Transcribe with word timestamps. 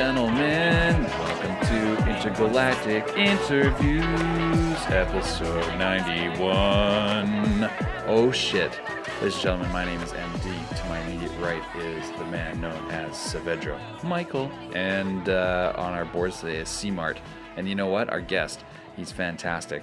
gentlemen, 0.00 1.02
welcome 1.02 1.56
to 1.68 2.08
Intergalactic 2.08 3.06
Interviews, 3.18 4.78
episode 4.86 5.78
91. 5.78 7.70
Oh 8.06 8.32
shit. 8.32 8.80
Ladies 9.20 9.34
and 9.34 9.42
gentlemen, 9.42 9.70
my 9.72 9.84
name 9.84 10.00
is 10.00 10.12
MD. 10.12 10.76
To 10.78 10.88
my 10.88 10.98
immediate 11.00 11.38
right 11.38 11.62
is 11.76 12.10
the 12.12 12.24
man 12.24 12.62
known 12.62 12.90
as 12.90 13.10
Saavedra 13.10 13.78
Michael. 14.02 14.50
And 14.74 15.28
uh, 15.28 15.74
on 15.76 15.92
our 15.92 16.06
board 16.06 16.32
today 16.32 16.56
is 16.56 16.70
C-Mart. 16.70 17.20
And 17.58 17.68
you 17.68 17.74
know 17.74 17.88
what? 17.88 18.08
Our 18.08 18.22
guest, 18.22 18.64
he's 18.96 19.12
fantastic. 19.12 19.82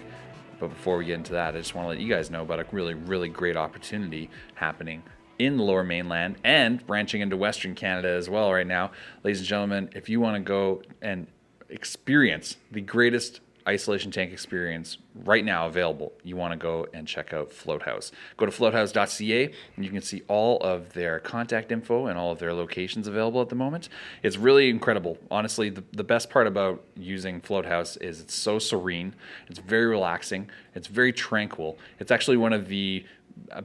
But 0.59 0.69
before 0.69 0.97
we 0.97 1.05
get 1.05 1.13
into 1.13 1.33
that, 1.33 1.53
I 1.53 1.59
just 1.59 1.75
want 1.75 1.85
to 1.85 1.89
let 1.89 1.99
you 1.99 2.11
guys 2.11 2.31
know 2.31 2.41
about 2.41 2.59
a 2.59 2.65
really, 2.71 2.95
really 2.95 3.29
great 3.29 3.55
opportunity 3.55 4.31
happening 4.55 5.03
in 5.39 5.57
the 5.57 5.63
lower 5.63 5.83
mainland 5.83 6.37
and 6.43 6.85
branching 6.85 7.21
into 7.21 7.37
Western 7.37 7.75
Canada 7.75 8.09
as 8.09 8.29
well 8.29 8.51
right 8.51 8.67
now. 8.67 8.91
Ladies 9.23 9.39
and 9.39 9.47
gentlemen, 9.47 9.89
if 9.95 10.09
you 10.09 10.19
want 10.19 10.35
to 10.35 10.41
go 10.41 10.81
and 11.01 11.27
experience 11.69 12.57
the 12.71 12.81
greatest 12.81 13.41
isolation 13.67 14.11
tank 14.11 14.31
experience 14.31 14.97
right 15.25 15.43
now 15.43 15.67
available, 15.67 16.13
you 16.23 16.37
want 16.37 16.53
to 16.53 16.57
go 16.57 16.87
and 16.93 17.05
check 17.05 17.33
out 17.33 17.51
Float 17.51 17.83
House. 17.83 18.13
Go 18.37 18.45
to 18.45 18.51
floathouse.ca 18.51 19.51
and 19.75 19.85
you 19.85 19.91
can 19.91 20.01
see 20.01 20.21
all 20.29 20.57
of 20.59 20.93
their 20.93 21.19
contact 21.19 21.71
info 21.71 22.05
and 22.05 22.17
all 22.17 22.31
of 22.31 22.39
their 22.39 22.53
locations 22.53 23.07
available 23.07 23.41
at 23.41 23.49
the 23.49 23.55
moment. 23.55 23.89
It's 24.23 24.37
really 24.37 24.69
incredible. 24.69 25.17
Honestly, 25.29 25.69
the, 25.69 25.83
the 25.91 26.03
best 26.03 26.29
part 26.29 26.47
about 26.47 26.81
using 26.95 27.41
Float 27.41 27.65
House 27.65 27.97
is 27.97 28.21
it's 28.21 28.33
so 28.33 28.57
serene, 28.57 29.13
it's 29.47 29.59
very 29.59 29.85
relaxing, 29.85 30.49
it's 30.73 30.87
very 30.87 31.11
tranquil. 31.11 31.77
It's 31.99 32.11
actually 32.11 32.37
one 32.37 32.53
of 32.53 32.69
the 32.69 33.05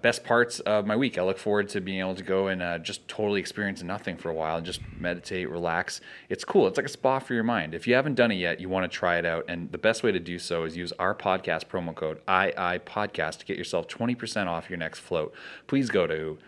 best 0.01 0.25
parts 0.25 0.61
of 0.61 0.87
my 0.87 0.97
week. 0.97 1.19
I 1.19 1.23
look 1.23 1.39
forward 1.39 1.69
to 1.71 1.81
being 1.81 2.01
able 2.01 2.15
to 2.15 2.23
go 2.23 2.49
and 2.49 2.63
uh, 2.63 2.79
just 2.79 3.07
totally 3.09 3.41
experience 3.41 3.83
nothing 3.83 4.17
for 4.17 4.31
a 4.31 4.35
while 4.35 4.57
and 4.57 4.67
just 4.67 4.81
meditate, 4.99 5.49
relax. 5.51 6.01
It's 6.29 6.45
cool. 6.45 6.67
It's 6.67 6.77
like 6.77 6.87
a 6.87 6.91
spa 6.91 7.19
for 7.19 7.35
your 7.35 7.45
mind. 7.45 7.75
If 7.75 7.87
you 7.87 7.95
haven't 7.95 8.15
done 8.15 8.31
it 8.31 8.37
yet, 8.37 8.61
you 8.61 8.69
want 8.69 8.91
to 8.91 8.97
try 8.97 9.19
it 9.19 9.27
out. 9.27 9.45
And 9.49 9.71
the 9.73 9.79
best 9.79 10.03
way 10.03 10.13
to 10.13 10.21
do 10.21 10.39
so 10.39 10.65
is 10.65 10.77
use 10.77 10.93
our 10.99 11.15
podcast 11.15 11.67
promo 11.67 11.95
code 11.95 12.19
II 12.29 12.81
Podcast 12.81 13.39
to 13.39 13.45
get 13.45 13.57
yourself 13.57 13.89
20% 13.89 14.47
off 14.47 14.71
your 14.71 14.79
next 14.79 15.01
float. 15.01 15.35
Please 15.67 15.91
go 15.91 16.07
to 16.07 16.39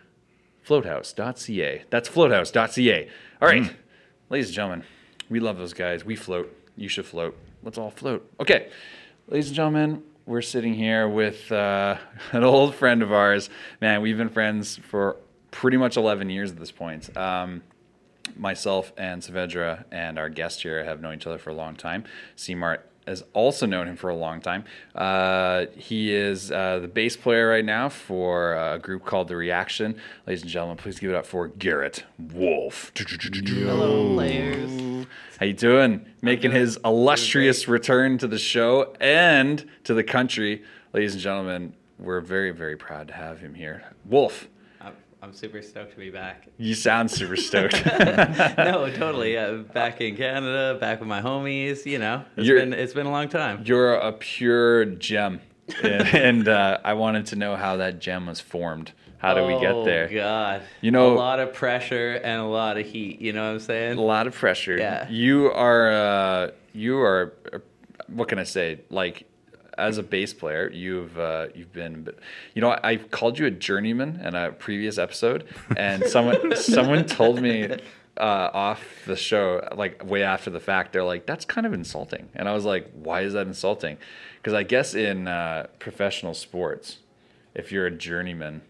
floathouse.ca. 0.62 1.84
That's 1.90 2.08
floathouse.ca. 2.08 3.08
All 3.42 3.48
right, 3.48 3.62
mm. 3.62 3.74
ladies 4.30 4.46
and 4.46 4.54
gentlemen, 4.54 4.84
we 5.28 5.40
love 5.40 5.58
those 5.58 5.74
guys. 5.74 6.04
We 6.04 6.16
float. 6.16 6.56
You 6.76 6.88
should 6.88 7.06
float. 7.06 7.36
Let's 7.62 7.78
all 7.78 7.90
float. 7.90 8.30
Okay, 8.40 8.70
ladies 9.28 9.48
and 9.48 9.56
gentlemen, 9.56 10.02
we're 10.26 10.42
sitting 10.42 10.74
here 10.74 11.08
with 11.08 11.50
uh, 11.52 11.96
an 12.32 12.44
old 12.44 12.74
friend 12.74 13.02
of 13.02 13.12
ours. 13.12 13.50
Man, 13.80 14.02
we've 14.02 14.16
been 14.16 14.28
friends 14.28 14.76
for 14.76 15.16
pretty 15.50 15.76
much 15.76 15.96
11 15.96 16.30
years 16.30 16.50
at 16.50 16.58
this 16.58 16.70
point. 16.70 17.14
Um, 17.16 17.62
myself 18.36 18.92
and 18.96 19.22
Saavedra 19.22 19.84
and 19.92 20.18
our 20.18 20.28
guest 20.28 20.62
here 20.62 20.84
have 20.84 21.00
known 21.00 21.14
each 21.14 21.26
other 21.26 21.38
for 21.38 21.50
a 21.50 21.54
long 21.54 21.76
time. 21.76 22.04
C-Mart 22.36 22.88
has 23.06 23.22
also 23.34 23.66
known 23.66 23.86
him 23.86 23.96
for 23.96 24.08
a 24.08 24.16
long 24.16 24.40
time. 24.40 24.64
Uh, 24.94 25.66
he 25.76 26.14
is 26.14 26.50
uh, 26.50 26.78
the 26.78 26.88
bass 26.88 27.16
player 27.18 27.48
right 27.50 27.64
now 27.64 27.90
for 27.90 28.54
a 28.54 28.78
group 28.78 29.04
called 29.04 29.28
The 29.28 29.36
Reaction. 29.36 29.96
Ladies 30.26 30.40
and 30.40 30.50
gentlemen, 30.50 30.78
please 30.78 30.98
give 30.98 31.10
it 31.10 31.16
up 31.16 31.26
for 31.26 31.48
Garrett 31.48 32.04
Wolf. 32.18 32.92
Hello, 33.66 34.02
layers. 34.02 35.06
How 35.38 35.46
you 35.46 35.52
doing? 35.52 36.06
Making 36.22 36.52
his 36.52 36.78
illustrious 36.84 37.66
return 37.66 38.18
to 38.18 38.28
the 38.28 38.38
show 38.38 38.94
and 39.00 39.68
to 39.84 39.94
the 39.94 40.04
country. 40.04 40.62
Ladies 40.92 41.14
and 41.14 41.22
gentlemen, 41.22 41.74
we're 41.98 42.20
very, 42.20 42.52
very 42.52 42.76
proud 42.76 43.08
to 43.08 43.14
have 43.14 43.40
him 43.40 43.54
here. 43.54 43.82
Wolf, 44.04 44.48
I'm 45.24 45.32
super 45.32 45.62
stoked 45.62 45.92
to 45.92 45.98
be 45.98 46.10
back. 46.10 46.48
You 46.58 46.74
sound 46.74 47.10
super 47.10 47.34
stoked. 47.34 47.82
no, 47.86 48.92
totally. 48.94 49.32
Yeah, 49.32 49.62
back 49.72 50.02
in 50.02 50.16
Canada, 50.16 50.78
back 50.78 51.00
with 51.00 51.08
my 51.08 51.22
homies. 51.22 51.86
You 51.86 51.98
know, 51.98 52.24
it's 52.36 52.46
you're, 52.46 52.60
been 52.60 52.74
it's 52.74 52.92
been 52.92 53.06
a 53.06 53.10
long 53.10 53.30
time. 53.30 53.62
You're 53.64 53.94
a 53.94 54.12
pure 54.12 54.84
gem, 54.84 55.40
and 55.82 56.48
uh, 56.48 56.78
I 56.84 56.94
wanted 56.94 57.26
to 57.26 57.36
know 57.36 57.56
how 57.56 57.76
that 57.76 57.98
gem 57.98 58.26
was 58.26 58.40
formed. 58.40 58.92
How 59.18 59.32
do 59.32 59.46
we 59.46 59.58
get 59.58 59.72
oh, 59.72 59.84
there? 59.84 60.06
Oh 60.10 60.14
God, 60.14 60.62
you 60.82 60.90
know, 60.90 61.14
a 61.14 61.16
lot 61.16 61.40
of 61.40 61.54
pressure 61.54 62.20
and 62.22 62.42
a 62.42 62.46
lot 62.46 62.76
of 62.76 62.84
heat. 62.84 63.22
You 63.22 63.32
know 63.32 63.46
what 63.46 63.52
I'm 63.54 63.60
saying? 63.60 63.96
A 63.96 64.02
lot 64.02 64.26
of 64.26 64.34
pressure. 64.34 64.76
Yeah. 64.76 65.08
You 65.08 65.50
are. 65.50 65.90
Uh, 65.90 66.50
you 66.74 66.98
are. 66.98 67.32
Uh, 67.50 67.58
what 68.08 68.28
can 68.28 68.38
I 68.38 68.44
say? 68.44 68.80
Like 68.90 69.26
as 69.78 69.98
a 69.98 70.02
bass 70.02 70.34
player, 70.34 70.70
you've 70.70 71.18
uh, 71.18 71.46
you've 71.54 71.72
been, 71.72 72.08
you 72.54 72.60
know, 72.60 72.78
I 72.82 72.96
called 72.96 73.38
you 73.38 73.46
a 73.46 73.50
journeyman 73.50 74.20
in 74.22 74.34
a 74.34 74.52
previous 74.52 74.98
episode, 74.98 75.46
and 75.76 76.04
someone 76.04 76.54
someone 76.56 77.06
told 77.06 77.40
me 77.40 77.78
uh, 78.16 78.50
off 78.52 78.84
the 79.06 79.16
show, 79.16 79.66
like 79.76 80.04
way 80.04 80.22
after 80.22 80.50
the 80.50 80.60
fact, 80.60 80.92
they're 80.92 81.04
like, 81.04 81.26
"That's 81.26 81.44
kind 81.44 81.66
of 81.66 81.72
insulting," 81.72 82.28
and 82.34 82.48
I 82.48 82.54
was 82.54 82.64
like, 82.64 82.90
"Why 82.92 83.22
is 83.22 83.32
that 83.32 83.46
insulting?" 83.46 83.98
Because 84.36 84.54
I 84.54 84.62
guess 84.62 84.94
in 84.94 85.26
uh, 85.26 85.66
professional 85.78 86.34
sports, 86.34 86.98
if 87.54 87.72
you're 87.72 87.86
a 87.86 87.90
journeyman, 87.90 88.62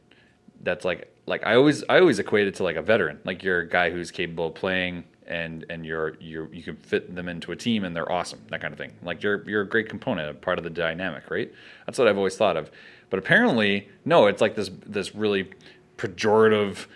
that's 0.62 0.84
like 0.84 1.12
like 1.26 1.46
I 1.46 1.56
always 1.56 1.84
I 1.88 2.00
always 2.00 2.18
equate 2.18 2.46
it 2.48 2.54
to 2.56 2.62
like 2.62 2.76
a 2.76 2.82
veteran, 2.82 3.20
like 3.24 3.42
you're 3.42 3.60
a 3.60 3.68
guy 3.68 3.90
who's 3.90 4.10
capable 4.10 4.48
of 4.48 4.54
playing 4.54 5.04
and 5.26 5.64
and 5.70 5.86
you're 5.86 6.16
you 6.20 6.48
you 6.52 6.62
can 6.62 6.76
fit 6.76 7.14
them 7.14 7.28
into 7.28 7.52
a 7.52 7.56
team 7.56 7.84
and 7.84 7.94
they're 7.96 8.10
awesome 8.10 8.40
that 8.50 8.60
kind 8.60 8.72
of 8.72 8.78
thing. 8.78 8.92
Like 9.02 9.22
you're 9.22 9.48
you're 9.48 9.62
a 9.62 9.68
great 9.68 9.88
component 9.88 10.30
a 10.30 10.34
part 10.34 10.58
of 10.58 10.64
the 10.64 10.70
dynamic 10.70 11.30
right? 11.30 11.52
That's 11.86 11.98
what 11.98 12.08
i've 12.08 12.18
always 12.18 12.36
thought 12.36 12.56
of. 12.56 12.70
But 13.10 13.18
apparently 13.18 13.88
no 14.04 14.26
it's 14.26 14.40
like 14.40 14.54
this 14.54 14.70
this 14.86 15.14
really 15.14 15.50
pejorative 15.96 16.86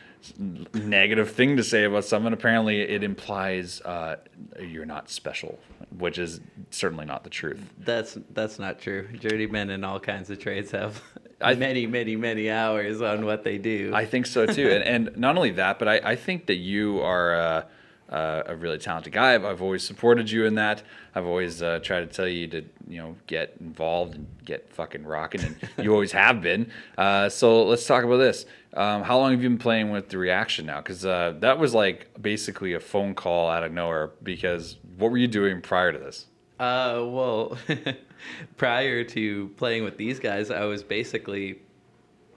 negative 0.75 1.31
thing 1.31 1.57
to 1.57 1.65
say 1.65 1.85
about 1.85 2.05
someone 2.05 2.33
apparently 2.33 2.81
it 2.81 3.03
implies 3.03 3.81
uh, 3.83 4.17
you're 4.61 4.87
not 4.87 5.09
special 5.09 5.59
which 5.97 6.19
is 6.19 6.41
certainly 6.71 7.05
not 7.05 7.25
the 7.25 7.31
truth. 7.31 7.61
That's 7.79 8.19
that's 8.31 8.59
not 8.59 8.81
true. 8.81 9.09
Journeymen 9.19 9.71
in 9.71 9.85
all 9.85 10.01
kinds 10.01 10.31
of 10.31 10.39
trades 10.39 10.71
have 10.73 11.03
I, 11.41 11.55
many 11.55 11.87
many 11.87 12.17
many 12.17 12.51
hours 12.51 13.01
on 13.01 13.25
what 13.25 13.45
they 13.45 13.59
do. 13.59 13.93
I 13.95 14.05
think 14.05 14.27
so 14.27 14.47
too. 14.47 14.71
And, 14.71 15.09
and 15.09 15.17
not 15.17 15.37
only 15.37 15.53
that 15.53 15.79
but 15.79 15.89
i, 15.89 16.01
I 16.05 16.17
think 16.17 16.47
that 16.47 16.57
you 16.57 17.01
are 17.01 17.35
uh, 17.35 17.63
uh, 18.09 18.43
a 18.47 18.57
really 18.57 18.79
talented 18.79 19.13
guy. 19.13 19.35
I've, 19.35 19.45
I've, 19.45 19.63
always 19.63 19.83
supported 19.83 20.31
you 20.31 20.47
in 20.47 20.55
that. 20.55 20.83
I've 21.15 21.27
always 21.27 21.63
uh, 21.63 21.81
tried 21.83 22.01
to 22.01 22.07
tell 22.07 22.27
you 22.27 22.47
to, 22.49 22.65
you 22.87 22.99
know, 22.99 23.17
get 23.27 23.57
involved 23.61 24.15
and 24.15 24.27
get 24.45 24.73
fucking 24.73 25.05
rocking, 25.05 25.43
and 25.43 25.57
you 25.85 25.93
always 25.93 26.13
have 26.13 26.41
been. 26.41 26.71
Uh, 26.97 27.29
so 27.29 27.65
let's 27.65 27.87
talk 27.87 28.05
about 28.05 28.17
this. 28.17 28.47
Um, 28.75 29.03
how 29.03 29.19
long 29.19 29.33
have 29.33 29.43
you 29.43 29.49
been 29.49 29.59
playing 29.59 29.91
with 29.91 30.09
the 30.09 30.19
reaction 30.19 30.67
now? 30.67 30.79
Because 30.79 31.05
uh, 31.05 31.35
that 31.41 31.59
was 31.59 31.75
like 31.75 32.09
basically 32.21 32.75
a 32.75 32.81
phone 32.81 33.15
call 33.15 33.51
out 33.51 33.63
of 33.63 33.73
nowhere. 33.73 34.13
Because 34.23 34.77
what 34.97 35.11
were 35.11 35.19
you 35.19 35.29
doing 35.29 35.61
prior 35.61 35.93
to 35.93 35.99
this? 35.99 36.27
Uh, 36.59 37.05
well, 37.07 37.57
prior 38.57 39.05
to 39.05 39.49
playing 39.57 39.85
with 39.85 39.97
these 39.97 40.19
guys, 40.19 40.51
I 40.51 40.65
was 40.65 40.83
basically 40.83 41.61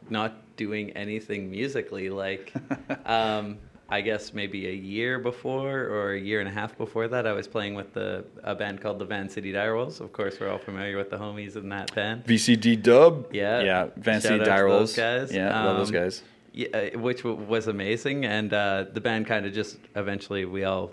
not 0.09 0.55
doing 0.57 0.91
anything 0.91 1.49
musically. 1.49 2.09
Like, 2.09 2.53
um, 3.05 3.57
I 3.91 3.99
guess 3.99 4.33
maybe 4.33 4.67
a 4.67 4.73
year 4.73 5.19
before 5.19 5.77
or 5.77 6.13
a 6.13 6.19
year 6.19 6.39
and 6.39 6.47
a 6.47 6.51
half 6.51 6.77
before 6.77 7.09
that, 7.09 7.27
I 7.27 7.33
was 7.33 7.45
playing 7.45 7.75
with 7.75 7.93
the 7.93 8.23
a 8.41 8.55
band 8.55 8.79
called 8.79 8.99
the 8.99 9.05
Van 9.05 9.29
City 9.29 9.51
Direwolves. 9.51 9.99
Of 9.99 10.13
course, 10.13 10.39
we're 10.39 10.49
all 10.49 10.57
familiar 10.57 10.95
with 10.95 11.09
the 11.09 11.17
homies 11.17 11.57
in 11.57 11.67
that 11.69 11.93
band. 11.93 12.23
VCD 12.25 12.81
Dub. 12.81 13.27
Yeah, 13.33 13.61
yeah. 13.61 13.87
Van 13.97 14.21
City 14.21 14.45
Direwolves 14.45 14.95
guys. 14.95 15.33
Yeah, 15.33 15.49
um, 15.49 15.65
love 15.65 15.77
those 15.77 15.89
um, 15.89 15.93
guys. 15.93 16.23
Yeah, 16.53 16.67
uh, 16.69 16.99
which 16.99 17.25
was 17.25 17.67
amazing, 17.67 18.25
and 18.25 18.53
uh, 18.53 18.85
the 18.93 19.01
band 19.01 19.27
kind 19.27 19.45
of 19.45 19.53
just 19.53 19.77
eventually 19.95 20.45
we 20.45 20.63
all 20.63 20.91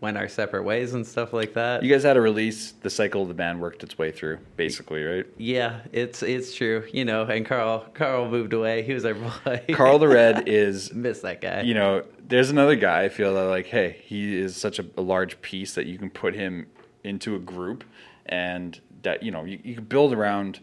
went 0.00 0.16
our 0.16 0.28
separate 0.28 0.62
ways 0.62 0.94
and 0.94 1.06
stuff 1.06 1.32
like 1.32 1.54
that. 1.54 1.82
You 1.82 1.92
guys 1.92 2.02
had 2.02 2.16
a 2.16 2.20
release. 2.20 2.72
The 2.72 2.90
cycle 2.90 3.22
of 3.22 3.28
the 3.28 3.34
band 3.34 3.60
worked 3.60 3.82
its 3.82 3.98
way 3.98 4.10
through, 4.10 4.38
basically, 4.56 5.02
right? 5.04 5.26
Yeah, 5.36 5.80
it's 5.92 6.22
it's 6.22 6.54
true. 6.54 6.86
You 6.92 7.04
know, 7.04 7.24
and 7.24 7.44
Carl 7.44 7.86
Carl 7.94 8.28
moved 8.28 8.52
away. 8.52 8.82
He 8.82 8.94
was 8.94 9.04
our 9.04 9.14
boy. 9.14 9.64
Carl 9.72 9.98
the 9.98 10.08
Red 10.08 10.48
is 10.48 10.92
miss 10.94 11.20
that 11.20 11.40
guy. 11.40 11.62
You 11.62 11.74
know, 11.74 12.04
there's 12.26 12.50
another 12.50 12.76
guy. 12.76 13.04
I 13.04 13.08
feel 13.08 13.34
that 13.34 13.44
like, 13.44 13.66
hey, 13.66 14.00
he 14.04 14.36
is 14.36 14.56
such 14.56 14.78
a, 14.78 14.86
a 14.96 15.02
large 15.02 15.40
piece 15.42 15.74
that 15.74 15.86
you 15.86 15.98
can 15.98 16.10
put 16.10 16.34
him 16.34 16.66
into 17.04 17.36
a 17.36 17.38
group, 17.38 17.84
and 18.26 18.80
that 19.02 19.22
you 19.22 19.30
know 19.30 19.44
you, 19.44 19.58
you 19.62 19.74
can 19.74 19.84
build 19.84 20.14
around 20.14 20.60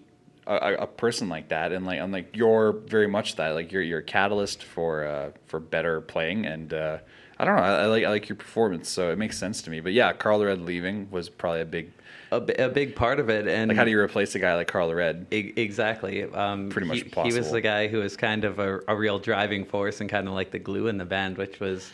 a, 0.47 0.73
a, 0.75 0.87
person 0.87 1.29
like 1.29 1.49
that, 1.49 1.71
and 1.71 1.85
like 1.85 1.99
I'm 1.99 2.11
like 2.11 2.35
you're 2.35 2.71
very 2.71 3.07
much 3.07 3.35
that. 3.35 3.49
Like 3.49 3.71
you're 3.71 3.83
you're 3.83 3.99
a 3.99 4.03
catalyst 4.03 4.63
for 4.63 5.05
uh, 5.05 5.29
for 5.45 5.59
better 5.59 6.01
playing 6.01 6.47
and. 6.47 6.73
Uh, 6.73 6.97
I 7.39 7.45
don't 7.45 7.55
know. 7.55 7.61
I, 7.61 7.83
I, 7.83 7.85
like 7.85 8.03
I 8.03 8.09
like 8.09 8.29
your 8.29 8.35
performance, 8.35 8.89
so 8.89 9.11
it 9.11 9.17
makes 9.17 9.37
sense 9.37 9.61
to 9.63 9.69
me. 9.69 9.79
But 9.79 9.93
yeah, 9.93 10.13
Carl 10.13 10.43
Red 10.43 10.61
leaving 10.61 11.09
was 11.11 11.29
probably 11.29 11.61
a 11.61 11.65
big, 11.65 11.91
a, 12.31 12.37
a 12.37 12.69
big 12.69 12.95
part 12.95 13.19
of 13.19 13.29
it. 13.29 13.47
And 13.47 13.69
like, 13.69 13.77
how 13.77 13.83
do 13.83 13.91
you 13.91 13.99
replace 13.99 14.33
a 14.35 14.39
guy 14.39 14.55
like 14.55 14.67
Carl 14.67 14.93
Red? 14.93 15.27
E- 15.31 15.53
exactly. 15.55 16.23
Um, 16.23 16.69
Pretty 16.69 16.87
much 16.87 17.01
he. 17.01 17.21
He 17.31 17.37
was 17.37 17.51
the 17.51 17.61
guy 17.61 17.87
who 17.87 17.99
was 17.99 18.17
kind 18.17 18.43
of 18.43 18.59
a, 18.59 18.79
a, 18.87 18.95
real 18.95 19.19
driving 19.19 19.65
force 19.65 20.01
and 20.01 20.09
kind 20.09 20.27
of 20.27 20.33
like 20.33 20.51
the 20.51 20.59
glue 20.59 20.87
in 20.87 20.97
the 20.97 21.05
band, 21.05 21.37
which 21.37 21.59
was, 21.59 21.91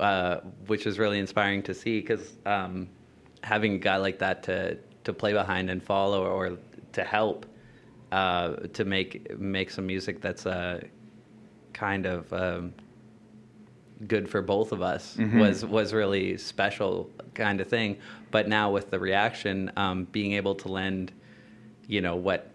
uh, 0.00 0.38
which 0.66 0.86
was 0.86 0.98
really 0.98 1.18
inspiring 1.18 1.62
to 1.64 1.74
see 1.74 2.00
because 2.00 2.32
um, 2.46 2.88
having 3.42 3.74
a 3.74 3.78
guy 3.78 3.96
like 3.96 4.18
that 4.18 4.42
to 4.44 4.78
to 5.04 5.12
play 5.12 5.32
behind 5.32 5.70
and 5.70 5.82
follow 5.82 6.26
or 6.26 6.58
to 6.92 7.04
help 7.04 7.46
uh, 8.12 8.54
to 8.72 8.84
make 8.84 9.38
make 9.38 9.70
some 9.70 9.86
music 9.86 10.20
that's 10.20 10.46
uh, 10.46 10.80
kind 11.72 12.06
of 12.06 12.32
um, 12.32 12.72
good 14.06 14.28
for 14.28 14.42
both 14.42 14.72
of 14.72 14.82
us 14.82 15.16
Mm-hmm. 15.16 15.38
was 15.38 15.64
was 15.64 15.92
really 15.92 16.36
special 16.36 17.10
kind 17.34 17.60
of 17.60 17.68
thing. 17.68 17.98
But 18.30 18.48
now 18.48 18.70
with 18.70 18.90
the 18.90 18.98
reaction, 18.98 19.70
um, 19.76 20.04
being 20.12 20.32
able 20.32 20.54
to 20.56 20.68
lend, 20.68 21.12
you 21.86 22.00
know 22.00 22.16
what. 22.16 22.50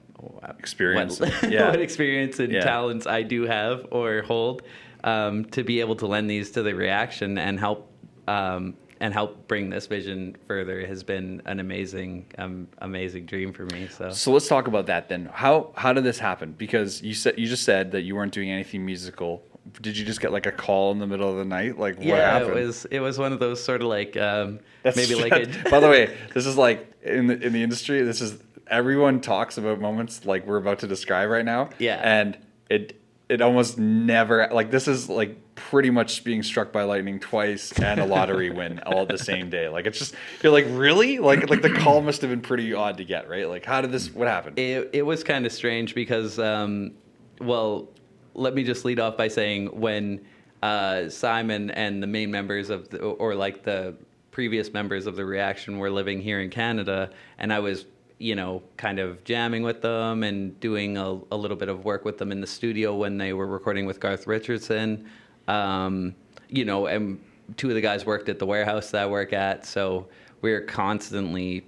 Experience. 0.60 1.20
what, 1.20 1.34
Yeah. 1.50 1.70
what 1.72 1.80
experience 1.82 2.40
and 2.40 2.52
Yeah. 2.54 2.62
talents 2.64 3.08
I 3.08 3.24
do 3.24 3.44
have 3.48 3.88
or 3.90 4.22
hold, 4.22 4.62
um, 5.04 5.46
to 5.46 5.64
be 5.64 5.80
able 5.80 5.96
to 5.96 6.06
lend 6.06 6.30
these 6.30 6.52
to 6.52 6.62
the 6.62 6.74
reaction 6.76 7.38
and 7.40 7.60
help 7.60 7.92
um, 8.28 8.76
and 9.00 9.16
help 9.16 9.48
bring 9.48 9.72
this 9.72 9.88
vision 9.88 10.38
further 10.48 10.86
has 10.86 11.02
been 11.02 11.42
an 11.48 11.60
amazing, 11.60 12.28
um, 12.38 12.68
amazing 12.84 13.26
dream 13.26 13.52
for 13.52 13.66
me. 13.66 13.88
So, 13.88 14.12
So 14.12 14.32
let's 14.32 14.48
talk 14.48 14.68
about 14.68 14.86
that 14.86 15.10
then. 15.10 15.26
How 15.34 15.72
how 15.76 15.92
did 15.92 16.04
this 16.04 16.20
happen? 16.20 16.54
Because 16.56 17.02
you 17.02 17.16
said 17.16 17.34
you 17.40 17.48
just 17.48 17.64
said 17.64 17.92
that 17.94 18.02
you 18.04 18.16
weren't 18.16 18.32
doing 18.32 18.52
anything 18.52 18.86
musical. 18.86 19.44
Did 19.80 19.98
you 19.98 20.06
just 20.06 20.22
get 20.22 20.32
like 20.32 20.46
a 20.46 20.52
call 20.52 20.92
in 20.92 21.00
the 21.00 21.08
middle 21.08 21.30
of 21.30 21.38
the 21.38 21.46
night? 21.46 21.78
Like 21.78 21.98
what 21.98 22.06
happened? 22.06 22.08
yeah, 22.08 22.32
happened? 22.32 22.60
it 22.60 22.66
was 22.66 22.86
it 22.86 23.00
was 23.00 23.18
one 23.20 23.32
of 23.34 23.40
those 23.40 23.64
sort 23.64 23.82
of 23.82 23.88
like 23.88 24.18
um, 24.18 24.60
maybe 24.84 25.16
like 25.16 25.34
a 25.34 25.46
By 25.70 25.80
the 25.80 25.90
way, 25.90 26.18
this 26.34 26.46
is 26.46 26.58
like 26.58 26.92
in 27.04 27.28
the 27.28 27.40
in 27.40 27.54
the 27.54 27.64
industry. 27.64 28.02
This 28.02 28.22
is 28.22 28.38
everyone 28.68 29.22
talks 29.22 29.58
about 29.58 29.80
moments 29.80 30.26
like 30.26 30.48
we're 30.48 30.58
about 30.58 30.80
to 30.80 30.88
describe 30.88 31.30
right 31.30 31.46
now. 31.46 31.70
Yeah. 31.78 32.00
and 32.04 32.38
it 32.70 33.02
it 33.30 33.42
almost 33.42 33.78
never 33.78 34.50
like 34.52 34.72
this 34.72 34.88
is 34.88 35.08
like 35.08 35.38
pretty 35.56 35.90
much 35.90 36.24
being 36.24 36.44
struck 36.44 36.72
by 36.72 36.84
lightning 36.84 37.20
twice 37.20 37.72
and 37.80 38.00
a 38.00 38.06
lottery 38.06 38.50
win 38.60 38.80
all 38.80 39.06
the 39.06 39.18
same 39.18 39.50
day. 39.50 39.70
Like 39.70 39.86
it's 39.86 40.00
just 40.00 40.16
you're 40.42 40.52
like 40.52 40.66
really 40.70 41.20
like 41.20 41.50
like 41.50 41.62
the 41.62 41.70
call 41.70 42.02
must 42.02 42.22
have 42.22 42.30
been 42.30 42.42
pretty 42.42 42.74
odd 42.74 42.98
to 42.98 43.06
get 43.06 43.30
right. 43.30 43.48
Like 43.48 43.64
how 43.64 43.80
did 43.82 43.92
this 43.92 44.12
what 44.14 44.28
happened? 44.28 44.60
it, 44.60 44.90
it 44.94 45.02
was 45.04 45.24
kind 45.24 45.46
of 45.46 45.52
strange 45.52 45.96
because, 45.96 46.40
um, 46.40 46.94
well, 47.40 47.90
let 48.34 48.54
me 48.54 48.64
just 48.64 48.86
lead 48.86 49.00
off 49.00 49.18
by 49.18 49.28
saying 49.28 49.68
when 49.68 50.22
uh, 50.64 51.10
Simon 51.10 51.72
and 51.72 52.02
the 52.02 52.08
main 52.08 52.32
members 52.32 52.70
of, 52.70 52.90
the, 52.90 53.00
or 53.00 53.36
like 53.36 53.64
the 53.64 53.96
previous 54.32 54.72
members 54.74 55.08
of 55.08 55.16
the 55.16 55.26
reaction 55.26 55.78
were 55.78 55.90
living 55.90 56.22
here 56.22 56.40
in 56.40 56.50
Canada, 56.50 57.10
and 57.38 57.52
I 57.52 57.60
was, 57.60 57.86
you 58.20 58.36
know, 58.36 58.62
kind 58.78 59.00
of 59.00 59.24
jamming 59.24 59.64
with 59.64 59.82
them 59.82 60.24
and 60.24 60.58
doing 60.60 60.98
a, 60.98 61.20
a 61.32 61.36
little 61.36 61.58
bit 61.58 61.70
of 61.70 61.84
work 61.84 62.06
with 62.06 62.18
them 62.18 62.32
in 62.32 62.40
the 62.40 62.48
studio 62.48 62.96
when 62.96 63.18
they 63.18 63.34
were 63.34 63.48
recording 63.48 63.86
with 63.86 64.00
Garth 64.00 64.28
Richardson. 64.28 65.10
Um, 65.48 66.16
you 66.48 66.66
know, 66.66 66.86
and 66.86 67.20
two 67.58 67.70
of 67.70 67.76
the 67.76 67.82
guys 67.82 68.06
worked 68.06 68.30
at 68.30 68.40
the 68.40 68.46
warehouse 68.46 68.92
that 68.92 69.04
I 69.04 69.06
work 69.08 69.34
at, 69.34 69.66
so 69.66 70.08
we 70.42 70.52
were 70.52 70.62
constantly 70.62 71.66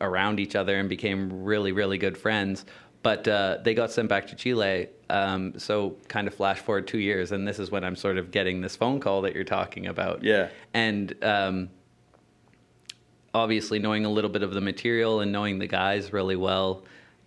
around 0.00 0.38
each 0.40 0.54
other 0.54 0.78
and 0.78 0.88
became 0.88 1.44
really, 1.44 1.72
really 1.72 1.98
good 1.98 2.16
friends. 2.16 2.66
But 3.06 3.28
uh, 3.28 3.58
they 3.62 3.72
got 3.72 3.92
sent 3.92 4.08
back 4.08 4.26
to 4.26 4.34
Chile. 4.34 4.88
Um, 5.08 5.56
so, 5.60 5.94
kind 6.08 6.26
of 6.26 6.34
flash 6.34 6.58
forward 6.58 6.88
two 6.88 6.98
years, 6.98 7.30
and 7.30 7.46
this 7.46 7.60
is 7.60 7.70
when 7.70 7.84
I'm 7.84 7.94
sort 7.94 8.18
of 8.18 8.32
getting 8.32 8.62
this 8.62 8.74
phone 8.74 8.98
call 8.98 9.22
that 9.22 9.32
you're 9.32 9.44
talking 9.44 9.86
about. 9.86 10.24
Yeah. 10.24 10.48
And 10.74 11.14
um, 11.22 11.70
obviously, 13.32 13.78
knowing 13.78 14.06
a 14.06 14.08
little 14.08 14.28
bit 14.28 14.42
of 14.42 14.54
the 14.54 14.60
material 14.60 15.20
and 15.20 15.30
knowing 15.30 15.60
the 15.60 15.68
guys 15.68 16.12
really 16.12 16.34
well, 16.34 16.82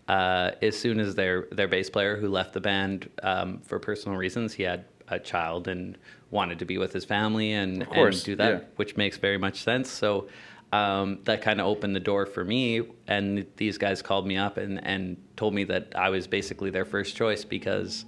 uh, 0.09 0.51
as 0.61 0.77
soon 0.77 0.99
as 0.99 1.15
their 1.15 1.47
their 1.49 1.69
bass 1.69 1.89
player 1.89 2.17
who 2.17 2.27
left 2.27 2.51
the 2.51 2.59
band 2.59 3.09
um, 3.23 3.61
for 3.61 3.79
personal 3.79 4.17
reasons, 4.17 4.51
he 4.51 4.63
had 4.63 4.83
a 5.07 5.17
child 5.17 5.69
and 5.69 5.97
wanted 6.29 6.59
to 6.59 6.65
be 6.65 6.77
with 6.77 6.91
his 6.91 7.05
family 7.05 7.53
and, 7.53 7.87
and 7.93 8.23
do 8.25 8.35
that, 8.35 8.51
yeah. 8.51 8.67
which 8.75 8.97
makes 8.97 9.15
very 9.15 9.37
much 9.37 9.63
sense. 9.63 9.89
So 9.89 10.27
um, 10.71 11.19
that 11.23 11.41
kind 11.41 11.59
of 11.59 11.67
opened 11.67 11.95
the 11.95 11.99
door 11.99 12.25
for 12.25 12.43
me. 12.43 12.81
And 13.07 13.45
these 13.57 13.77
guys 13.77 14.01
called 14.01 14.27
me 14.27 14.37
up 14.37 14.57
and, 14.57 14.83
and 14.85 15.17
told 15.35 15.53
me 15.53 15.63
that 15.65 15.93
I 15.95 16.09
was 16.09 16.27
basically 16.27 16.69
their 16.69 16.85
first 16.85 17.15
choice 17.15 17.43
because 17.43 18.05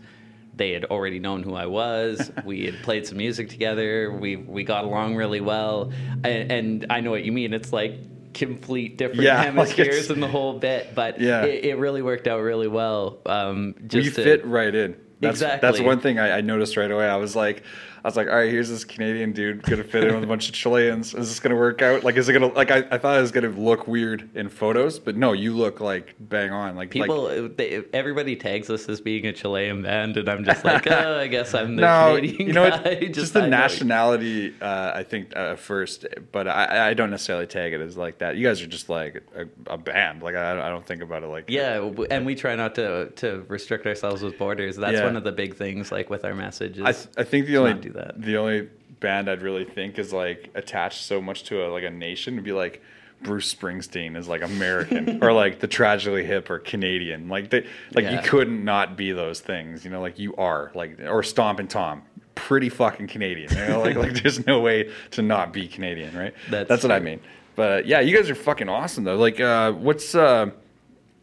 they 0.55 0.71
had 0.71 0.85
already 0.85 1.17
known 1.19 1.43
who 1.43 1.55
I 1.55 1.65
was. 1.65 2.31
we 2.45 2.65
had 2.65 2.75
played 2.83 3.07
some 3.07 3.17
music 3.17 3.49
together. 3.49 4.11
We 4.11 4.35
we 4.35 4.63
got 4.63 4.83
along 4.83 5.15
really 5.15 5.41
well. 5.41 5.91
And, 6.23 6.51
and 6.51 6.85
I 6.89 6.99
know 6.99 7.11
what 7.11 7.23
you 7.23 7.31
mean. 7.31 7.53
It's 7.53 7.73
like 7.73 7.93
complete 8.33 8.97
different 8.97 9.23
Yeah, 9.23 9.37
like 9.37 9.45
hemispheres 9.47 9.87
it's- 9.87 10.09
in 10.09 10.19
the 10.19 10.27
whole 10.27 10.59
bit, 10.59 10.93
but 10.95 11.19
Yeah. 11.19 11.43
it, 11.43 11.65
it 11.65 11.77
really 11.77 12.01
worked 12.01 12.27
out 12.27 12.39
really 12.41 12.67
well. 12.67 13.19
Um, 13.25 13.73
Well, 13.77 13.87
just 13.87 14.05
you 14.05 14.11
to- 14.11 14.23
fit 14.23 14.45
right 14.45 14.73
in. 14.73 14.95
That's, 15.19 15.39
That's 15.39 15.79
one 15.79 15.99
thing 15.99 16.17
I, 16.17 16.37
I 16.37 16.41
noticed 16.41 16.75
right 16.77 16.89
away. 16.89 17.07
I 17.07 17.17
was 17.17 17.35
like, 17.35 17.61
I 18.03 18.07
was 18.07 18.15
like, 18.17 18.27
all 18.27 18.35
right, 18.35 18.49
here's 18.49 18.69
this 18.69 18.83
Canadian 18.83 19.31
dude 19.31 19.61
gonna 19.63 19.83
fit 19.83 20.03
in 20.03 20.13
with 20.15 20.23
a 20.23 20.27
bunch 20.27 20.47
of 20.49 20.55
Chileans. 20.55 21.13
Is 21.13 21.29
this 21.29 21.39
gonna 21.39 21.55
work 21.55 21.81
out? 21.81 22.03
Like, 22.03 22.15
is 22.15 22.27
it 22.29 22.33
gonna 22.33 22.47
like? 22.47 22.71
I, 22.71 22.77
I 22.91 22.97
thought 22.97 23.17
it 23.17 23.21
was 23.21 23.31
gonna 23.31 23.49
look 23.49 23.87
weird 23.87 24.29
in 24.35 24.49
photos, 24.49 24.99
but 24.99 25.15
no, 25.15 25.33
you 25.33 25.53
look 25.53 25.79
like 25.79 26.15
bang 26.19 26.51
on. 26.51 26.75
Like 26.75 26.89
People, 26.89 27.23
Like, 27.23 27.57
they, 27.57 27.83
everybody 27.93 28.35
tags 28.35 28.69
us 28.69 28.87
as 28.89 29.01
being 29.01 29.25
a 29.27 29.33
Chilean 29.33 29.81
band, 29.83 30.17
and 30.17 30.27
I'm 30.29 30.43
just 30.43 30.65
like, 30.65 30.87
oh, 30.87 31.19
I 31.19 31.27
guess 31.27 31.53
I'm 31.53 31.75
the 31.75 31.81
no, 31.83 32.15
Canadian 32.15 32.47
you 32.47 32.53
know 32.53 32.69
guy. 32.69 32.81
what? 33.01 33.11
Just, 33.11 33.33
the 33.33 33.43
I 33.43 33.49
nationality. 33.49 34.53
Uh, 34.61 34.91
I 34.95 35.03
think 35.03 35.35
uh, 35.35 35.55
first, 35.55 36.05
but 36.31 36.47
I, 36.47 36.89
I 36.89 36.93
don't 36.93 37.09
necessarily 37.09 37.47
tag 37.47 37.73
it 37.73 37.81
as 37.81 37.97
like 37.97 38.19
that. 38.19 38.35
You 38.35 38.43
guys 38.45 38.61
are 38.61 38.67
just 38.67 38.89
like 38.89 39.23
a, 39.35 39.45
a 39.73 39.77
band. 39.77 40.21
Like 40.21 40.35
I, 40.35 40.51
I 40.67 40.69
don't 40.69 40.85
think 40.85 41.01
about 41.01 41.23
it 41.23 41.27
like 41.27 41.45
Yeah, 41.49 41.89
and 42.09 42.25
we 42.25 42.35
try 42.35 42.55
not 42.55 42.75
to 42.75 43.09
to 43.17 43.43
restrict 43.47 43.85
ourselves 43.85 44.21
with 44.21 44.37
borders. 44.37 44.75
That's 44.77 44.93
Yeah. 44.93 45.05
one 45.05 45.15
of 45.15 45.23
the 45.23 45.31
big 45.31 45.55
things, 45.55 45.91
like 45.91 46.09
with 46.09 46.25
our 46.25 46.33
messages. 46.33 46.83
I, 46.83 46.91
th- 46.93 47.07
I 47.17 47.23
think 47.23 47.47
the 47.47 47.57
only 47.57 47.90
do 47.91 47.99
that. 47.99 48.21
the 48.21 48.37
only 48.37 48.69
band 48.99 49.29
I'd 49.29 49.41
really 49.41 49.65
think 49.65 49.99
is 49.99 50.13
like 50.13 50.49
attached 50.55 51.01
so 51.01 51.21
much 51.21 51.43
to 51.45 51.65
a 51.65 51.67
like 51.69 51.83
a 51.83 51.89
nation 51.89 52.35
would 52.35 52.43
be 52.43 52.51
like 52.51 52.81
Bruce 53.21 53.53
Springsteen 53.53 54.15
is 54.17 54.27
like 54.27 54.41
American 54.41 55.19
or 55.23 55.33
like 55.33 55.59
the 55.59 55.67
tragically 55.67 56.23
hip 56.23 56.49
or 56.49 56.59
Canadian. 56.59 57.29
Like 57.29 57.49
they 57.49 57.65
like 57.93 58.09
you 58.09 58.19
couldn't 58.23 58.63
not 58.63 58.97
be 58.97 59.11
those 59.11 59.39
things. 59.39 59.85
You 59.85 59.91
know, 59.91 60.01
like 60.01 60.19
you 60.19 60.35
are 60.35 60.71
like 60.73 60.99
or 60.99 61.23
Stompin' 61.23 61.67
Tom. 61.67 62.03
Pretty 62.33 62.69
fucking 62.69 63.07
Canadian. 63.07 63.51
You 63.51 63.67
know, 63.67 63.81
like 63.81 63.95
like 63.95 64.13
there's 64.21 64.45
no 64.47 64.61
way 64.61 64.91
to 65.11 65.21
not 65.21 65.53
be 65.53 65.67
Canadian, 65.67 66.15
right? 66.17 66.33
That's 66.67 66.83
what 66.83 66.91
I 66.91 66.99
mean. 66.99 67.19
But 67.55 67.71
uh, 67.71 67.81
yeah, 67.85 67.99
you 67.99 68.15
guys 68.15 68.29
are 68.29 68.35
fucking 68.35 68.69
awesome 68.69 69.03
though. 69.03 69.17
Like 69.17 69.39
uh 69.39 69.73
what's 69.73 70.15
uh 70.15 70.51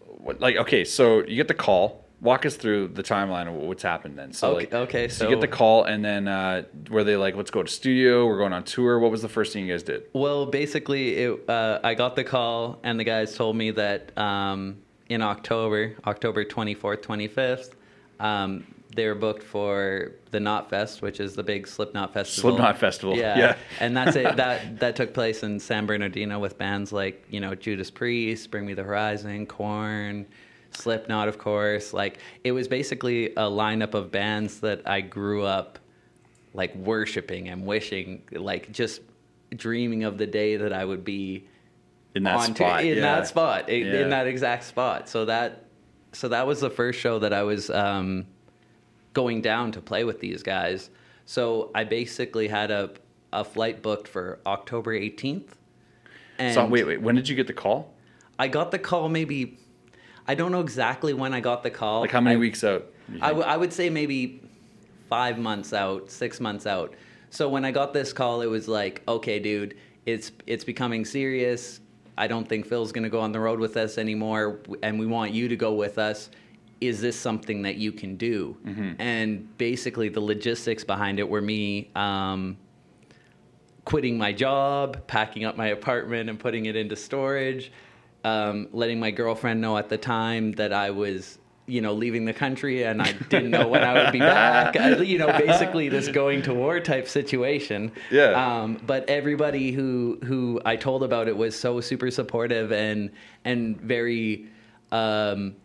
what 0.06 0.40
like 0.40 0.56
okay, 0.56 0.84
so 0.84 1.24
you 1.26 1.36
get 1.36 1.48
the 1.48 1.54
call. 1.54 2.04
Walk 2.20 2.44
us 2.44 2.56
through 2.56 2.88
the 2.88 3.02
timeline 3.02 3.46
of 3.46 3.54
what's 3.54 3.82
happened 3.82 4.18
then. 4.18 4.32
So 4.32 4.48
Okay- 4.56 4.66
like, 4.66 4.74
okay, 4.74 5.08
so, 5.08 5.24
you 5.24 5.30
get 5.30 5.40
the 5.40 5.46
call 5.48 5.84
and 5.84 6.04
then 6.04 6.26
uh, 6.26 6.64
were 6.90 7.04
they 7.04 7.16
like, 7.16 7.36
let's 7.36 7.50
go 7.50 7.62
to 7.62 7.70
studio? 7.70 8.26
We're 8.26 8.38
going 8.38 8.52
on 8.52 8.64
tour. 8.64 8.98
What 8.98 9.10
was 9.12 9.22
the 9.22 9.28
first 9.28 9.52
thing 9.52 9.66
you 9.66 9.72
guys 9.72 9.84
did? 9.84 10.02
Well, 10.12 10.46
basically, 10.46 11.14
it, 11.16 11.48
uh, 11.48 11.78
I 11.84 11.94
got 11.94 12.16
the 12.16 12.24
call, 12.24 12.80
and 12.82 12.98
the 12.98 13.04
guys 13.04 13.36
told 13.36 13.54
me 13.56 13.70
that 13.72 14.16
um, 14.18 14.78
in 15.08 15.22
October, 15.22 15.94
October 16.06 16.44
24th, 16.44 17.02
25th, 17.02 17.70
um, 18.18 18.64
they 18.96 19.06
were 19.06 19.14
booked 19.14 19.44
for 19.44 20.12
the 20.32 20.40
Knot 20.40 20.70
Fest, 20.70 21.02
which 21.02 21.20
is 21.20 21.34
the 21.36 21.42
big 21.44 21.68
Slipknot 21.68 22.12
festival. 22.12 22.50
Slipknot 22.50 22.78
festival. 22.78 23.16
Yeah, 23.16 23.38
Yeah. 23.38 23.56
and 23.80 23.96
that's 23.96 24.16
it. 24.16 24.34
That 24.36 24.80
that 24.80 24.96
took 24.96 25.14
place 25.14 25.42
in 25.44 25.60
San 25.60 25.86
Bernardino 25.86 26.38
with 26.40 26.58
bands 26.58 26.90
like 26.90 27.24
you 27.30 27.38
know 27.38 27.54
Judas 27.54 27.90
Priest, 27.90 28.50
Bring 28.50 28.66
Me 28.66 28.74
the 28.74 28.82
Horizon, 28.82 29.46
Korn, 29.46 30.26
Slipknot, 30.78 31.28
of 31.28 31.38
course. 31.38 31.92
Like 31.92 32.18
it 32.44 32.52
was 32.52 32.68
basically 32.68 33.26
a 33.32 33.42
lineup 33.50 33.94
of 33.94 34.10
bands 34.10 34.60
that 34.60 34.82
I 34.86 35.00
grew 35.00 35.44
up 35.44 35.78
like 36.54 36.74
worshiping 36.74 37.48
and 37.48 37.64
wishing, 37.66 38.22
like 38.32 38.70
just 38.72 39.00
dreaming 39.54 40.04
of 40.04 40.18
the 40.18 40.26
day 40.26 40.56
that 40.56 40.72
I 40.72 40.84
would 40.84 41.04
be 41.04 41.46
In 42.14 42.22
that 42.24 42.36
on 42.36 42.54
spot. 42.54 42.84
in 42.84 42.96
yeah. 42.96 43.00
that 43.02 43.26
spot, 43.26 43.64
i- 43.68 43.72
Yeah. 43.72 44.00
in 44.02 44.10
that 44.10 44.26
exact 44.26 44.64
spot. 44.64 45.08
So 45.08 45.24
that, 45.26 45.64
so 46.12 46.28
that 46.28 46.46
was 46.46 46.60
the 46.60 46.70
first 46.70 46.98
show 47.00 47.18
that 47.18 47.32
I 47.32 47.42
was 47.42 47.70
um, 47.70 48.26
going 49.12 49.42
down 49.42 49.72
to 49.72 49.80
play 49.80 50.04
with 50.04 50.20
these 50.20 50.42
guys. 50.42 50.90
So 51.26 51.70
I 51.74 51.84
basically 51.84 52.48
had 52.48 52.70
a 52.70 52.90
a 53.30 53.44
flight 53.44 53.82
booked 53.82 54.08
for 54.08 54.38
October 54.46 54.98
18th. 54.98 55.48
And 56.38 56.54
So 56.54 56.64
wait, 56.66 56.86
wait. 56.86 57.02
When 57.02 57.14
did 57.14 57.28
you 57.28 57.36
get 57.36 57.46
the 57.46 57.52
call? 57.52 57.92
I 58.38 58.48
got 58.48 58.70
the 58.70 58.78
call 58.78 59.10
maybe. 59.10 59.58
I 60.28 60.34
don't 60.34 60.52
know 60.52 60.60
exactly 60.60 61.14
when 61.14 61.32
I 61.32 61.40
got 61.40 61.62
the 61.62 61.70
call. 61.70 62.02
Like 62.02 62.10
how 62.12 62.20
many 62.20 62.36
I- 62.36 62.38
weeks 62.38 62.62
out? 62.62 62.86
I, 63.22 63.28
w- 63.28 63.46
I 63.46 63.56
would 63.56 63.72
say 63.72 63.88
maybe 63.88 64.42
five 65.08 65.38
months 65.38 65.72
out, 65.72 66.10
six 66.10 66.38
months 66.40 66.66
out. 66.66 66.94
So 67.30 67.48
when 67.48 67.64
I 67.64 67.70
got 67.70 67.94
this 67.94 68.12
call, 68.12 68.42
it 68.42 68.46
was 68.46 68.68
like, 68.68 69.02
okay, 69.08 69.38
dude, 69.38 69.74
it's 70.04 70.30
it's 70.46 70.62
becoming 70.64 71.04
serious. 71.06 71.80
I 72.18 72.26
don't 72.26 72.46
think 72.46 72.66
Phil's 72.66 72.92
gonna 72.92 73.08
go 73.08 73.20
on 73.20 73.32
the 73.32 73.40
road 73.40 73.58
with 73.60 73.76
us 73.78 73.96
anymore, 73.96 74.60
and 74.82 74.98
we 74.98 75.06
want 75.06 75.32
you 75.32 75.48
to 75.48 75.56
go 75.56 75.72
with 75.72 75.96
us. 75.98 76.28
Is 76.82 77.00
this 77.00 77.16
something 77.16 77.62
that 77.62 77.76
you 77.76 77.90
can 77.92 78.16
do? 78.16 78.56
And 78.98 79.56
basically, 79.58 80.08
the 80.10 80.20
logistics 80.20 80.84
behind 80.84 81.18
it 81.18 81.28
were 81.28 81.40
me. 81.42 81.90
Um, 81.96 82.56
quitting 83.84 84.18
my 84.18 84.32
job, 84.32 85.06
packing 85.06 85.44
up 85.44 85.56
my 85.56 85.68
apartment 85.68 86.28
and 86.28 86.38
putting 86.38 86.66
it 86.66 86.76
into 86.76 86.94
storage, 86.94 87.72
um, 88.24 88.68
letting 88.72 88.98
my 89.00 89.10
girlfriend 89.10 89.60
know 89.60 89.76
at 89.76 89.88
the 89.88 89.98
time 89.98 90.52
that 90.52 90.72
I 90.72 90.90
was, 90.90 91.38
you 91.66 91.80
know, 91.80 91.92
leaving 91.92 92.24
the 92.24 92.32
country 92.32 92.82
and 92.84 93.00
I 93.02 93.12
didn't 93.12 93.50
know 93.50 93.68
when 93.68 93.82
I 93.84 93.92
would 93.94 94.12
be 94.12 94.18
back. 94.18 94.74
You 95.06 95.18
know, 95.18 95.26
basically 95.38 95.88
this 95.88 96.08
going 96.08 96.42
to 96.42 96.54
war 96.54 96.80
type 96.80 97.08
situation. 97.08 97.92
Yeah. 98.10 98.32
Um, 98.62 98.80
but 98.86 99.08
everybody 99.08 99.70
who 99.72 100.18
who 100.24 100.60
I 100.64 100.76
told 100.76 101.02
about 101.02 101.28
it 101.28 101.36
was 101.36 101.58
so 101.58 101.80
super 101.80 102.10
supportive 102.10 102.72
and 102.72 103.10
and 103.44 103.80
very. 103.80 104.46
Um, 104.90 105.56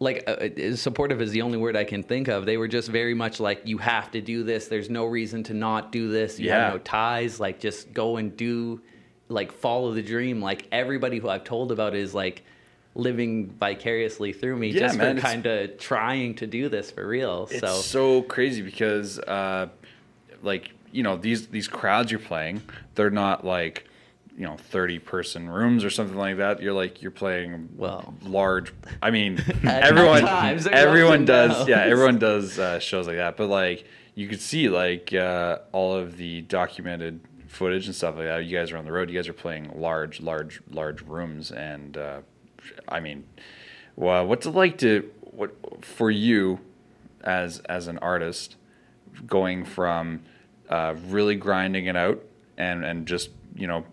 like 0.00 0.24
uh, 0.26 0.32
uh, 0.32 0.76
supportive 0.76 1.22
is 1.22 1.30
the 1.30 1.40
only 1.42 1.56
word 1.56 1.76
I 1.76 1.84
can 1.84 2.02
think 2.02 2.28
of. 2.28 2.44
They 2.46 2.56
were 2.56 2.66
just 2.68 2.88
very 2.88 3.14
much 3.14 3.38
like, 3.40 3.62
you 3.64 3.78
have 3.78 4.10
to 4.10 4.20
do 4.20 4.42
this. 4.42 4.66
There's 4.66 4.90
no 4.90 5.04
reason 5.04 5.44
to 5.44 5.54
not 5.54 5.92
do 5.92 6.10
this. 6.10 6.38
You 6.38 6.48
Yeah. 6.48 6.64
have 6.64 6.72
no 6.74 6.78
ties. 6.80 7.38
Like, 7.38 7.60
just 7.60 7.92
go 7.94 8.16
and 8.16 8.36
do, 8.36 8.82
like, 9.28 9.52
follow 9.52 9.92
the 9.92 10.02
dream. 10.02 10.40
Like, 10.42 10.66
everybody 10.72 11.18
who 11.18 11.28
I've 11.28 11.44
told 11.44 11.72
about 11.72 11.94
is 11.94 12.14
like 12.14 12.42
living 12.94 13.50
vicariously 13.50 14.32
through 14.32 14.56
me 14.56 14.68
Yeah, 14.68 14.80
just 14.80 14.98
man, 14.98 15.16
for 15.16 15.22
kind 15.22 15.46
of 15.46 15.78
trying 15.78 16.34
to 16.36 16.46
do 16.46 16.68
this 16.68 16.90
for 16.90 17.06
real. 17.06 17.48
It's 17.50 17.60
so, 17.60 17.80
so, 17.80 18.22
crazy 18.22 18.62
because, 18.62 19.18
uh, 19.18 19.68
like, 20.42 20.70
you 20.92 21.02
know, 21.02 21.16
these 21.16 21.48
these 21.48 21.66
crowds 21.66 22.10
you're 22.12 22.20
playing, 22.20 22.62
they're 22.94 23.10
not 23.10 23.44
like, 23.44 23.84
you 24.36 24.44
know, 24.46 24.56
thirty 24.56 24.98
person 25.00 25.48
rooms 25.48 25.84
or 25.84 25.90
something 25.90 26.16
like 26.16 26.36
that. 26.36 26.62
You're 26.62 26.72
like 26.72 27.02
you're 27.02 27.10
playing 27.10 27.70
Well. 27.76 28.14
large. 28.22 28.72
I 29.02 29.10
mean, 29.10 29.42
everyone 29.64 30.22
times, 30.22 30.66
everyone 30.68 31.24
does. 31.24 31.66
Yeah, 31.68 31.80
everyone 31.80 32.18
does 32.20 32.58
uh, 32.60 32.78
shows 32.78 33.08
like 33.08 33.16
that. 33.16 33.36
But 33.36 33.48
like 33.48 33.86
you 34.14 34.28
could 34.28 34.40
see 34.40 34.68
like 34.68 35.12
uh, 35.12 35.58
all 35.72 35.94
of 35.96 36.16
the 36.16 36.42
documented 36.42 37.20
footage 37.54 37.86
and 37.86 37.94
stuff 37.94 38.16
like 38.16 38.26
that. 38.26 38.44
You 38.44 38.56
guys 38.58 38.72
are 38.72 38.76
on 38.76 38.84
the 38.84 38.92
road. 38.92 39.08
You 39.10 39.16
guys 39.18 39.28
are 39.28 39.32
playing 39.32 39.72
large, 39.80 40.20
large, 40.20 40.60
large 40.70 41.02
rooms, 41.02 41.50
and 41.50 41.96
uh, 41.96 42.20
I 42.88 43.00
mean, 43.00 43.24
well, 43.96 44.26
what's 44.26 44.46
it 44.46 44.50
like 44.50 44.78
to 44.78 45.10
what 45.22 45.54
for 45.84 46.10
you 46.10 46.60
as 47.22 47.60
as 47.60 47.86
an 47.88 47.98
artist 47.98 48.56
going 49.26 49.64
from 49.64 50.22
uh, 50.68 50.94
really 51.08 51.36
grinding 51.36 51.86
it 51.86 51.96
out 51.96 52.22
and 52.58 52.84
and 52.84 53.06
just 53.06 53.30
you 53.54 53.66
know 53.66 53.84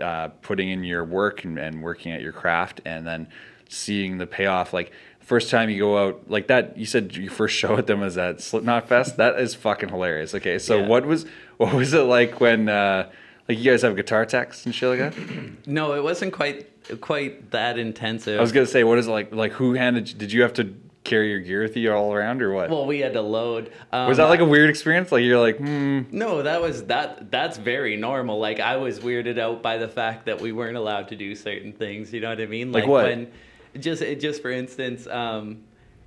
uh, 0.00 0.28
putting 0.42 0.70
in 0.70 0.84
your 0.84 1.04
work 1.04 1.44
and, 1.44 1.58
and 1.58 1.82
working 1.82 2.12
at 2.12 2.20
your 2.22 2.32
craft 2.32 2.80
and 2.84 3.06
then 3.06 3.26
seeing 3.68 4.18
the 4.18 4.26
payoff 4.26 4.72
like 4.72 4.92
first 5.20 5.50
time 5.50 5.68
you 5.70 5.78
go 5.78 5.98
out 6.08 6.22
like 6.28 6.46
that 6.48 6.76
you 6.76 6.84
said 6.86 7.14
your 7.16 7.30
first 7.30 7.54
show 7.62 7.76
at 7.76 7.86
them 7.86 8.00
was 8.00 8.16
at 8.18 8.40
slipknot 8.40 8.88
fest 8.88 9.16
that 9.16 9.38
is 9.38 9.54
fucking 9.54 9.88
hilarious 9.88 10.34
okay 10.34 10.58
so 10.58 10.78
Yeah. 10.78 10.86
what 10.86 11.06
was 11.06 11.26
what 11.60 11.74
was 11.74 11.92
it 11.92 12.00
like 12.00 12.40
when 12.40 12.70
uh 12.70 13.06
like 13.46 13.58
you 13.58 13.70
guys 13.70 13.82
have 13.82 13.94
guitar 13.94 14.24
techs 14.24 14.64
and 14.64 14.74
shit 14.74 14.88
like 14.88 14.98
that 14.98 15.52
no, 15.66 15.92
it 15.92 16.02
wasn't 16.02 16.32
quite 16.32 16.66
quite 17.02 17.50
that 17.50 17.78
intensive. 17.78 18.38
i 18.38 18.40
was 18.40 18.50
gonna 18.50 18.64
say 18.64 18.82
what 18.82 18.98
is 18.98 19.06
it 19.06 19.10
like 19.10 19.34
like 19.34 19.52
who 19.52 19.74
handed 19.74 20.08
you, 20.08 20.14
did 20.14 20.32
you 20.32 20.40
have 20.40 20.54
to 20.54 20.74
carry 21.04 21.30
your 21.30 21.40
gear 21.40 21.62
with 21.62 21.76
you 21.76 21.92
all 21.92 22.14
around 22.14 22.40
or 22.40 22.52
what 22.52 22.70
well, 22.70 22.86
we 22.86 23.00
had 23.00 23.12
to 23.12 23.20
load. 23.20 23.70
Um, 23.92 24.08
was 24.08 24.16
that 24.16 24.28
like 24.28 24.40
a 24.40 24.44
weird 24.44 24.70
experience 24.70 25.12
like 25.12 25.22
you're 25.22 25.38
like 25.38 25.58
hmm 25.58 26.02
No, 26.10 26.42
that 26.42 26.62
was 26.62 26.84
that. 26.84 27.30
That's 27.30 27.58
very 27.58 27.96
normal. 27.96 28.38
Like 28.38 28.60
I 28.60 28.76
was 28.76 29.00
weirded 29.00 29.38
out 29.38 29.62
by 29.62 29.76
the 29.76 29.88
fact 29.88 30.26
that 30.26 30.40
we 30.40 30.52
weren't 30.52 30.76
allowed 30.76 31.08
to 31.08 31.16
do 31.16 31.34
certain 31.34 31.72
things. 31.72 32.12
You 32.12 32.20
know 32.20 32.30
what 32.30 32.40
I 32.40 32.46
mean? 32.46 32.72
Like 32.72 32.86
what? 32.86 33.04
when 33.04 33.32
just 33.78 34.02
just 34.20 34.40
for 34.42 34.50
instance, 34.50 35.06
um, 35.06 35.62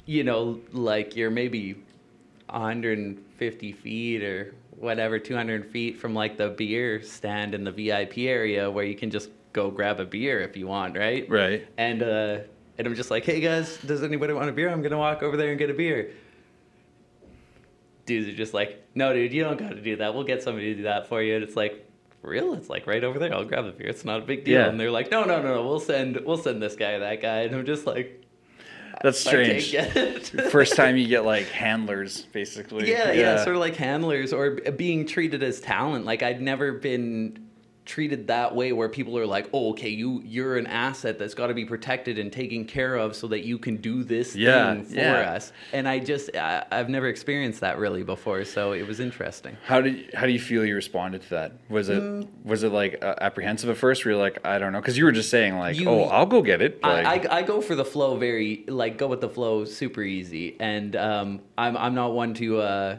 you 0.06 0.24
know, 0.24 0.60
like 0.72 1.16
you're 1.16 1.32
maybe 1.32 1.74
150 2.50 3.72
feet 3.72 4.24
or 4.24 4.54
whatever, 4.84 5.18
200 5.18 5.66
feet 5.72 5.98
from 5.98 6.14
like 6.14 6.38
the 6.38 6.50
beer 6.50 7.02
stand 7.02 7.56
in 7.56 7.64
the 7.64 7.72
VIP 7.72 8.20
area 8.20 8.70
where 8.70 8.86
you 8.86 8.96
can 8.96 9.10
just 9.10 9.30
go 9.54 9.72
grab 9.72 10.00
a 10.00 10.06
beer 10.06 10.42
if 10.42 10.58
you 10.58 10.68
want, 10.68 10.98
right? 10.98 11.30
right 11.30 11.68
And 11.78 12.04
uh, 12.04 12.40
and 12.78 12.88
I'm 12.88 12.96
just 12.96 13.12
like, 13.12 13.26
hey 13.26 13.40
guys, 13.40 13.78
does 13.78 14.04
anybody 14.04 14.34
want 14.34 14.50
a 14.50 14.52
beer? 14.52 14.70
I'm 14.70 14.82
gonna 14.82 14.98
walk 14.98 15.24
over 15.24 15.38
there 15.38 15.50
and 15.50 15.60
get 15.60 15.70
a 15.70 15.74
beer. 15.74 16.12
Dudes 18.06 18.28
are 18.28 18.36
just 18.36 18.54
like, 18.54 18.86
no, 18.96 19.14
dude, 19.14 19.32
you 19.34 19.44
don't 19.44 19.58
got 19.58 19.70
to 19.70 19.82
do 19.82 19.96
that. 19.96 20.14
We'll 20.14 20.26
get 20.26 20.44
somebody 20.44 20.72
to 20.72 20.76
do 20.76 20.84
that 20.84 21.08
for 21.08 21.22
you. 21.22 21.36
And 21.36 21.44
it's 21.44 21.56
like, 21.56 21.90
real? 22.22 22.54
It's 22.54 22.70
like 22.70 22.88
right 22.88 23.04
over 23.04 23.20
there. 23.20 23.34
I'll 23.34 23.46
grab 23.46 23.66
a 23.66 23.72
beer. 23.72 23.88
It's 23.88 24.06
not 24.06 24.20
a 24.20 24.26
big 24.26 24.44
deal. 24.44 24.60
Yeah. 24.60 24.70
And 24.70 24.80
they're 24.80 24.92
like, 24.92 25.12
no, 25.12 25.24
no, 25.24 25.42
no, 25.42 25.56
no. 25.56 25.66
We'll 25.68 25.80
send 25.80 26.20
we'll 26.26 26.38
send 26.38 26.62
this 26.62 26.76
guy 26.76 26.98
that 26.98 27.22
guy. 27.22 27.42
And 27.42 27.56
I'm 27.56 27.66
just 27.66 27.86
like, 27.86 28.23
that's 29.04 29.28
I 29.28 29.32
can't 29.32 29.62
strange 29.62 29.72
get 29.72 29.96
it. 29.98 30.28
first 30.52 30.76
time 30.78 30.96
you 30.96 31.08
get 31.08 31.26
like 31.26 31.48
handlers 31.50 32.22
basically 32.32 32.90
yeah, 32.90 33.12
yeah, 33.12 33.44
sort 33.44 33.56
of 33.56 33.60
like 33.60 33.76
handlers 33.76 34.32
or 34.32 34.52
being 34.52 35.06
treated 35.06 35.44
as 35.44 35.60
talent. 35.60 36.06
Like 36.06 36.24
I'd 36.24 36.42
never 36.42 36.72
been 36.72 37.43
treated 37.86 38.28
that 38.28 38.56
way 38.56 38.72
where 38.74 38.90
people 38.90 39.18
are 39.18 39.26
like, 39.26 39.50
"Oh, 39.54 39.72
okay, 39.72 39.90
you 39.90 40.22
you're 40.26 40.58
an 40.58 40.68
asset 40.68 41.20
that's 41.20 41.34
got 41.34 41.48
to 41.48 41.54
be 41.54 41.66
protected 41.66 42.18
and 42.18 42.32
taken 42.32 42.66
care 42.66 42.96
of 42.96 43.16
so 43.16 43.28
that 43.28 43.42
you 43.46 43.58
can 43.58 43.78
do 43.78 44.04
this 44.04 44.36
Yeah, 44.36 44.74
thing 44.76 44.84
for 44.86 44.96
yeah. 44.96 45.34
us." 45.34 45.52
And 45.74 45.88
I 45.88 46.00
just 46.00 46.36
I, 46.36 46.66
I've 46.72 46.90
never 46.90 47.08
experienced 47.08 47.62
that 47.62 47.78
really 47.78 48.04
before, 48.04 48.46
so 48.46 48.72
it 48.74 48.88
was 48.88 49.00
interesting. 49.00 49.58
How 49.66 49.82
did 49.82 50.14
how 50.14 50.26
do 50.26 50.32
you 50.32 50.40
feel 50.40 50.66
you 50.66 50.76
responded 50.76 51.22
to 51.24 51.30
that? 51.32 51.52
Was 51.70 51.90
it 51.90 52.04
Mm. 52.04 52.28
was 52.44 52.64
it 52.64 52.72
like 52.72 53.04
uh, 53.04 53.16
apprehensive 53.22 53.70
at 53.70 53.78
first? 53.78 54.06
Were 54.06 54.12
you 54.12 54.18
like 54.18 54.40
I 54.46 54.60
don't 54.60 54.72
know? 54.74 54.80
Because 54.82 54.98
you 54.98 55.06
were 55.06 55.12
just 55.12 55.30
saying 55.30 55.58
like 55.58 55.76
You- 55.78 55.90
oh 55.90 56.04
I'll 56.04 56.26
go 56.26 56.42
get 56.42 56.62
it. 56.62 56.82
Like, 56.84 57.06
I, 57.06 57.36
I, 57.36 57.38
I 57.40 57.42
go 57.44 57.62
for 57.62 57.76
the 57.76 57.86
flow 57.86 58.18
very 58.18 58.64
like 58.68 58.98
go 58.98 59.08
with 59.08 59.22
the 59.22 59.30
flow 59.30 59.66
super 59.66 60.02
easy 60.02 60.56
and 60.60 60.96
um, 60.96 61.42
I'm 61.58 61.76
I'm 61.78 61.96
not 61.96 62.14
one 62.14 62.34
to 62.36 62.60
uh, 62.62 62.98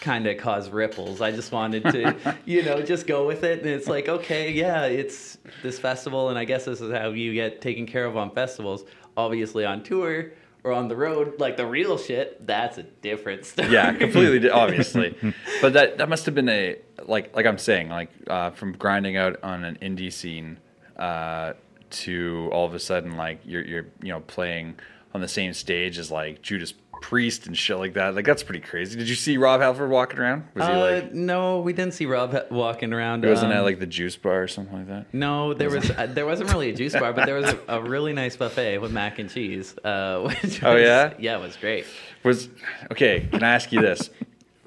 kind 0.00 0.26
of 0.26 0.38
cause 0.38 0.70
ripples. 0.70 1.20
I 1.20 1.32
just 1.32 1.52
wanted 1.52 1.82
to 1.84 2.36
you 2.44 2.62
know 2.62 2.82
just 2.82 3.06
go 3.06 3.26
with 3.26 3.44
it 3.44 3.60
and 3.60 3.68
it's 3.68 3.88
like 3.88 4.08
okay 4.08 4.52
yeah 4.52 4.84
it's 4.84 5.38
this 5.62 5.78
festival 5.78 6.28
and 6.28 6.38
I 6.38 6.44
guess 6.44 6.64
this 6.64 6.80
is 6.80 6.92
how 6.92 7.10
you 7.10 7.34
get 7.34 7.60
taken 7.60 7.86
care 7.86 8.04
of 8.04 8.16
on 8.16 8.30
festivals. 8.30 8.84
Obviously 9.16 9.64
on 9.64 9.82
tour 9.82 10.32
or 10.64 10.72
on 10.72 10.88
the 10.88 10.96
road 10.96 11.38
like 11.38 11.56
the 11.56 11.66
real 11.66 11.96
shit 11.98 12.46
that's 12.46 12.78
a 12.78 12.82
different 12.82 13.44
story. 13.44 13.68
yeah, 13.70 13.92
completely 13.92 14.38
di- 14.38 14.50
obviously. 14.50 15.16
but 15.60 15.72
that 15.72 15.98
that 15.98 16.08
must 16.08 16.26
have 16.26 16.34
been 16.34 16.48
a 16.48 16.76
like 17.04 17.34
like 17.34 17.46
I'm 17.46 17.58
saying 17.58 17.88
like 17.88 18.10
uh, 18.28 18.50
from 18.50 18.72
grinding 18.72 19.16
out 19.16 19.42
on 19.42 19.64
an 19.64 19.78
indie 19.80 20.12
scene 20.12 20.58
uh, 20.96 21.54
to 21.90 22.48
all 22.52 22.66
of 22.66 22.74
a 22.74 22.78
sudden 22.80 23.16
like 23.16 23.40
you're 23.44 23.64
you're 23.64 23.86
you 24.02 24.12
know 24.12 24.20
playing 24.20 24.76
on 25.14 25.20
the 25.20 25.28
same 25.28 25.54
stage 25.54 25.98
as 25.98 26.10
like 26.10 26.42
Judas 26.42 26.74
Priest 27.00 27.46
and 27.46 27.56
shit 27.56 27.78
like 27.78 27.94
that. 27.94 28.14
Like 28.14 28.24
that's 28.26 28.42
pretty 28.42 28.60
crazy. 28.60 28.98
Did 28.98 29.08
you 29.08 29.14
see 29.14 29.36
Rob 29.38 29.60
Halford 29.60 29.88
walking 29.90 30.18
around? 30.18 30.44
Was 30.54 30.66
he 30.66 30.72
Uh, 30.72 30.78
like? 30.78 31.14
no, 31.14 31.60
we 31.60 31.72
didn't 31.72 31.94
see 31.94 32.06
Rob 32.06 32.32
ha- 32.32 32.42
walking 32.50 32.92
around. 32.92 33.24
It 33.24 33.28
wasn't 33.30 33.52
um, 33.52 33.58
at 33.58 33.64
like 33.64 33.78
the 33.78 33.86
juice 33.86 34.16
bar 34.16 34.42
or 34.42 34.48
something 34.48 34.76
like 34.76 34.88
that. 34.88 35.06
No, 35.14 35.54
there 35.54 35.70
was 35.70 35.90
uh, 35.90 36.06
there 36.10 36.26
wasn't 36.26 36.52
really 36.52 36.70
a 36.70 36.74
juice 36.74 36.92
bar, 36.94 37.12
but 37.12 37.24
there 37.26 37.36
was 37.36 37.46
a, 37.46 37.58
a 37.68 37.82
really 37.82 38.12
nice 38.12 38.36
buffet 38.36 38.78
with 38.78 38.92
mac 38.92 39.18
and 39.18 39.30
cheese. 39.30 39.74
Uh, 39.84 40.20
which 40.42 40.62
Oh, 40.62 40.74
was- 40.74 40.82
yeah? 40.82 41.14
yeah, 41.18 41.36
it 41.38 41.40
was 41.40 41.56
great. 41.56 41.86
Was 42.24 42.48
okay. 42.90 43.28
Can 43.30 43.42
I 43.44 43.54
ask 43.54 43.70
you 43.72 43.80
this? 43.80 44.10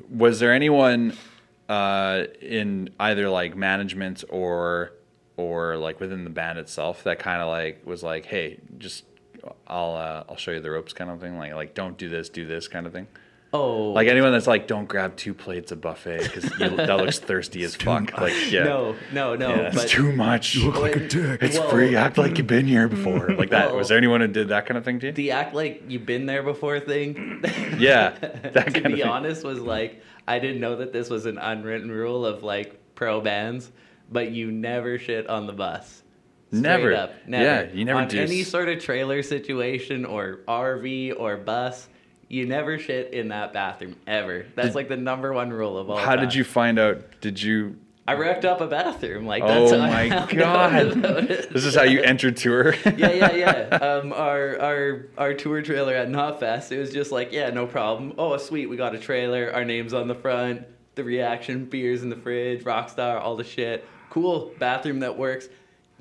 Was 0.09 0.39
there 0.39 0.53
anyone 0.53 1.13
uh, 1.69 2.23
in 2.41 2.89
either 2.99 3.29
like 3.29 3.55
management 3.55 4.23
or 4.29 4.93
or 5.37 5.77
like 5.77 5.99
within 5.99 6.23
the 6.23 6.29
band 6.29 6.59
itself 6.59 7.03
that 7.03 7.19
kind 7.19 7.41
of 7.41 7.47
like 7.49 7.85
was 7.85 8.03
like, 8.03 8.25
hey, 8.25 8.59
just 8.77 9.03
I'll 9.67 9.95
uh, 9.95 10.23
I'll 10.29 10.37
show 10.37 10.51
you 10.51 10.59
the 10.59 10.71
ropes 10.71 10.93
kind 10.93 11.09
of 11.09 11.19
thing, 11.19 11.37
like 11.37 11.53
like 11.53 11.73
don't 11.73 11.97
do 11.97 12.09
this, 12.09 12.29
do 12.29 12.45
this 12.45 12.67
kind 12.67 12.85
of 12.85 12.93
thing. 12.93 13.07
Oh, 13.53 13.89
Like 13.91 14.07
anyone 14.07 14.31
that's 14.31 14.47
like, 14.47 14.65
don't 14.65 14.87
grab 14.87 15.17
two 15.17 15.33
plates 15.33 15.73
of 15.73 15.81
buffet 15.81 16.19
because 16.23 16.43
that 16.59 16.95
looks 16.97 17.19
thirsty 17.19 17.63
as 17.63 17.75
fuck. 17.75 18.17
Like 18.17 18.33
yeah, 18.49 18.63
no, 18.63 18.95
no, 19.11 19.35
no. 19.35 19.49
yeah, 19.49 19.71
it's 19.73 19.91
too 19.91 20.13
much. 20.13 20.55
You 20.55 20.67
look 20.71 20.79
like 20.79 20.95
a 20.95 21.05
dick. 21.05 21.43
It's 21.43 21.59
Well- 21.59 21.69
free. 21.69 21.97
Act 21.97 22.17
like 22.17 22.37
you've 22.37 22.47
been 22.47 22.65
here 22.65 22.87
before. 22.87 23.27
Like 23.37 23.49
that. 23.49 23.67
Well- 23.67 23.75
was 23.79 23.89
there 23.89 23.97
anyone 23.97 24.21
who 24.21 24.27
did 24.27 24.47
that 24.49 24.67
kind 24.67 24.77
of 24.77 24.85
thing 24.85 24.99
to 25.01 25.07
you? 25.07 25.11
the 25.11 25.31
act 25.31 25.53
like 25.53 25.83
you've 25.89 26.05
been 26.05 26.27
there 26.27 26.43
before 26.43 26.79
thing. 26.79 27.43
Yeah, 27.77 28.11
that 28.19 28.53
to 28.53 28.71
kind 28.71 28.85
of 28.85 28.91
be 28.93 29.01
thing. 29.01 29.03
honest, 29.09 29.43
was 29.43 29.59
like 29.59 30.01
I 30.29 30.39
didn't 30.39 30.61
know 30.61 30.77
that 30.77 30.93
this 30.93 31.09
was 31.09 31.25
an 31.25 31.37
unwritten 31.37 31.91
rule 31.91 32.25
of 32.25 32.43
like 32.43 32.79
pro 32.95 33.19
bands, 33.19 33.69
but 34.09 34.31
you 34.31 34.49
never 34.49 34.97
shit 34.97 35.27
on 35.27 35.45
the 35.45 35.53
bus. 35.53 36.00
Straight 36.51 36.61
Never. 36.61 36.93
up, 36.93 37.13
never. 37.27 37.43
Yeah, 37.45 37.73
you 37.73 37.85
never 37.85 38.01
on 38.01 38.07
do 38.09 38.19
any 38.21 38.43
sort 38.43 38.67
of 38.67 38.79
trailer 38.83 39.23
situation 39.23 40.03
or 40.05 40.39
RV 40.47 41.13
or 41.17 41.37
bus. 41.37 41.87
You 42.27 42.45
never 42.45 42.77
shit 42.77 43.13
in 43.13 43.29
that 43.29 43.53
bathroom 43.53 43.95
ever. 44.05 44.45
That's 44.55 44.69
Did- 44.69 44.75
like 44.75 44.87
the 44.89 44.97
number 44.97 45.31
one 45.33 45.49
rule 45.51 45.77
of 45.77 45.89
all. 45.89 45.97
How 45.97 46.15
did 46.15 46.33
you 46.35 46.43
find 46.43 46.77
out? 46.77 47.21
Did 47.21 47.41
you? 47.41 47.77
I 48.07 48.15
wrecked 48.15 48.43
up 48.45 48.59
a 48.59 48.67
bathroom. 48.67 49.25
Like 49.25 49.45
that's 49.45 49.71
Oh 49.71 49.77
my 49.77 50.09
god! 50.33 50.91
This 51.51 51.63
is 51.63 51.75
how 51.75 51.83
you 51.83 52.01
entered 52.01 52.35
tour. 52.35 52.73
yeah, 52.97 53.11
yeah, 53.11 53.31
yeah. 53.35 53.77
Um, 53.81 54.11
our 54.11 54.59
our 54.59 55.05
our 55.17 55.33
tour 55.33 55.61
trailer 55.61 55.93
at 55.95 56.09
Knotfest, 56.09 56.71
it 56.73 56.79
was 56.79 56.91
just 56.91 57.11
like, 57.13 57.31
yeah, 57.31 57.49
no 57.51 57.65
problem. 57.67 58.13
Oh, 58.17 58.35
sweet, 58.37 58.65
we 58.67 58.75
got 58.75 58.93
a 58.95 58.99
trailer. 58.99 59.53
Our 59.53 59.63
names 59.63 59.93
on 59.93 60.07
the 60.09 60.15
front. 60.15 60.63
The 60.95 61.03
reaction, 61.05 61.65
beers 61.65 62.03
in 62.03 62.09
the 62.09 62.17
fridge, 62.17 62.63
Rockstar, 62.65 63.21
all 63.21 63.37
the 63.37 63.45
shit. 63.45 63.85
Cool 64.09 64.51
bathroom 64.59 64.99
that 64.99 65.17
works. 65.17 65.47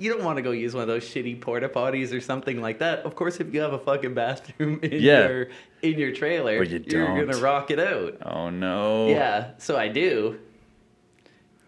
You 0.00 0.12
don't 0.12 0.25
want 0.25 0.37
to 0.38 0.42
go 0.42 0.50
use 0.50 0.73
one 0.75 0.80
of 0.83 0.88
those 0.88 1.04
shitty 1.04 1.40
porta 1.40 1.69
potties 1.69 2.16
or 2.16 2.21
something 2.21 2.61
like 2.61 2.78
that. 2.78 3.00
Of 3.00 3.14
course, 3.14 3.38
if 3.38 3.52
you 3.52 3.61
have 3.61 3.75
a 3.75 3.78
fucking 3.78 4.14
bathroom 4.14 4.80
in 4.83 4.92
Yeah. 5.02 5.28
your 5.28 5.49
in 5.83 5.99
your 5.99 6.12
trailer, 6.12 6.59
But 6.59 6.71
you 6.71 6.78
don't. 6.78 7.26
gonna 7.26 7.40
rock 7.42 7.71
it 7.71 7.78
out. 7.78 8.16
Oh 8.25 8.49
no! 8.50 9.09
Yeah, 9.09 9.50
so 9.59 9.76
I 9.76 9.88
do. 9.88 10.38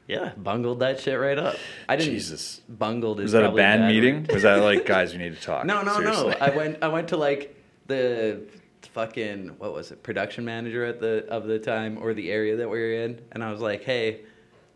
Yeah, 0.09 0.33
bungled 0.37 0.81
that 0.81 1.01
shit 1.01 1.19
right 1.19 1.39
up. 1.39 1.57
I 1.89 1.97
didn't. 1.97 2.13
Jesus. 2.15 2.61
Bungled 2.69 3.21
is 3.21 3.25
Was 3.25 3.33
that 3.33 3.45
a 3.45 3.53
band 3.53 3.83
bad 3.83 3.89
meeting? 3.93 4.27
Was 4.33 4.43
that 4.43 4.57
like, 4.57 4.85
guys, 4.85 5.13
we 5.13 5.19
need 5.19 5.37
to 5.37 5.41
talk? 5.41 5.65
No, 5.65 5.83
no, 5.83 5.95
Seriously. 5.97 6.31
no. 6.31 6.37
I 6.41 6.51
went. 6.57 6.79
I 6.83 6.89
went 6.89 7.09
to 7.09 7.17
like 7.17 7.55
the 7.87 8.43
fucking 8.93 9.49
what 9.59 9.73
was 9.73 9.91
it? 9.93 10.03
Production 10.03 10.45
manager 10.45 10.85
at 10.85 11.01
the 11.01 11.25
of 11.29 11.47
the 11.47 11.59
time 11.59 11.99
or 12.01 12.15
the 12.15 12.31
area 12.31 12.57
that 12.57 12.69
we 12.69 12.79
were 12.79 12.93
in, 12.93 13.21
and 13.33 13.45
I 13.45 13.51
was 13.53 13.61
like, 13.61 13.85
"Hey, 13.85 14.23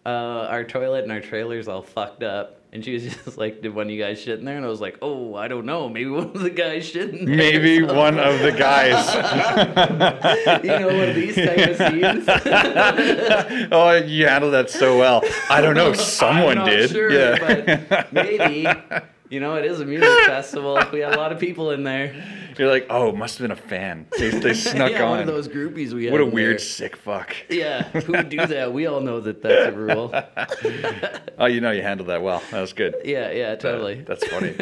uh, 0.06 0.46
our 0.48 0.62
toilet 0.64 1.02
and 1.02 1.12
our 1.12 1.20
trailer's 1.20 1.68
all 1.68 1.82
fucked 1.82 2.22
up. 2.22 2.55
And 2.72 2.84
she 2.84 2.92
was 2.94 3.04
just 3.24 3.38
like, 3.38 3.62
"Did 3.62 3.74
one 3.74 3.86
of 3.86 3.90
you 3.92 4.02
guys 4.02 4.20
shit 4.20 4.38
in 4.38 4.44
there?" 4.44 4.56
And 4.56 4.64
I 4.64 4.68
was 4.68 4.80
like, 4.80 4.98
"Oh, 5.00 5.34
I 5.34 5.48
don't 5.48 5.64
know. 5.66 5.88
Maybe 5.88 6.10
one 6.10 6.24
of 6.34 6.40
the 6.40 6.50
guys 6.50 6.86
shit 6.86 7.14
in 7.14 7.24
there." 7.24 7.36
Maybe 7.36 7.86
So- 7.86 7.94
one 7.94 8.18
of 8.18 8.40
the 8.40 8.52
guys. 8.52 9.14
you 10.64 10.70
know, 10.70 10.86
one 10.88 11.08
of 11.08 11.14
these 11.14 11.34
type 11.36 11.70
of 11.70 11.76
scenes. 11.76 13.68
oh, 13.72 13.92
you 14.06 14.26
handled 14.26 14.52
that 14.54 14.68
so 14.70 14.98
well. 14.98 15.22
I 15.48 15.60
don't 15.60 15.74
know. 15.74 15.92
Someone 15.92 16.58
I'm 16.58 16.64
not 16.66 16.70
did. 16.70 16.90
Sure, 16.90 17.10
yeah. 17.10 17.78
but 17.88 18.12
maybe. 18.12 18.66
You 19.28 19.40
know, 19.40 19.56
it 19.56 19.64
is 19.64 19.80
a 19.80 19.84
music 19.84 20.08
festival. 20.26 20.78
We 20.92 21.00
had 21.00 21.14
a 21.14 21.16
lot 21.18 21.32
of 21.32 21.38
people 21.40 21.70
in 21.72 21.82
there. 21.82 22.14
You're 22.56 22.68
like, 22.70 22.86
oh, 22.88 23.12
must 23.12 23.38
have 23.38 23.44
been 23.48 23.50
a 23.50 23.60
fan. 23.60 24.06
They, 24.18 24.30
they 24.30 24.54
snuck 24.54 24.92
yeah, 24.92 25.02
on. 25.04 25.10
one 25.10 25.20
of 25.20 25.26
those 25.26 25.46
groupies 25.48 25.92
we 25.92 26.04
had. 26.04 26.12
what 26.12 26.20
a 26.20 26.24
in 26.24 26.30
weird, 26.30 26.52
there. 26.52 26.58
sick 26.58 26.96
fuck. 26.96 27.34
Yeah, 27.50 27.82
who 27.90 28.12
would 28.12 28.28
do 28.30 28.46
that? 28.46 28.72
We 28.72 28.86
all 28.86 29.00
know 29.00 29.20
that 29.20 29.42
that's 29.42 29.74
a 29.74 29.78
rule. 29.78 30.14
Oh, 31.38 31.44
you 31.44 31.60
know, 31.60 31.70
you 31.70 31.82
handled 31.82 32.08
that 32.08 32.22
well. 32.22 32.42
That 32.50 32.62
was 32.62 32.72
good. 32.72 32.94
Yeah, 33.04 33.30
yeah, 33.30 33.56
totally. 33.56 34.00
That's 34.00 34.26
funny. 34.26 34.54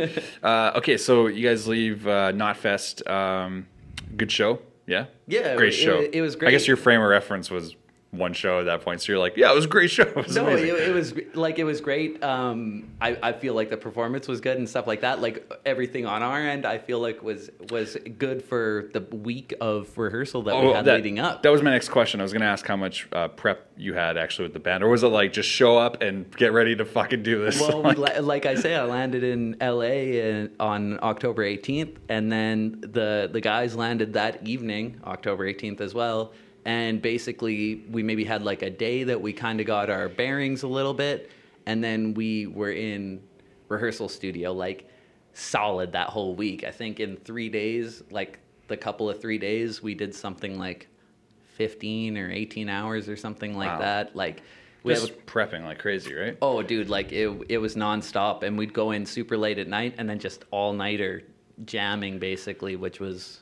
uh, 0.42 0.73
okay, 0.78 0.97
so 0.97 1.28
you 1.28 1.49
guys 1.49 1.68
leave 1.68 2.04
uh, 2.09 2.33
Knotfest. 2.33 3.09
Um, 3.09 3.68
good 4.16 4.33
show. 4.33 4.59
Yeah. 4.85 5.06
Yeah, 5.28 5.54
Great 5.54 5.73
it- 5.73 5.76
show. 5.76 6.00
it 6.00 6.21
was 6.21 6.35
great. 6.35 6.49
I 6.49 6.50
guess 6.50 6.66
your 6.66 6.76
frame 6.76 7.00
of 7.00 7.09
reference 7.09 7.49
was 7.49 7.76
one 8.16 8.33
show 8.33 8.61
at 8.61 8.64
that 8.66 8.83
point. 8.83 9.00
So 9.02 9.12
you're 9.12 9.18
like, 9.18 9.37
yeah, 9.37 9.50
it 9.50 9.54
was 9.54 9.64
a 9.64 9.68
great 9.68 9.90
show. 9.90 10.02
It 10.16 10.35
No, 10.35 10.49
it, 10.49 10.64
it 10.64 10.94
was 10.94 11.14
like 11.35 11.59
it 11.59 11.64
was 11.64 11.80
great. 11.80 12.23
Um, 12.23 12.90
I, 13.00 13.16
I 13.23 13.33
feel 13.33 13.54
like 13.54 13.71
the 13.71 13.76
performance 13.76 14.26
was 14.28 14.40
good 14.40 14.56
and 14.59 14.68
stuff 14.68 14.87
like 14.87 15.00
that. 15.02 15.21
Like 15.21 15.50
everything 15.66 16.06
on 16.06 16.23
our 16.23 16.38
end, 16.40 16.64
I 16.66 16.78
feel 16.78 17.00
like 17.00 17.23
was 17.23 17.50
was 17.71 17.97
good 18.18 18.42
for 18.44 18.90
the 18.92 19.00
week 19.00 19.54
of 19.61 19.97
rehearsal 19.99 20.42
that 20.42 20.54
we 20.54 20.61
Oh, 20.68 20.75
had 20.75 20.85
that, 20.87 20.97
leading 20.97 21.18
up. 21.18 21.42
That 21.42 21.52
was 21.52 21.62
my 21.62 21.71
next 21.71 21.88
question. 21.90 22.21
I 22.21 22.23
was 22.23 22.33
going 22.33 22.42
to 22.42 22.47
ask 22.49 22.66
how 22.66 22.76
much 22.76 23.09
uh, 23.12 23.28
prep 23.28 23.68
you 23.76 23.94
had 23.94 24.16
actually 24.16 24.44
with 24.44 24.52
the 24.54 24.61
band, 24.61 24.85
or 24.85 24.88
was 24.88 25.02
it 25.02 25.09
like 25.09 25.33
just 25.33 25.49
show 25.49 25.76
up 25.76 26.00
and 26.02 26.30
get 26.37 26.52
ready 26.52 26.76
to 26.76 26.85
fucking 26.85 27.23
do 27.23 27.44
this? 27.44 27.61
Well, 27.61 27.83
Like- 27.85 27.99
la- 27.99 28.21
like 28.21 28.47
I 28.47 28.54
say, 28.54 28.75
I 28.75 28.85
landed 28.85 29.25
in 29.25 29.56
LA 29.61 29.83
in, 30.21 30.50
on 30.61 30.99
October 31.02 31.42
18th, 31.44 31.97
and 32.09 32.30
then 32.33 32.80
the 32.80 33.28
the 33.33 33.40
guys 33.40 33.75
landed 33.76 34.12
that 34.14 34.47
evening, 34.47 35.00
October 35.04 35.44
18th 35.52 35.80
as 35.80 35.94
well. 35.94 36.33
And 36.64 37.02
basically, 37.02 37.85
we 37.90 38.02
maybe 38.02 38.25
had 38.25 38.42
like 38.42 38.62
a 38.62 38.71
day 38.71 39.04
that 39.04 39.21
we 39.21 39.33
kind 39.33 39.61
of 39.61 39.66
got 39.66 39.90
our 39.90 40.09
bearings 40.09 40.62
a 40.62 40.68
little 40.68 40.94
bit, 40.94 41.30
and 41.66 41.85
then 41.85 42.14
we 42.14 42.47
were 42.47 42.73
in 42.73 43.23
rehearsal 43.68 44.09
studio 44.09 44.52
like 44.52 44.88
solid 45.35 45.92
that 45.92 46.09
whole 46.09 46.35
week. 46.35 46.64
I 46.64 46.71
think 46.71 47.00
in 47.00 47.16
three 47.16 47.49
days, 47.49 48.02
like 48.11 48.38
the 48.68 48.76
couple 48.76 49.11
of 49.11 49.21
three 49.21 49.37
days, 49.38 49.83
we 49.83 49.94
did 49.94 50.14
something 50.14 50.59
like 50.59 50.88
15 51.56 52.16
or 52.16 52.30
18 52.30 52.68
hours 52.68 53.09
or 53.09 53.16
something 53.16 53.56
like 53.56 53.73
Wow. 53.73 53.78
that. 53.80 54.16
Like 54.16 54.42
we 54.85 54.92
have 54.94 55.02
just 55.06 55.26
prepping 55.26 55.64
like 55.64 55.78
crazy, 55.78 56.14
right? 56.14 56.37
Oh, 56.40 56.62
dude, 56.62 56.88
like 56.88 57.12
it, 57.12 57.28
it 57.49 57.59
was 57.59 57.75
nonstop, 57.76 58.42
and 58.42 58.56
we'd 58.56 58.73
go 58.73 58.90
in 58.92 59.04
super 59.04 59.37
late 59.37 59.59
at 59.59 59.68
night, 59.68 59.94
and 59.99 60.09
then 60.09 60.18
just 60.18 60.44
all 60.50 60.73
nighter 60.73 61.23
jamming, 61.66 62.18
basically, 62.18 62.75
which 62.76 63.00
was 63.00 63.40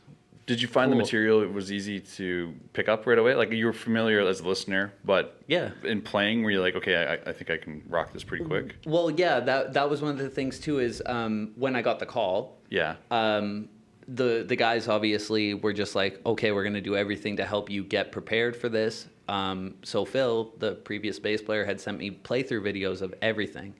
Did 0.53 0.61
you 0.61 0.69
find 0.69 0.93
the 0.93 0.97
Cool. 0.97 1.01
material 1.07 1.47
was 1.49 1.73
easy 1.73 1.99
to 1.99 2.53
pick 2.75 2.87
up 2.87 3.07
right 3.07 3.17
away? 3.19 3.35
Like 3.35 3.51
you 3.53 3.65
were 3.65 3.73
familiar 3.73 4.21
as 4.21 4.41
a 4.41 4.47
listener, 4.47 4.93
but 5.03 5.41
Yeah. 5.47 5.71
in 5.83 6.03
playing, 6.03 6.43
were 6.43 6.51
you 6.51 6.61
like, 6.61 6.77
okay, 6.77 6.95
I, 7.25 7.31
I 7.31 7.33
think 7.33 7.49
I 7.49 7.57
can 7.57 7.83
rock 7.89 8.13
this 8.13 8.23
pretty 8.23 8.45
quick? 8.45 8.77
well, 8.85 9.11
yeah. 9.11 9.41
That 9.41 9.73
that 9.73 9.89
was 9.89 10.03
one 10.03 10.11
of 10.11 10.19
the 10.19 10.29
things 10.29 10.59
too. 10.61 10.79
Is 10.79 11.03
um, 11.07 11.53
when 11.57 11.75
I 11.75 11.81
got 11.81 11.99
the 12.01 12.05
call, 12.05 12.59
Yeah. 12.69 12.97
um, 13.11 13.71
the 14.09 14.45
the 14.47 14.57
guys 14.57 14.89
obviously 14.89 15.55
were 15.55 15.73
just 15.73 15.95
like, 15.95 16.21
okay, 16.27 16.53
we're 16.53 16.65
gonna 16.65 16.83
do 16.83 16.97
everything 16.97 17.39
to 17.39 17.47
help 17.47 17.71
you 17.71 17.83
get 17.83 18.13
prepared 18.13 18.55
for 18.55 18.69
this. 18.69 19.09
Um, 19.31 19.77
so 19.85 20.05
Phil, 20.05 20.53
the 20.59 20.75
previous 20.75 21.19
bass 21.19 21.41
player, 21.41 21.65
had 21.65 21.81
sent 21.81 21.97
me 21.99 22.11
playthrough 22.11 22.61
videos 22.61 23.01
of 23.01 23.15
everything, 23.23 23.73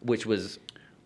which 0.00 0.26
was 0.26 0.58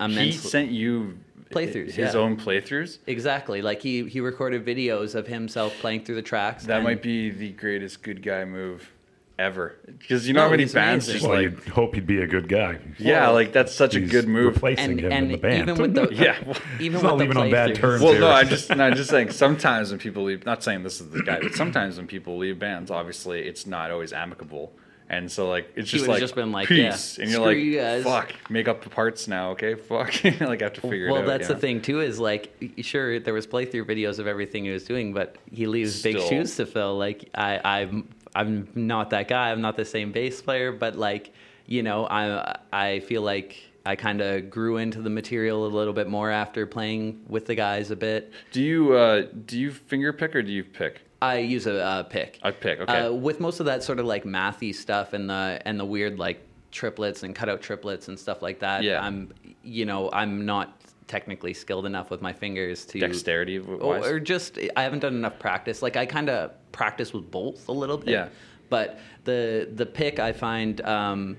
he 0.09 0.31
sent 0.31 0.71
you 0.71 1.17
Playthroughs, 1.51 1.91
his 1.91 2.13
yeah. 2.13 2.19
own 2.19 2.37
playthroughs. 2.37 2.99
exactly 3.07 3.61
like 3.61 3.81
he 3.81 4.07
he 4.07 4.21
recorded 4.21 4.65
videos 4.65 5.15
of 5.15 5.27
himself 5.27 5.73
playing 5.81 6.05
through 6.05 6.15
the 6.15 6.21
tracks. 6.21 6.63
That 6.65 6.75
and- 6.77 6.83
might 6.85 7.01
be 7.01 7.29
the 7.29 7.49
greatest 7.51 8.01
good 8.03 8.23
guy 8.23 8.45
move 8.45 8.89
ever. 9.37 9.75
Because 9.99 10.27
you 10.27 10.33
know 10.33 10.41
No, 10.41 10.45
how 10.45 10.51
many 10.51 10.65
bands 10.65 11.07
amazing. 11.09 11.13
just 11.13 11.25
Well, 11.27 11.41
like, 11.43 11.65
you'd 11.65 11.73
hope 11.73 11.95
he'd 11.95 12.05
be 12.07 12.21
a 12.21 12.27
good 12.27 12.47
guy. 12.47 12.77
yeah, 12.99 13.27
like 13.29 13.51
that's 13.51 13.73
such 13.73 13.95
a 13.95 13.99
good 13.99 14.27
move. 14.29 14.53
Replacing 14.53 14.91
and 14.91 14.99
him 14.99 15.11
and 15.11 15.25
in 15.25 15.31
the 15.33 15.37
band. 15.39 15.69
even 15.69 15.81
with 15.81 15.93
the 15.93 16.09
Yeah. 16.15 16.37
well- 16.45 16.55
even 16.79 16.79
He's 16.79 16.93
with 16.93 17.03
not 17.03 17.09
the 17.17 17.23
leaving 17.25 17.37
on 17.37 17.51
bad 17.51 17.75
terms. 17.75 18.01
Well, 18.01 18.11
here. 18.13 18.21
no, 18.21 18.29
I'm 18.29 18.47
just, 18.47 18.69
no, 18.73 18.83
I'm 18.85 18.95
just 18.95 19.09
saying. 19.09 19.31
Sometimes 19.31 19.89
when 19.89 19.99
people 19.99 20.23
leave, 20.23 20.45
not 20.45 20.63
saying 20.63 20.83
this 20.83 21.01
is 21.01 21.09
the 21.09 21.21
guy, 21.23 21.39
but 21.41 21.53
sometimes 21.55 21.97
when 21.97 22.07
people 22.07 22.37
leave 22.37 22.59
bands, 22.59 22.91
obviously 22.91 23.41
it's 23.41 23.65
not 23.65 23.89
always 23.91 24.13
amicable, 24.13 24.71
and 25.11 25.29
so 25.29 25.49
like 25.49 25.69
it's 25.75 25.91
just 25.91 26.07
like 26.07 26.21
just 26.21 26.35
been 26.35 26.53
like, 26.53 26.69
peace, 26.69 27.17
yeah, 27.17 27.23
and 27.23 27.31
you're 27.31 27.41
like, 27.41 27.57
you 27.57 27.77
guys. 27.77 28.03
fuck, 28.05 28.31
make 28.49 28.69
up 28.69 28.81
the 28.81 28.89
parts 28.89 29.27
now, 29.27 29.51
okay? 29.51 29.75
Fuck, 29.75 30.23
like 30.23 30.61
I 30.61 30.63
have 30.63 30.73
to 30.73 30.81
figure 30.81 31.07
it 31.07 31.09
out. 31.09 31.13
Well, 31.13 31.25
that's 31.25 31.49
you 31.49 31.55
the 31.55 31.59
thing 31.59 31.81
too. 31.81 31.99
Is 31.99 32.17
like, 32.17 32.55
sure, 32.77 33.19
there 33.19 33.33
was 33.33 33.45
playthrough 33.45 33.85
videos 33.85 34.19
of 34.19 34.27
everything 34.27 34.63
he 34.63 34.71
was 34.71 34.85
doing, 34.85 35.13
but 35.13 35.35
he 35.51 35.67
leaves 35.67 36.01
big 36.01 36.17
shoes 36.17 36.55
to 36.55 36.65
fill. 36.65 36.97
Like, 36.97 37.29
I, 37.35 37.59
I'm, 37.81 38.07
I'm 38.33 38.69
not 38.73 39.09
that 39.09 39.27
guy. 39.27 39.51
I'm 39.51 39.59
not 39.59 39.75
the 39.75 39.83
same 39.83 40.13
bass 40.13 40.41
player, 40.41 40.71
but 40.71 40.95
like, 40.95 41.33
you 41.65 41.83
know, 41.83 42.07
I, 42.07 42.59
I 42.71 43.01
feel 43.01 43.21
like 43.21 43.57
I 43.85 43.97
kind 43.97 44.21
of 44.21 44.49
grew 44.49 44.77
into 44.77 45.01
the 45.01 45.09
material 45.09 45.65
a 45.65 45.67
little 45.67 45.93
bit 45.93 46.07
more 46.07 46.31
after 46.31 46.65
playing 46.65 47.25
with 47.27 47.47
the 47.47 47.55
guys 47.55 47.91
a 47.91 47.97
bit. 47.97 48.31
Do 48.53 48.61
you 48.61 48.93
uh, 48.93 49.25
do 49.45 49.59
you 49.59 49.71
finger 49.71 50.13
pick 50.13 50.37
or 50.37 50.41
do 50.41 50.53
you 50.53 50.63
pick? 50.63 51.01
I 51.21 51.37
use 51.37 51.67
a 51.67 51.83
uh, 51.83 52.03
pick. 52.03 52.39
I 52.41 52.51
pick. 52.51 52.81
Okay. 52.81 52.99
Uh, 52.99 53.11
with 53.11 53.39
most 53.39 53.59
of 53.59 53.67
that 53.67 53.83
sort 53.83 53.99
of 53.99 54.05
like 54.05 54.23
mathy 54.23 54.73
stuff 54.73 55.13
and 55.13 55.29
the 55.29 55.61
and 55.65 55.79
the 55.79 55.85
weird 55.85 56.17
like 56.17 56.45
triplets 56.71 57.23
and 57.23 57.35
cutout 57.35 57.61
triplets 57.61 58.07
and 58.07 58.19
stuff 58.19 58.41
like 58.41 58.59
that. 58.59 58.83
Yeah. 58.83 59.01
I'm 59.01 59.31
you 59.63 59.85
know 59.85 60.09
I'm 60.11 60.45
not 60.45 60.81
technically 61.07 61.53
skilled 61.53 61.85
enough 61.85 62.09
with 62.09 62.21
my 62.21 62.31
fingers 62.31 62.85
to 62.85 62.99
Dexterity 62.99 63.59
or, 63.59 63.77
wise. 63.77 64.05
or 64.05 64.19
just 64.19 64.57
I 64.75 64.83
haven't 64.83 64.99
done 64.99 65.13
enough 65.13 65.37
practice. 65.37 65.81
Like 65.81 65.95
I 65.95 66.05
kind 66.05 66.29
of 66.29 66.51
practice 66.71 67.13
with 67.13 67.29
both 67.29 67.67
a 67.67 67.73
little 67.73 67.97
bit. 67.97 68.09
Yeah. 68.09 68.29
But 68.69 68.99
the 69.25 69.69
the 69.75 69.85
pick 69.85 70.19
I 70.19 70.31
find 70.31 70.81
um, 70.81 71.37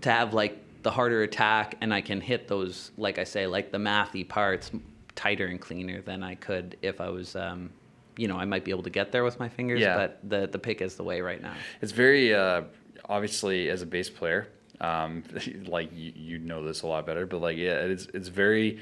to 0.00 0.10
have 0.10 0.32
like 0.32 0.62
the 0.82 0.90
harder 0.90 1.22
attack 1.22 1.76
and 1.80 1.92
I 1.92 2.00
can 2.00 2.20
hit 2.20 2.48
those 2.48 2.92
like 2.96 3.18
I 3.18 3.24
say 3.24 3.46
like 3.46 3.72
the 3.72 3.78
mathy 3.78 4.26
parts 4.26 4.70
tighter 5.16 5.46
and 5.46 5.60
cleaner 5.60 6.00
than 6.00 6.22
I 6.22 6.36
could 6.36 6.76
if 6.80 7.00
I 7.00 7.08
was 7.08 7.34
um, 7.34 7.70
you 8.16 8.28
know 8.28 8.36
I 8.36 8.44
might 8.44 8.64
be 8.64 8.70
able 8.70 8.82
to 8.84 8.90
get 8.90 9.12
there 9.12 9.24
with 9.24 9.38
my 9.38 9.48
fingers. 9.48 9.80
Yeah. 9.80 9.96
But 9.96 10.20
the 10.28 10.46
the 10.46 10.58
pick 10.58 10.80
is 10.80 10.96
the 10.96 11.04
way 11.04 11.20
right 11.20 11.40
now. 11.40 11.54
It's 11.80 11.92
very 11.92 12.34
uh, 12.34 12.62
obviously 13.08 13.68
as 13.70 13.82
a 13.82 13.86
bass 13.86 14.10
player, 14.10 14.48
um, 14.80 15.22
like 15.66 15.90
you, 15.92 16.12
you 16.14 16.38
know 16.38 16.64
this 16.64 16.82
a 16.82 16.86
lot 16.86 17.06
better, 17.06 17.26
but 17.26 17.40
like 17.40 17.56
yeah, 17.56 17.76
it's 17.80 18.06
it's 18.14 18.28
very 18.28 18.78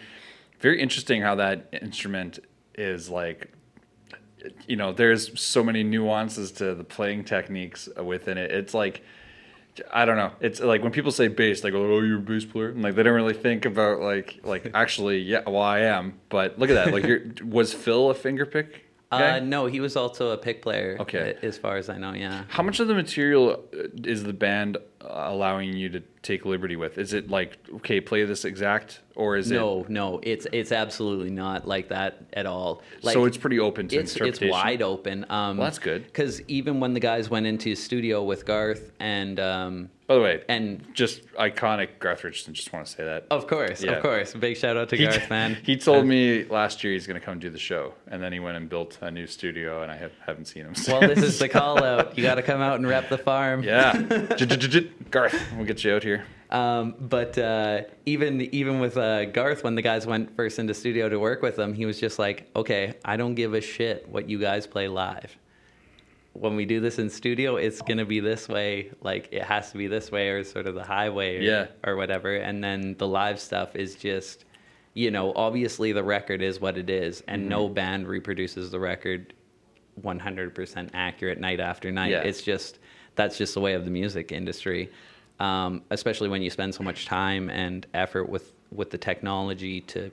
very 0.60 0.80
interesting 0.80 1.22
how 1.22 1.36
that 1.36 1.68
instrument 1.72 2.38
is 2.74 3.08
like. 3.08 3.50
You 4.68 4.76
know, 4.76 4.92
there's 4.92 5.40
so 5.40 5.64
many 5.64 5.82
nuances 5.82 6.52
to 6.52 6.74
the 6.74 6.84
playing 6.84 7.24
techniques 7.24 7.88
within 7.96 8.36
it. 8.36 8.50
It's 8.50 8.74
like 8.74 9.02
I 9.92 10.04
don't 10.04 10.16
know. 10.16 10.32
It's 10.40 10.60
like 10.60 10.82
when 10.82 10.92
people 10.92 11.10
say 11.10 11.28
bass, 11.28 11.60
they 11.60 11.70
go, 11.70 11.82
"Oh, 11.82 12.00
you're 12.00 12.18
a 12.18 12.20
bass 12.20 12.44
player," 12.44 12.68
and 12.68 12.82
like 12.82 12.94
they 12.94 13.02
don't 13.02 13.14
really 13.14 13.34
think 13.34 13.64
about 13.64 14.00
like 14.00 14.40
like 14.44 14.70
actually, 14.74 15.18
yeah, 15.18 15.42
well, 15.46 15.62
I 15.62 15.80
am. 15.80 16.20
But 16.28 16.58
look 16.58 16.70
at 16.70 16.74
that. 16.74 16.92
Like, 16.92 17.04
you're, 17.04 17.22
was 17.44 17.74
Phil 17.74 18.10
a 18.10 18.14
finger 18.14 18.46
pick? 18.46 18.83
Uh, 19.14 19.38
no, 19.40 19.66
he 19.66 19.80
was 19.80 19.96
also 19.96 20.30
a 20.30 20.36
pick 20.38 20.62
player. 20.62 20.96
Okay. 21.00 21.36
a- 21.42 21.44
as 21.46 21.56
far 21.58 21.76
as 21.76 21.88
I 21.88 21.98
know, 21.98 22.12
yeah. 22.12 22.44
How 22.48 22.62
much 22.62 22.80
of 22.80 22.88
the 22.88 22.94
material 22.94 23.64
is 24.04 24.24
the 24.24 24.32
band 24.32 24.76
allowing 25.08 25.72
you 25.74 25.88
to 25.90 26.00
take 26.22 26.44
liberty 26.44 26.76
with? 26.76 26.98
Is 26.98 27.12
it 27.12 27.30
like, 27.30 27.58
okay, 27.76 28.00
play 28.00 28.24
this 28.24 28.44
exact, 28.44 29.00
or 29.14 29.36
is 29.36 29.50
it 29.50 29.54
No, 29.56 29.84
no, 29.88 30.20
it's 30.22 30.46
it's 30.52 30.72
absolutely 30.72 31.30
not 31.30 31.66
like 31.68 31.88
that 31.88 32.22
at 32.32 32.46
all. 32.46 32.82
Like, 33.02 33.12
so 33.14 33.24
it's 33.26 33.36
pretty 33.36 33.58
open 33.60 33.88
to 33.88 33.96
it's 33.96 34.16
it's 34.16 34.40
wide 34.40 34.82
open. 34.82 35.26
Um, 35.28 35.56
Well, 35.58 35.66
that's 35.66 35.78
good. 35.78 36.04
Because 36.04 36.40
even 36.48 36.80
when 36.80 36.94
the 36.94 37.00
guys 37.00 37.28
went 37.30 37.46
into 37.46 37.74
studio 37.74 38.22
with 38.24 38.46
Garth 38.46 38.92
and 38.98 39.38
um, 39.38 39.90
By 40.06 40.14
the 40.14 40.20
way, 40.22 40.42
and 40.48 40.82
just 40.94 41.26
iconic 41.34 41.98
Garth 41.98 42.24
Richardson. 42.24 42.54
Just 42.54 42.72
want 42.72 42.86
to 42.86 42.92
say 42.92 43.04
that. 43.04 43.26
of 43.30 43.46
course, 43.46 43.82
Yeah. 43.82 43.92
of 43.92 44.02
course, 44.02 44.32
big 44.34 44.56
shout 44.56 44.76
out 44.78 44.88
to 44.90 44.96
He, 44.96 45.04
Garth, 45.04 45.28
man. 45.30 45.58
he 45.62 45.76
told 45.76 46.06
me 46.06 46.44
last 46.44 46.82
year 46.82 46.92
he's 46.94 47.06
going 47.06 47.20
to 47.20 47.24
come 47.24 47.38
do 47.38 47.50
the 47.50 47.58
show, 47.58 47.92
and 48.08 48.22
then 48.22 48.32
he 48.32 48.40
went 48.40 48.56
and 48.56 48.68
built 48.68 48.96
a 49.02 49.10
new 49.10 49.26
studio, 49.26 49.82
and 49.82 49.92
I 49.92 49.96
have, 49.96 50.12
haven't 50.26 50.46
seen 50.46 50.64
him. 50.64 50.74
Since. 50.74 50.88
well, 50.88 51.00
this 51.00 51.22
is 51.22 51.38
the 51.38 51.48
call 51.60 51.82
out. 51.84 52.16
You 52.16 52.22
got 52.24 52.36
to 52.36 52.42
come 52.42 52.60
out 52.62 52.76
and 52.76 52.88
rep 52.88 53.08
the 53.10 53.18
farm. 53.18 53.62
yeah, 53.62 53.92
Garth, 55.10 55.34
we'll 55.56 55.66
get 55.66 55.82
you 55.84 55.94
out 55.94 56.02
here. 56.02 56.24
Um, 56.50 56.94
but 57.00 57.36
uh, 57.38 57.82
even 58.06 58.40
even 58.54 58.78
with 58.80 58.96
uh, 58.96 59.24
Garth, 59.26 59.64
when 59.64 59.74
the 59.74 59.82
guys 59.82 60.06
went 60.06 60.34
first 60.36 60.58
into 60.58 60.74
studio 60.74 61.08
to 61.08 61.18
work 61.18 61.42
with 61.42 61.58
him, 61.58 61.74
he 61.74 61.84
was 61.86 61.98
just 61.98 62.18
like, 62.18 62.48
"Okay, 62.54 62.94
I 63.04 63.16
don't 63.16 63.34
give 63.34 63.54
a 63.54 63.60
shit 63.60 64.08
what 64.08 64.28
you 64.28 64.38
guys 64.38 64.66
play 64.66 64.86
live. 64.88 65.36
When 66.32 66.56
we 66.56 66.64
do 66.64 66.80
this 66.80 66.98
in 66.98 67.10
studio, 67.10 67.56
it's 67.56 67.80
gonna 67.80 68.04
be 68.04 68.20
this 68.20 68.48
way. 68.48 68.90
Like 69.02 69.28
it 69.32 69.42
has 69.42 69.70
to 69.72 69.78
be 69.78 69.86
this 69.86 70.10
way, 70.12 70.28
or 70.30 70.44
sort 70.44 70.66
of 70.66 70.74
the 70.74 70.84
highway, 70.84 71.38
or, 71.38 71.42
Yeah. 71.42 71.66
or 71.84 71.96
whatever. 71.96 72.36
And 72.36 72.62
then 72.62 72.94
the 72.98 73.06
live 73.06 73.38
stuff 73.40 73.74
is 73.76 73.94
just, 73.94 74.44
you 74.94 75.10
know, 75.10 75.32
obviously 75.34 75.92
the 75.92 76.02
record 76.04 76.42
is 76.42 76.60
what 76.60 76.76
it 76.76 76.90
is, 76.90 77.22
and 77.28 77.48
no 77.48 77.64
Mm-hmm. 77.66 77.74
band 77.74 78.08
reproduces 78.08 78.70
the 78.70 78.80
record 78.80 79.32
100% 80.02 80.90
accurate 80.94 81.38
night 81.38 81.60
after 81.60 81.90
night. 81.92 82.10
Yeah. 82.10 82.22
It's 82.22 82.42
just 82.42 82.78
that's 83.14 83.38
just 83.38 83.54
the 83.54 83.60
way 83.60 83.74
of 83.74 83.84
the 83.84 83.90
music 83.90 84.32
industry. 84.32 84.90
um, 85.40 85.82
especially 85.90 86.28
when 86.28 86.42
you 86.42 86.50
spend 86.50 86.74
so 86.74 86.84
much 86.84 87.06
time 87.06 87.50
and 87.50 87.86
effort 87.92 88.28
with 88.28 88.52
with 88.70 88.90
the 88.90 88.98
technology 88.98 89.80
to 89.80 90.10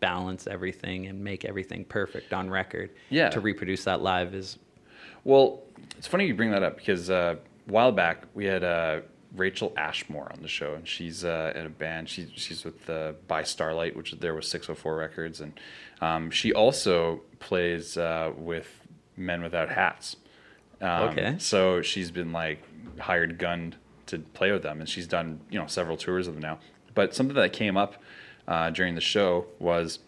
balance 0.00 0.46
everything 0.46 1.06
and 1.06 1.22
make 1.22 1.44
everything 1.44 1.84
perfect 1.84 2.32
on 2.32 2.50
record. 2.50 2.90
Yeah. 3.10 3.30
To 3.30 3.40
reproduce 3.40 3.84
that 3.84 4.02
live 4.02 4.34
is 4.34 4.58
Well, 5.24 5.62
it's 5.96 6.06
funny 6.06 6.26
you 6.26 6.34
bring 6.34 6.50
that 6.50 6.62
up 6.62 6.76
because 6.76 7.08
uh, 7.10 7.36
a 7.68 7.72
while 7.72 7.92
back 7.92 8.24
we 8.34 8.44
had 8.44 8.62
uh, 8.62 9.00
Rachel 9.34 9.72
Ashmore 9.76 10.30
on 10.32 10.42
the 10.42 10.48
show, 10.48 10.74
and 10.74 10.86
she's 10.86 11.24
uh, 11.24 11.52
in 11.54 11.66
a 11.66 11.70
band. 11.70 12.08
She's 12.08 12.28
she's 12.34 12.64
with 12.64 12.88
uh, 12.88 13.12
By 13.26 13.42
Starlight, 13.42 13.96
which 13.96 14.12
is 14.12 14.18
there 14.18 14.34
with 14.34 14.44
604 14.44 14.96
Records, 14.96 15.40
and 15.40 15.52
um, 16.00 16.30
she 16.30 16.52
also 16.52 17.22
plays 17.40 17.96
uh, 17.96 18.32
with 18.36 18.68
Men 19.16 19.42
Without 19.42 19.70
Hats. 19.70 20.16
Um, 20.80 21.08
Okay. 21.10 21.36
So 21.38 21.82
she's 21.82 22.10
been 22.10 22.32
like 22.32 22.62
hired 22.98 23.38
gunned 23.38 23.76
to 24.06 24.18
play 24.18 24.52
with 24.52 24.62
them, 24.62 24.80
and 24.80 24.88
she's 24.88 25.06
done 25.06 25.40
you 25.50 25.58
know 25.58 25.66
several 25.66 25.96
tours 25.96 26.28
of 26.28 26.34
them 26.34 26.42
now. 26.42 26.58
But 26.94 27.14
something 27.14 27.34
that 27.36 27.52
came 27.52 27.76
up 27.76 27.94
uh, 28.48 28.70
during 28.70 28.94
the 28.94 29.00
show 29.00 29.46
was 29.58 29.98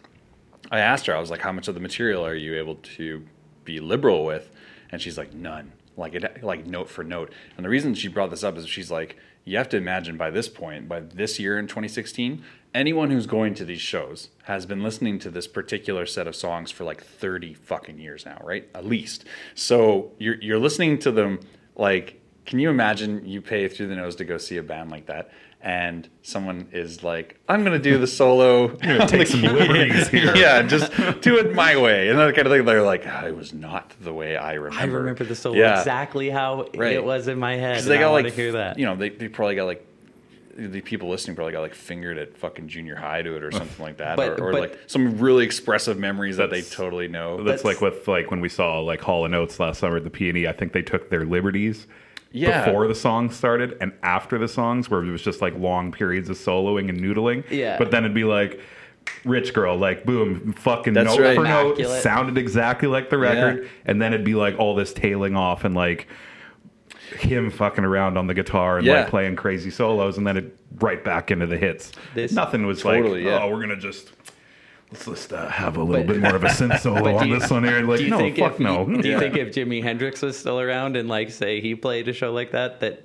I 0.71 0.79
asked 0.79 1.05
her, 1.07 1.15
I 1.15 1.19
was 1.19 1.29
like, 1.31 1.41
how 1.41 1.51
much 1.51 1.67
of 1.67 1.73
the 1.75 1.81
material 1.81 2.25
are 2.25 2.35
you 2.35 2.55
able 2.57 2.75
to 2.75 3.25
be 3.65 3.79
liberal 3.79 4.25
with? 4.25 4.51
And 4.91 5.01
she's 5.01 5.17
like, 5.17 5.33
none. 5.33 5.71
Like 5.97 6.13
it, 6.15 6.43
like 6.43 6.65
note 6.65 6.89
for 6.89 7.03
note. 7.03 7.33
And 7.57 7.65
the 7.65 7.69
reason 7.69 7.93
she 7.93 8.07
brought 8.07 8.29
this 8.29 8.43
up 8.43 8.57
is 8.57 8.67
she's 8.67 8.89
like, 8.91 9.17
you 9.49 9.57
have 9.57 9.69
to 9.69 9.77
imagine 9.77 10.15
by 10.15 10.29
this 10.29 10.47
point, 10.47 10.87
by 10.87 10.99
this 10.99 11.39
year 11.39 11.57
in 11.57 11.65
2016, 11.65 12.43
anyone 12.73 13.09
who's 13.09 13.25
going 13.25 13.55
to 13.55 13.65
these 13.65 13.81
shows 13.81 14.29
has 14.43 14.65
been 14.67 14.83
listening 14.83 15.17
to 15.19 15.31
this 15.31 15.47
particular 15.47 16.05
set 16.05 16.27
of 16.27 16.35
songs 16.35 16.69
for 16.69 16.83
like 16.83 17.03
30 17.03 17.55
fucking 17.55 17.97
years 17.97 18.25
now, 18.25 18.39
right? 18.43 18.69
At 18.75 18.85
least. 18.85 19.25
So 19.55 20.11
you're 20.19 20.35
you're 20.35 20.59
listening 20.59 20.99
to 20.99 21.11
them 21.11 21.39
like, 21.75 22.18
can 22.49 22.57
you 22.59 22.69
imagine 22.71 23.25
you 23.25 23.41
pay 23.41 23.67
through 23.67 23.87
the 23.87 23.95
nose 23.95 24.15
to 24.17 24.25
go 24.25 24.37
see 24.39 24.57
a 24.57 24.63
band 24.63 24.89
like 24.89 25.05
that? 25.05 25.29
And 25.61 26.09
someone 26.23 26.67
is 26.71 27.03
like, 27.03 27.37
"I'm 27.47 27.63
gonna 27.63 27.77
do 27.79 27.97
the 27.99 28.07
solo, 28.19 28.69
gonna 28.69 29.05
take 29.07 29.27
some 29.27 29.41
liberties 29.43 30.07
here. 30.07 30.35
yeah, 30.35 30.61
just 30.63 30.91
do 31.21 31.37
it 31.37 31.53
my 31.53 31.75
way. 31.77 32.09
And 32.09 32.17
that 32.17 32.33
kind 32.33 32.47
of 32.47 32.51
thing. 32.53 32.65
They're 32.65 32.81
like, 32.81 33.03
"Ah, 33.05 33.25
it 33.27 33.35
was 33.35 33.53
not 33.53 33.93
the 34.01 34.11
way 34.13 34.35
I 34.35 34.53
remember. 34.53 34.79
I 34.81 34.85
remember 34.99 35.23
the 35.25 35.35
solo 35.35 35.57
Yeah. 35.57 35.77
exactly 35.77 36.29
how 36.31 36.65
Right. 36.75 36.93
it 36.93 37.03
was 37.03 37.27
in 37.27 37.37
my 37.39 37.55
head. 37.55 37.73
Because 37.73 37.85
and 37.85 37.91
they 37.91 37.97
I 37.97 38.01
got 38.01 38.11
want 38.13 38.23
like, 38.25 38.33
to 38.33 38.41
hear 38.41 38.51
that. 38.53 38.79
you 38.79 38.85
know, 38.85 38.95
they, 38.95 39.09
they 39.09 39.27
probably 39.27 39.55
got 39.55 39.65
like, 39.65 39.85
the 40.55 40.81
people 40.81 41.07
listening 41.09 41.35
probably 41.35 41.51
got 41.53 41.61
like 41.61 41.75
fingered 41.75 42.17
at 42.17 42.37
fucking 42.37 42.67
junior 42.69 42.95
high 42.95 43.21
to 43.21 43.35
it 43.35 43.43
or 43.43 43.51
something 43.51 43.83
like 43.85 43.97
that, 43.97 44.15
But- 44.17 44.39
or, 44.39 44.49
or 44.49 44.51
but- 44.53 44.61
like 44.61 44.79
some 44.87 45.19
really 45.19 45.45
expressive 45.45 45.97
memories 45.99 46.37
that 46.37 46.49
they 46.49 46.61
totally 46.61 47.07
know. 47.09 47.43
That's, 47.43 47.61
That's- 47.61 47.65
like 47.65 47.81
with 47.81 48.07
like 48.07 48.31
when 48.31 48.39
we 48.41 48.49
saw 48.49 48.79
like 48.79 49.01
Hall 49.01 49.25
and 49.25 49.35
Oates 49.35 49.59
last 49.59 49.79
summer 49.79 49.97
at 49.97 50.03
the 50.05 50.09
P 50.09 50.29
and 50.29 50.37
E. 50.37 50.47
I 50.47 50.53
think 50.53 50.71
they 50.73 50.81
took 50.81 51.09
their 51.09 51.25
liberties 51.25 51.85
Yeah. 52.31 52.65
before 52.65 52.87
the 52.87 52.95
songs 52.95 53.35
started 53.35 53.77
and 53.81 53.91
after 54.03 54.37
the 54.37 54.47
songs, 54.47 54.89
where 54.89 55.03
it 55.03 55.09
was 55.11 55.21
just 55.21 55.41
like 55.41 55.55
long 55.57 55.91
periods 55.91 56.29
of 56.29 56.37
soloing 56.37 56.89
and 56.89 56.99
noodling. 57.01 57.49
Yeah. 57.49 57.77
But 57.77 57.91
then 57.91 58.03
it'd 58.05 58.13
be 58.15 58.23
like. 58.25 58.59
Rich 59.25 59.55
girl, 59.55 59.75
like 59.75 60.05
boom, 60.05 60.53
fucking 60.53 60.93
That's 60.93 61.07
note 61.17 61.19
right. 61.19 61.35
for 61.35 61.43
note, 61.43 61.65
Immaculate. 61.79 62.03
sounded 62.03 62.37
exactly 62.37 62.87
like 62.87 63.09
the 63.09 63.17
record, 63.17 63.63
Yeah. 63.63 63.69
and 63.85 63.99
then 63.99 64.13
it'd 64.13 64.23
be 64.25 64.35
like 64.35 64.59
all 64.59 64.75
this 64.75 64.93
tailing 64.93 65.35
off 65.35 65.63
and 65.65 65.73
like 65.73 66.07
him 67.17 67.49
fucking 67.49 67.83
around 67.83 68.17
on 68.19 68.27
the 68.27 68.35
guitar 68.35 68.77
and 68.77 68.85
Yeah. 68.85 68.99
like 69.01 69.07
playing 69.09 69.35
crazy 69.35 69.71
solos, 69.71 70.17
and 70.19 70.27
then 70.27 70.37
it 70.37 70.55
right 70.79 71.03
back 71.03 71.31
into 71.31 71.47
the 71.47 71.57
hits. 71.57 71.91
This- 72.13 72.33
Nothing 72.33 72.67
was 72.67 72.83
Totally, 72.83 73.23
like, 73.23 73.31
yeah. 73.31 73.39
oh, 73.43 73.49
we're 73.51 73.61
gonna 73.61 73.77
just 73.77 74.11
let's 74.91 75.05
just 75.05 75.33
uh, 75.33 75.47
have 75.49 75.77
a 75.77 75.83
little 75.83 76.03
But- 76.05 76.13
bit 76.13 76.21
more 76.21 76.35
of 76.35 76.43
a 76.43 76.47
synth 76.47 76.79
solo 76.81 77.01
But 77.03 77.11
do 77.11 77.17
on 77.17 77.27
you- 77.29 77.39
this 77.39 77.49
one 77.49 77.63
here. 77.63 77.81
Like, 77.81 77.97
do 77.99 78.03
you 78.05 78.09
no, 78.09 78.17
think 78.17 78.37
fuck 78.37 78.53
if, 78.53 78.59
no. 78.59 78.85
Do 78.85 79.07
you 79.07 79.13
Yeah. 79.13 79.19
think 79.19 79.35
if 79.37 79.53
Jimi 79.53 79.83
Hendrix 79.83 80.21
was 80.21 80.37
still 80.37 80.59
around 80.59 80.95
and 80.97 81.07
like 81.09 81.31
say 81.31 81.61
he 81.61 81.75
played 81.75 82.07
a 82.07 82.13
show 82.13 82.31
like 82.33 82.51
that, 82.51 82.79
that 82.81 83.03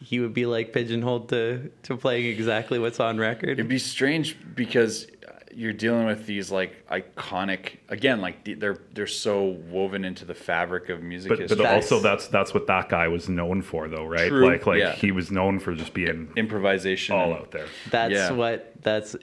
he 0.00 0.18
would 0.20 0.34
be 0.34 0.46
like 0.46 0.72
pigeonholed 0.72 1.28
to 1.28 1.70
to 1.84 1.96
playing 1.96 2.26
exactly 2.26 2.78
what's 2.78 2.98
on 3.00 3.18
record? 3.18 3.50
It'd 3.50 3.68
be 3.68 3.78
strange 3.78 4.36
because 4.54 5.06
you're 5.54 5.72
dealing 5.74 6.06
with 6.06 6.24
these 6.26 6.50
like 6.50 6.84
iconic 6.88 7.76
again, 7.90 8.22
like 8.22 8.42
they're 8.58 8.78
they're 8.94 9.06
so 9.06 9.58
woven 9.68 10.02
into 10.04 10.24
the 10.24 10.34
fabric 10.34 10.88
of 10.88 11.02
music 11.02 11.28
but 11.28 11.38
history. 11.40 11.56
but 11.58 11.62
That's- 11.64 11.92
also 11.92 12.02
that's 12.02 12.26
that's 12.28 12.54
what 12.54 12.66
that 12.68 12.88
guy 12.88 13.06
was 13.08 13.28
known 13.28 13.60
for, 13.60 13.86
though, 13.88 14.06
right? 14.06 14.28
True, 14.28 14.46
Like 14.46 14.66
like 14.66 14.78
yeah. 14.80 14.92
he 14.94 15.12
was 15.12 15.30
known 15.30 15.58
for 15.60 15.74
just 15.74 15.92
being 15.92 16.32
improvisation, 16.36 17.14
all 17.14 17.34
out 17.34 17.50
there. 17.50 17.66
That's 17.90 18.14
Yeah. 18.14 18.32
what 18.32 18.72
that's 18.82 19.14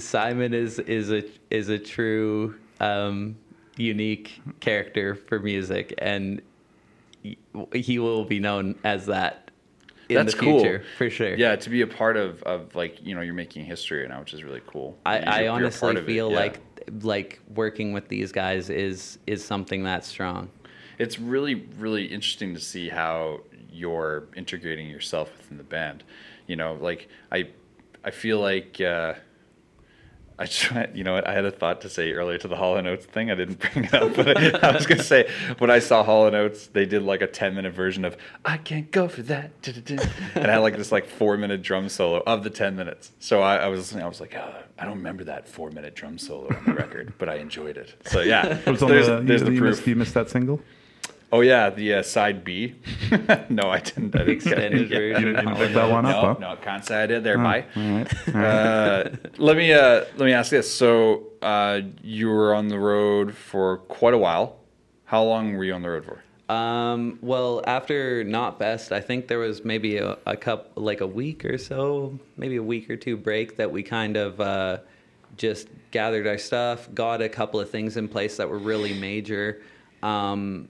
Simon 0.00 0.54
is 0.54 0.78
is 0.80 1.10
a 1.10 1.24
is 1.50 1.68
a 1.68 1.78
true 1.78 2.56
um, 2.80 3.36
unique 3.76 4.40
character 4.60 5.14
for 5.14 5.38
music, 5.38 5.94
and 5.98 6.40
he- 7.22 7.98
will 7.98 8.24
be 8.24 8.38
known 8.40 8.78
as 8.84 9.06
that 9.06 9.50
in 10.08 10.16
That's 10.16 10.34
the 10.34 10.40
cool. 10.40 10.78
for 10.98 11.08
sure. 11.10 11.34
Yeah, 11.36 11.56
to 11.56 11.70
be 11.70 11.82
a 11.82 11.86
part 11.86 12.16
of, 12.16 12.42
of 12.42 12.74
like 12.74 13.04
you 13.04 13.14
know 13.14 13.20
you're 13.20 13.34
making 13.34 13.64
history 13.64 14.00
right 14.00 14.08
now, 14.10 14.20
which 14.20 14.34
is 14.34 14.42
really 14.44 14.62
cool. 14.66 14.96
I, 15.06 15.18
You're- 15.18 15.26
I 15.28 15.42
you're 15.42 15.52
honestly 15.52 15.80
part 15.86 15.96
of 15.96 16.04
it, 16.04 16.12
feel 16.12 16.30
yeah. 16.30 16.36
like 16.36 16.60
like 17.02 17.40
working 17.54 17.92
with 17.92 18.08
these 18.08 18.32
guys 18.32 18.68
is 18.70 19.18
is 19.26 19.44
something 19.44 19.84
that's 19.84 20.08
strong. 20.08 20.50
it's 20.98 21.18
really 21.18 21.66
really 21.78 22.06
interesting 22.06 22.54
to 22.54 22.60
see 22.60 22.88
how 22.88 23.40
you're 23.72 24.24
integrating 24.36 24.88
yourself 24.90 25.30
within 25.38 25.56
the 25.58 25.64
band. 25.64 26.02
You 26.48 26.56
know, 26.56 26.74
like 26.80 27.08
I 27.30 27.48
I 28.04 28.10
feel 28.10 28.40
like 28.40 28.80
uh, 28.80 29.14
I 30.42 30.46
try, 30.46 30.88
you 30.92 31.04
know 31.04 31.12
what 31.12 31.28
I 31.28 31.34
had 31.34 31.44
a 31.44 31.52
thought 31.52 31.82
to 31.82 31.88
say 31.88 32.10
earlier 32.14 32.36
to 32.38 32.48
the 32.48 32.56
Hall 32.56 32.76
and 32.76 32.88
Oates 32.88 33.06
thing. 33.06 33.30
I 33.30 33.36
didn't 33.36 33.60
bring 33.60 33.84
it 33.84 33.94
up, 33.94 34.16
but 34.16 34.36
I, 34.36 34.58
I 34.70 34.72
was 34.72 34.86
gonna 34.86 35.00
say 35.00 35.30
when 35.58 35.70
I 35.70 35.78
saw 35.78 36.02
Hall 36.02 36.26
and 36.26 36.34
Oates, 36.34 36.66
they 36.66 36.84
did 36.84 37.02
like 37.02 37.22
a 37.22 37.28
ten 37.28 37.54
minute 37.54 37.72
version 37.72 38.04
of 38.04 38.16
"I 38.44 38.56
Can't 38.56 38.90
Go 38.90 39.06
for 39.06 39.22
That," 39.22 39.52
and 39.64 40.46
I 40.48 40.54
had 40.54 40.58
like 40.58 40.76
this 40.76 40.90
like 40.90 41.06
four 41.06 41.36
minute 41.36 41.62
drum 41.62 41.88
solo 41.88 42.24
of 42.26 42.42
the 42.42 42.50
ten 42.50 42.74
minutes. 42.74 43.12
So 43.20 43.40
I, 43.40 43.58
I 43.58 43.66
was 43.68 43.78
listening, 43.78 44.02
I 44.02 44.08
was 44.08 44.20
like, 44.20 44.34
oh, 44.34 44.52
I 44.80 44.84
don't 44.84 44.96
remember 44.96 45.22
that 45.24 45.46
four 45.46 45.70
minute 45.70 45.94
drum 45.94 46.18
solo 46.18 46.48
on 46.48 46.64
the 46.64 46.74
record, 46.74 47.12
but 47.18 47.28
I 47.28 47.36
enjoyed 47.36 47.76
it. 47.76 47.94
So 48.06 48.20
yeah, 48.22 48.58
It 48.66 48.68
was 48.68 48.82
on 48.82 48.88
there's, 48.88 49.06
the, 49.06 49.20
there's 49.20 49.42
you, 49.42 49.46
the 49.46 49.52
you 49.52 49.62
missed, 49.62 49.86
you 49.86 49.94
missed 49.94 50.14
that 50.14 50.28
single. 50.28 50.60
Oh 51.34 51.40
yeah, 51.40 51.70
the 51.70 51.94
uh, 51.94 52.02
side 52.02 52.44
B. 52.44 52.74
no, 53.48 53.70
I 53.70 53.80
didn't. 53.80 54.14
I 54.14 54.18
didn't 54.18 54.28
Extended 54.28 54.90
yeah. 54.90 54.98
version. 54.98 55.26
You 55.28 55.32
didn't, 55.34 55.56
pick 55.56 55.72
that 55.72 55.90
one 55.90 56.04
No, 56.04 56.10
up, 56.10 56.38
huh? 56.38 56.54
no, 56.54 56.56
can't 56.60 56.84
say 56.84 57.02
I 57.02 57.06
did 57.06 57.24
there. 57.24 57.40
Oh, 57.40 57.42
Bye. 57.42 57.64
all 57.74 57.82
right. 57.82 58.34
Uh, 58.52 59.08
let 59.38 59.56
me 59.56 59.72
uh, 59.72 60.04
let 60.16 60.26
me 60.26 60.32
ask 60.32 60.50
this. 60.50 60.70
So 60.70 61.28
uh, 61.40 61.80
you 62.02 62.28
were 62.28 62.54
on 62.54 62.68
the 62.68 62.78
road 62.78 63.34
for 63.34 63.78
quite 63.78 64.12
a 64.12 64.18
while. 64.18 64.56
How 65.06 65.22
long 65.24 65.56
were 65.56 65.64
you 65.64 65.72
on 65.72 65.80
the 65.82 65.88
road 65.88 66.04
for? 66.04 66.22
Um, 66.52 67.18
well, 67.22 67.62
after 67.66 68.24
Knotfest, 68.24 68.92
I 68.92 69.00
think 69.00 69.28
there 69.28 69.38
was 69.38 69.64
maybe 69.64 69.96
a, 69.96 70.18
a 70.26 70.36
cup, 70.36 70.72
like 70.74 71.00
a 71.00 71.06
week 71.06 71.46
or 71.46 71.56
so, 71.56 72.18
maybe 72.36 72.56
a 72.56 72.62
week 72.62 72.90
or 72.90 72.96
two 72.96 73.16
break 73.16 73.56
that 73.56 73.70
we 73.72 73.82
kind 73.82 74.18
of 74.18 74.38
uh, 74.38 74.78
just 75.38 75.68
gathered 75.92 76.26
our 76.26 76.36
stuff, 76.36 76.92
got 76.92 77.22
a 77.22 77.28
couple 77.28 77.58
of 77.58 77.70
things 77.70 77.96
in 77.96 78.06
place 78.06 78.36
that 78.36 78.50
were 78.50 78.58
really 78.58 78.92
major. 78.92 79.62
Um, 80.02 80.68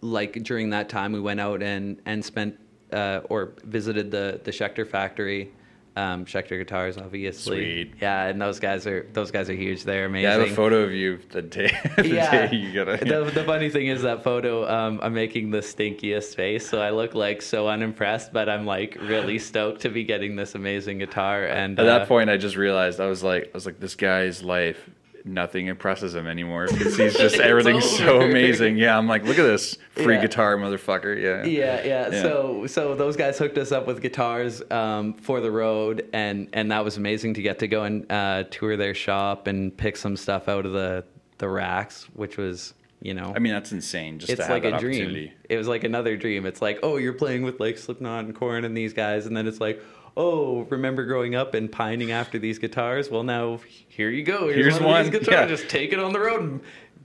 like 0.00 0.42
during 0.44 0.70
that 0.70 0.88
time, 0.88 1.12
we 1.12 1.20
went 1.20 1.40
out 1.40 1.62
and 1.62 2.00
and 2.06 2.24
spent 2.24 2.58
uh, 2.92 3.20
or 3.28 3.54
visited 3.64 4.10
the 4.10 4.40
the 4.44 4.50
Schecter 4.50 4.86
factory. 4.86 5.52
Um, 5.96 6.26
Schecter 6.26 6.56
guitars, 6.56 6.96
obviously. 6.96 7.56
Sweet. 7.56 7.94
Yeah, 8.00 8.26
and 8.26 8.40
those 8.40 8.60
guys 8.60 8.86
are 8.86 9.08
those 9.14 9.32
guys 9.32 9.50
are 9.50 9.54
huge. 9.54 9.82
They're 9.82 10.04
amazing. 10.04 10.30
Yeah, 10.30 10.36
I 10.36 10.38
have 10.40 10.52
a 10.52 10.54
photo 10.54 10.84
of 10.84 10.92
you 10.92 11.18
the 11.30 11.42
day. 11.42 11.76
the 11.96 12.06
yeah. 12.08 12.46
day 12.46 12.56
you 12.56 12.72
got 12.72 13.00
the, 13.00 13.28
the 13.34 13.42
funny 13.42 13.68
thing 13.68 13.88
is 13.88 14.02
that 14.02 14.22
photo, 14.22 14.70
um, 14.70 15.00
I'm 15.02 15.12
making 15.12 15.50
the 15.50 15.58
stinkiest 15.58 16.36
face, 16.36 16.68
so 16.68 16.80
I 16.80 16.90
look 16.90 17.16
like 17.16 17.42
so 17.42 17.66
unimpressed, 17.66 18.32
but 18.32 18.48
I'm 18.48 18.64
like 18.64 18.96
really 19.00 19.40
stoked 19.40 19.80
to 19.80 19.88
be 19.88 20.04
getting 20.04 20.36
this 20.36 20.54
amazing 20.54 20.98
guitar. 20.98 21.44
And 21.46 21.76
At 21.80 21.84
uh, 21.84 21.98
that 21.98 22.08
point, 22.08 22.30
I 22.30 22.36
just 22.36 22.54
realized 22.54 23.00
I 23.00 23.06
was 23.06 23.24
like, 23.24 23.46
I 23.46 23.50
was 23.54 23.66
like, 23.66 23.80
this 23.80 23.96
guy's 23.96 24.40
life, 24.44 24.88
nothing 25.24 25.66
impresses 25.66 26.14
him 26.14 26.26
anymore 26.26 26.66
because 26.68 26.96
he's 26.96 27.16
just 27.18 27.36
everything's 27.36 27.88
so 27.88 28.20
amazing. 28.20 28.76
Yeah, 28.78 28.96
I'm 28.96 29.06
like, 29.06 29.24
look 29.24 29.38
at 29.38 29.42
this 29.42 29.76
free 29.92 30.14
Yeah. 30.14 30.22
guitar, 30.22 30.56
motherfucker. 30.56 31.20
Yeah. 31.20 31.44
Yeah, 31.44 31.84
yeah, 31.84 32.08
Yeah. 32.10 32.22
So, 32.22 32.66
so 32.66 32.94
those 32.94 33.16
guys 33.16 33.38
hooked 33.38 33.58
us 33.58 33.72
up 33.72 33.86
with 33.86 34.00
guitars 34.00 34.62
um, 34.70 35.14
for 35.14 35.40
the 35.40 35.50
road, 35.50 36.08
and 36.12 36.48
and 36.52 36.70
that 36.72 36.84
was 36.84 36.96
amazing 36.96 37.34
to 37.34 37.42
get 37.42 37.58
to 37.60 37.68
go 37.68 37.84
and 37.84 38.10
uh, 38.10 38.44
tour 38.50 38.76
their 38.76 38.94
shop 38.94 39.46
and 39.46 39.76
pick 39.76 39.96
some 39.96 40.16
stuff 40.16 40.48
out 40.48 40.66
of 40.66 40.72
the 40.72 41.04
the 41.38 41.48
racks, 41.48 42.04
which 42.14 42.36
was 42.36 42.74
you 43.00 43.14
know. 43.14 43.32
I 43.34 43.38
mean, 43.38 43.52
that's 43.52 43.70
insane. 43.72 44.18
Just 44.18 44.32
it's 44.32 44.38
to 44.40 44.44
have 44.46 44.52
like 44.52 44.62
that 44.64 44.74
a 44.74 44.78
dream. 44.78 45.30
It 45.48 45.56
was 45.56 45.68
like 45.68 45.84
another 45.84 46.16
dream. 46.16 46.46
It's 46.46 46.60
like, 46.60 46.80
oh, 46.82 46.96
you're 46.96 47.12
playing 47.12 47.42
with 47.42 47.60
like 47.60 47.78
Slipknot 47.78 48.24
and 48.24 48.34
Korn 48.34 48.64
and 48.64 48.76
these 48.76 48.92
guys, 48.92 49.26
and 49.26 49.36
then 49.36 49.46
it's 49.46 49.60
like, 49.60 49.80
oh, 50.18 50.62
remember 50.68 51.04
growing 51.04 51.34
up 51.34 51.54
and 51.54 51.70
pining 51.70 52.10
after 52.12 52.38
these 52.38 52.58
guitars? 52.58 53.08
Well, 53.08 53.22
now 53.22 53.60
here 53.88 54.10
you 54.10 54.24
go. 54.24 54.48
Here's, 54.48 54.56
Here's 54.56 54.74
one, 54.74 54.82
of 54.82 54.88
one. 54.88 55.02
these 55.04 55.20
guitars. 55.20 55.32
Yeah. 55.32 55.46
Just 55.46 55.70
take 55.70 55.92
it 55.92 56.00
on 56.00 56.12
the 56.12 56.20
road 56.20 56.42
and 56.42 56.60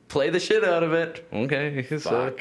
play 0.10 0.30
the 0.30 0.39
shit 0.39 0.63
out 0.65 0.84
of 0.84 0.91
it. 0.91 1.26
Okay, 1.32 1.86
so 1.99 2.34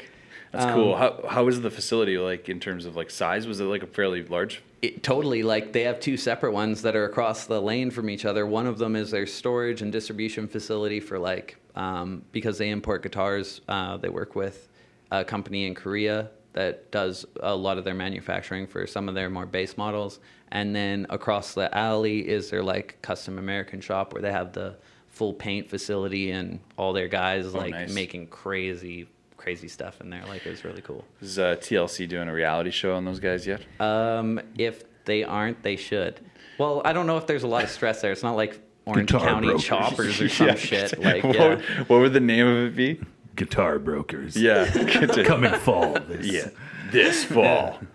That's 0.51 0.65
Um, 0.65 0.73
cool. 0.73 0.97
How 0.97 1.23
how 1.29 1.47
is 1.47 1.61
the 1.61 1.71
facility 1.71 2.17
like 2.17 2.49
in 2.49 2.59
terms 2.59 2.85
of 2.85 2.95
like 2.95 3.09
size? 3.11 3.47
Was 3.47 3.59
it 3.59 3.65
like 3.65 3.83
a 3.83 3.87
fairly 3.87 4.23
large? 4.25 4.61
it, 4.81 5.01
totally 5.01 5.43
like 5.43 5.71
they 5.71 5.83
have 5.83 5.99
two 6.01 6.17
separate 6.17 6.51
ones 6.51 6.81
that 6.81 6.93
are 6.93 7.05
across 7.05 7.45
the 7.45 7.61
lane 7.61 7.89
from 7.89 8.09
each 8.09 8.25
other. 8.25 8.45
One 8.45 8.67
of 8.67 8.77
them 8.79 8.97
is 8.97 9.11
their 9.11 9.25
storage 9.25 9.81
and 9.81 9.91
distribution 9.93 10.45
facility 10.47 10.99
for 10.99 11.17
like 11.17 11.55
um, 11.75 12.23
because 12.33 12.57
they 12.57 12.69
import 12.69 13.01
guitars. 13.03 13.61
Uh, 13.69 13.95
they 13.97 14.09
work 14.09 14.35
with 14.35 14.67
a 15.11 15.23
company 15.23 15.67
in 15.67 15.73
Korea 15.75 16.29
that 16.51 16.91
does 16.91 17.25
a 17.39 17.55
lot 17.55 17.77
of 17.79 17.83
their 17.83 17.93
manufacturing 17.95 18.67
for 18.67 18.85
some 18.85 19.07
of 19.09 19.15
their 19.15 19.29
more 19.29 19.45
base 19.47 19.75
models. 19.77 20.19
And 20.53 20.73
then 20.75 21.07
across 21.09 21.55
the 21.55 21.75
alley 21.75 22.19
is 22.19 22.51
their 22.51 22.63
like 22.63 23.01
custom 23.01 23.39
American 23.39 23.81
shop 23.81 24.13
where 24.13 24.21
they 24.21 24.31
have 24.31 24.53
the 24.53 24.77
full 25.09 25.33
paint 25.33 25.67
facility 25.67 26.31
and 26.31 26.59
all 26.77 26.93
their 26.93 27.07
guys 27.07 27.53
like 27.53 27.71
nice. 27.71 27.93
making 27.93 28.27
crazy 28.27 29.07
crazy 29.35 29.67
stuff 29.67 29.99
in 29.99 30.09
there. 30.09 30.23
Like 30.27 30.45
it 30.45 30.49
was 30.51 30.63
really 30.63 30.81
cool. 30.81 31.03
Is 31.21 31.37
uh, 31.37 31.55
TLC 31.55 32.07
doing 32.07 32.29
a 32.29 32.33
reality 32.33 32.69
show 32.71 32.95
on 32.95 33.03
those 33.03 33.19
guys 33.19 33.45
yet? 33.45 33.61
Um, 33.79 34.39
if 34.57 34.83
they 35.05 35.23
aren't, 35.23 35.63
they 35.63 35.75
should. 35.75 36.21
Well, 36.57 36.81
I 36.85 36.93
don't 36.93 37.07
know 37.07 37.17
if 37.17 37.27
there's 37.27 37.43
a 37.43 37.47
lot 37.47 37.63
of 37.63 37.69
stress 37.69 38.01
there. 38.01 38.11
It's 38.11 38.23
not 38.23 38.35
like 38.35 38.61
Orange 38.85 39.11
Guitar 39.11 39.27
County 39.27 39.47
brokers. 39.47 39.65
choppers 39.65 40.21
or 40.21 40.29
some 40.29 40.55
shit. 40.55 40.97
Like, 41.03 41.23
what, 41.23 41.35
yeah. 41.35 41.83
what 41.87 41.99
would 41.99 42.13
the 42.13 42.19
name 42.19 42.47
of 42.47 42.57
it 42.67 42.75
be? 42.75 43.01
Guitar 43.35 43.79
brokers. 43.79 44.37
Yeah. 44.37 44.69
Coming 45.25 45.51
fall. 45.55 45.99
This. 46.07 46.25
yeah. 46.25 46.49
This 46.91 47.23
fall. 47.23 47.79
Yeah, 47.81 47.87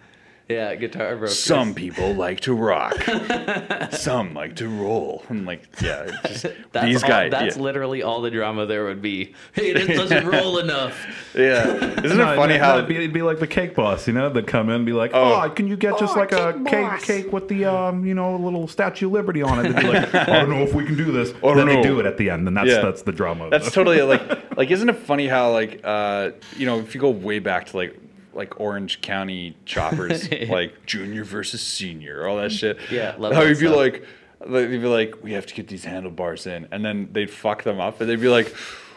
guitar 0.49 1.17
brokers. 1.17 1.39
Some 1.39 1.75
people 1.75 2.15
like 2.15 2.41
to 2.41 2.55
rock. 2.55 2.95
Some 3.93 4.33
like 4.35 4.57
to 4.57 4.69
roll. 4.69 5.23
I'm 5.29 5.45
like, 5.45 5.69
yeah, 5.83 6.11
just, 6.27 6.47
That's 6.73 6.87
these 6.87 7.03
all, 7.03 7.09
guys. 7.09 7.31
That's 7.31 7.57
yeah. 7.57 7.63
literally 7.63 8.03
all 8.03 8.23
the 8.23 8.31
drama 8.31 8.65
there 8.67 8.85
would 8.85 9.03
be. 9.03 9.35
Hey, 9.53 9.73
this 9.75 9.87
doesn't 9.89 10.27
roll 10.33 10.59
enough. 10.59 10.97
yeah. 11.35 12.01
Isn't 12.03 12.17
No, 12.19 12.33
it 12.33 12.37
funny 12.37 12.57
no, 12.59 12.65
how 12.65 12.75
it'd 12.79 12.89
be, 12.89 12.97
it'd 12.97 13.13
be 13.13 13.23
like 13.23 13.41
the 13.41 13.47
cake 13.47 13.75
boss, 13.75 14.07
you 14.07 14.13
know? 14.15 14.31
They'd 14.31 14.47
come 14.47 14.69
in 14.71 14.77
and 14.77 14.87
be 14.87 14.93
like, 14.93 15.11
Oh. 15.15 15.43
"Oh, 15.43 15.51
can 15.51 15.69
you 15.69 15.77
get 15.77 15.99
just 15.99 16.17
like 16.17 16.33
a 16.33 16.61
cake 16.67 17.03
cake 17.03 17.33
with 17.33 17.49
the 17.49 17.67
um, 17.67 18.05
you 18.07 18.15
know, 18.15 18.35
a 18.35 18.39
little 18.39 18.67
Statue 18.69 19.07
of 19.07 19.13
Liberty 19.13 19.43
on 19.43 19.65
it?" 19.65 19.73
They'd 19.75 19.83
be 19.83 19.89
like, 19.89 20.15
"I 20.15 20.25
don't 20.41 20.51
know 20.51 20.63
if 20.63 20.75
we 20.75 20.85
can 20.87 20.97
do 20.97 21.13
this." 21.13 21.33
don't 21.33 21.57
then 21.57 21.67
they 21.67 21.83
do 21.83 22.01
it 22.01 22.07
at 22.07 22.17
the 22.17 22.31
end, 22.31 22.49
and 22.49 22.57
that's 22.57 22.69
Yeah. 22.69 22.81
that's 22.83 23.03
the 23.03 23.13
drama. 23.13 23.51
That's 23.51 23.71
totally 23.71 24.01
like 24.03 24.57
like 24.57 24.71
isn't 24.71 24.89
it 24.89 24.97
funny 24.97 25.27
how 25.29 25.53
like 25.53 25.81
uh 25.85 26.31
you 26.57 26.67
know 26.67 26.79
if 26.79 26.95
you 26.95 27.01
go 27.01 27.11
way 27.11 27.39
back 27.39 27.67
to 27.67 27.77
like 27.77 27.99
like 28.39 28.59
Orange 28.61 29.03
County 29.03 29.57
choppers 29.67 30.31
like 30.49 30.87
junior 30.87 31.25
versus 31.25 31.61
senior 31.61 32.27
all 32.27 32.37
that 32.37 32.53
shit. 32.53 32.79
Yeah, 32.91 33.15
love 33.19 33.35
how 33.35 33.43
you'd 33.43 33.59
be 33.59 33.69
like 33.69 34.07
they'd 34.47 34.69
be 34.69 34.79
like 34.79 35.23
we 35.23 35.33
have 35.33 35.47
to 35.47 35.55
get 35.55 35.69
these 35.69 35.85
handlebars 35.85 36.47
in 36.47 36.69
and 36.71 36.85
then 36.85 37.09
they'd 37.13 37.31
fuck 37.31 37.65
them 37.65 37.81
up 37.81 38.01
and 38.01 38.09
they'd 38.09 38.21
be 38.21 38.29
like 38.29 38.55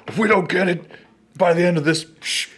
if 0.08 0.18
we 0.18 0.28
don't 0.28 0.48
get 0.48 0.68
it 0.70 0.86
by 1.36 1.54
the 1.54 1.64
end 1.64 1.78
of 1.78 1.84
this 1.84 2.06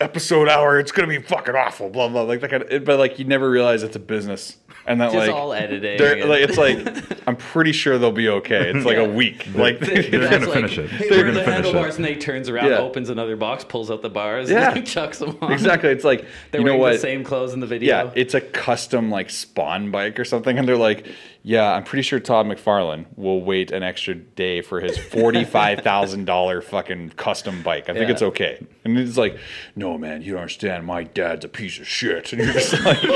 episode 0.01 0.49
hour 0.49 0.79
it's 0.79 0.91
gonna 0.91 1.07
be 1.07 1.19
fucking 1.19 1.55
awful 1.55 1.89
blah 1.89 2.09
blah 2.09 2.23
like 2.23 2.41
that 2.41 2.49
kind 2.49 2.63
of 2.63 2.83
but 2.83 2.99
like 2.99 3.17
you 3.19 3.25
never 3.25 3.49
realize 3.49 3.83
it's 3.83 3.95
a 3.95 3.99
business 3.99 4.57
and 4.85 4.99
that 5.01 5.11
Just 5.13 5.27
like 5.27 5.35
all 5.35 5.53
editing. 5.53 5.99
and- 6.01 6.29
like 6.29 6.41
it's 6.41 6.57
like 6.57 6.77
I'm 7.27 7.35
pretty 7.37 7.71
sure 7.71 7.97
they'll 7.97 8.11
be 8.11 8.27
okay 8.29 8.69
it's 8.69 8.85
like 8.85 8.97
Yeah. 8.97 9.03
a 9.03 9.09
week 9.09 9.47
like 9.55 9.79
They're 9.79 10.01
That's 10.19 10.29
gonna 10.29 10.45
like, 10.45 10.53
finish 10.53 10.77
it. 10.77 10.89
Hey, 10.89 11.09
They're 11.09 11.19
gonna 11.23 11.33
the 11.33 11.39
finish 11.39 11.47
it. 11.47 11.63
handlebars? 11.63 11.95
And 11.95 12.03
they 12.05 12.15
turns 12.15 12.49
around, 12.49 12.69
Yeah. 12.69 12.79
opens 12.79 13.09
another 13.09 13.35
box, 13.37 13.63
pulls 13.63 13.89
out 13.89 14.01
the 14.01 14.09
bars, 14.09 14.49
Yeah. 14.49 14.73
and 14.75 14.85
chucks 14.93 15.19
them 15.19 15.37
on. 15.41 15.51
exactly 15.53 15.89
it's 15.89 16.03
like 16.03 16.25
They're 16.51 16.61
you 16.61 16.67
know 16.67 16.77
what 16.77 16.93
the 16.93 16.99
same 16.99 17.23
clothes 17.23 17.53
in 17.53 17.59
the 17.61 17.67
video. 17.67 18.05
Yeah, 18.05 18.11
it's 18.15 18.33
a 18.33 18.41
custom 18.41 19.09
like 19.09 19.29
spawn 19.29 19.89
bike 19.91 20.19
or 20.19 20.25
something, 20.25 20.57
and 20.59 20.67
they're 20.67 20.75
like, 20.77 21.07
"Yeah, 21.43 21.73
I'm 21.73 21.83
pretty 21.83 22.03
sure 22.03 22.19
Todd 22.19 22.45
McFarlane 22.45 23.05
will 23.17 23.41
wait 23.41 23.71
an 23.71 23.83
extra 23.83 24.15
day 24.15 24.61
for 24.61 24.79
his 24.79 24.97
forty 25.11 25.43
five 25.43 25.81
thousand 25.81 26.25
dollar 26.25 26.61
fucking 26.61 27.09
custom 27.17 27.61
bike. 27.63 27.89
I 27.89 27.93
think 27.93 28.05
Yeah. 28.07 28.11
it's 28.13 28.21
okay." 28.21 28.65
And 28.85 28.97
it's 28.97 29.17
like, 29.17 29.37
"No, 29.75 29.97
man, 29.97 30.21
you 30.21 30.31
don't 30.33 30.41
understand. 30.41 30.85
My 30.85 31.03
dad's 31.03 31.45
a 31.45 31.49
piece 31.49 31.79
of 31.79 31.87
shit." 31.87 32.33
And 32.33 32.41
you're 32.43 32.53
just 32.53 32.73
like, 32.83 33.03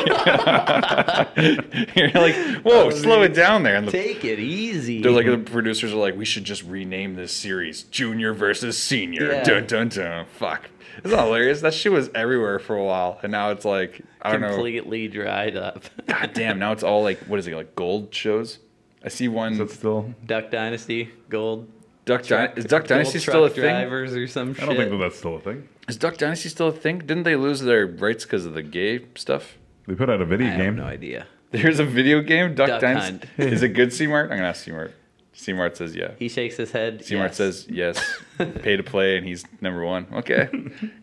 "You're 1.96 2.10
like, 2.12 2.36
whoa, 2.64 2.90
slow 2.90 3.22
it 3.24 3.34
down 3.34 3.64
there." 3.64 3.76
And 3.76 3.88
the, 3.88 3.92
Take 3.92 4.24
it 4.26 4.40
easy. 4.40 5.02
they're 5.02 5.12
like, 5.12 5.26
the 5.26 5.38
producers 5.38 5.94
are 5.94 5.98
like, 5.98 6.16
"We 6.18 6.26
should 6.26 6.44
just 6.44 6.64
rename 6.64 7.16
this 7.16 7.32
series 7.34 7.84
Junior 7.84 8.34
versus 8.34 8.78
Senior." 8.78 9.32
Yeah. 9.32 9.44
Dun 9.44 9.66
dun 9.68 9.88
dun. 9.90 10.26
Fuck. 10.38 10.70
It's 10.98 11.14
not 11.14 11.26
hilarious. 11.26 11.62
That 11.62 11.74
shit 11.74 11.92
was 11.92 12.10
everywhere 12.16 12.60
for 12.60 12.76
a 12.76 12.84
while, 12.84 13.20
and 13.24 13.32
now 13.32 13.52
it's 13.52 13.66
like 13.66 14.02
I 14.22 14.32
don't 14.32 14.42
know. 14.42 14.50
completely 14.50 15.08
dried 15.08 15.56
up. 15.56 15.84
God 16.08 16.32
damn, 16.34 16.60
now 16.60 16.72
it's 16.72 16.84
all 16.84 17.04
like 17.04 17.20
what 17.22 17.40
is 17.40 17.48
it 17.48 17.56
like 17.56 17.76
gold 17.76 18.14
shows? 18.14 18.60
I 19.04 19.10
see 19.10 19.28
one 19.28 19.54
Is 19.54 19.60
it 19.60 19.72
still? 19.72 20.14
Duck 20.26 20.50
Dynasty, 20.52 21.10
Gold. 21.30 21.70
Duck 22.06 22.24
Dy- 22.24 22.50
is 22.56 22.66
Duck 22.66 22.88
Dynasty 22.88 23.20
still 23.20 23.46
a 23.46 23.50
thing? 23.50 23.62
Drivers 23.64 24.16
or 24.16 24.28
some 24.28 24.54
shit. 24.54 24.64
I 24.64 24.66
don't 24.66 24.76
think 24.78 24.92
that 24.92 24.98
that's 24.98 25.18
still 25.18 25.36
a 25.36 25.40
thing. 25.42 25.68
Is 25.88 25.98
Duck 25.98 26.18
Dynasty 26.18 26.50
still 26.50 26.68
a 26.68 26.72
thing? 26.72 27.00
Didn't 27.00 27.24
they 27.24 27.36
lose 27.36 27.62
their 27.62 27.86
rights 27.86 28.24
because 28.24 28.46
of 28.46 28.54
the 28.54 28.64
gay 28.64 29.06
stuff? 29.16 29.58
They 29.88 29.96
put 29.96 30.10
out 30.10 30.22
a 30.22 30.26
video 30.26 30.48
have 30.48 30.58
game. 30.58 30.76
no 30.78 30.84
idea. 30.86 31.28
There's 31.52 31.80
a 31.80 31.86
video 31.86 32.22
game, 32.22 32.56
Duck, 32.56 32.68
Duck 32.68 32.82
Dynasty. 32.82 33.28
Hunt. 33.38 33.52
Is 33.54 33.64
it 33.64 33.70
good, 33.70 33.94
C-Mart? 33.94 34.32
I'm 34.32 34.38
gonna 34.38 34.50
ask 34.50 34.64
C-Mart. 34.66 34.94
C-Mart 35.38 35.78
says 35.78 35.96
yeah. 35.96 36.14
He 36.18 36.30
shakes 36.30 36.58
his 36.58 36.72
head. 36.72 37.06
C-Mart 37.06 37.30
yes. 37.30 37.38
says 37.38 37.68
yes. 37.70 38.22
Pay 38.38 38.76
to 38.76 38.84
play, 38.84 39.18
and 39.18 39.26
he's 39.26 39.46
number 39.62 39.86
one. 39.86 40.08
Okay, 40.12 40.50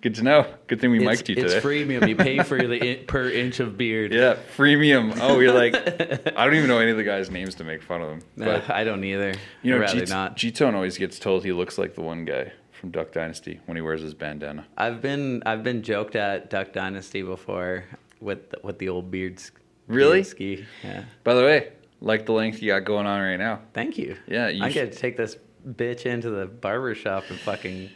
good 0.00 0.16
to 0.16 0.22
know. 0.24 0.44
Good 0.66 0.80
thing 0.80 0.90
we 0.90 0.98
it's, 0.98 1.06
mic'd 1.06 1.28
you 1.28 1.36
it's 1.36 1.54
today. 1.54 1.56
It's 1.56 1.64
freemium. 1.64 2.08
You 2.08 2.16
pay 2.16 2.42
for 2.42 2.58
the 2.58 2.84
in, 3.00 3.06
per 3.06 3.30
inch 3.30 3.60
of 3.60 3.78
beard. 3.78 4.12
Yeah, 4.12 4.36
freemium. 4.56 5.16
Oh, 5.20 5.38
you're 5.38 5.52
like, 5.52 5.74
I 6.36 6.44
don't 6.44 6.54
even 6.56 6.66
know 6.68 6.78
any 6.78 6.90
of 6.90 6.96
the 6.96 7.04
guys' 7.04 7.30
names 7.30 7.54
to 7.56 7.64
make 7.64 7.80
fun 7.80 8.02
of 8.02 8.08
them. 8.08 8.18
Uh, 8.40 8.44
But 8.44 8.70
I 8.70 8.82
don't 8.82 9.04
either. 9.04 9.34
You 9.62 9.70
know, 9.70 9.76
I'd 9.76 9.82
rather 9.82 10.04
G- 10.04 10.12
not. 10.12 10.36
G-Tone 10.36 10.74
always 10.74 10.98
gets 10.98 11.20
told 11.20 11.44
he 11.44 11.52
looks 11.52 11.78
like 11.78 11.94
the 11.94 12.02
one 12.02 12.24
guy 12.24 12.52
from 12.72 12.90
Duck 12.90 13.12
Dynasty 13.12 13.60
when 13.66 13.76
he 13.76 13.82
wears 13.82 14.02
his 14.02 14.14
bandana. 14.14 14.66
I've 14.76 15.00
been 15.00 15.44
I've 15.46 15.62
been 15.62 15.82
joked 15.82 16.16
at 16.16 16.50
Duck 16.50 16.72
Dynasty 16.72 17.22
before 17.22 17.84
with 18.20 18.50
the, 18.50 18.58
with 18.64 18.78
the 18.80 18.88
old 18.88 19.12
beards. 19.12 19.52
Really? 19.86 20.18
beard 20.18 20.26
ski. 20.26 20.66
Yeah. 20.82 21.04
By 21.22 21.34
the 21.34 21.42
way, 21.42 21.72
like 22.04 22.26
the 22.26 22.32
length 22.32 22.62
you 22.62 22.68
got 22.68 22.84
going 22.84 23.06
on 23.06 23.20
right 23.20 23.36
now. 23.36 23.60
Thank 23.72 23.98
you. 23.98 24.16
Yeah, 24.26 24.48
you 24.48 24.62
I 24.64 24.70
sh- 24.70 24.74
get 24.74 24.92
to 24.92 24.98
take 24.98 25.16
this 25.16 25.36
bitch 25.66 26.06
into 26.06 26.30
the 26.30 26.46
barber 26.46 26.94
shop 26.94 27.24
and 27.30 27.38
fucking 27.40 27.90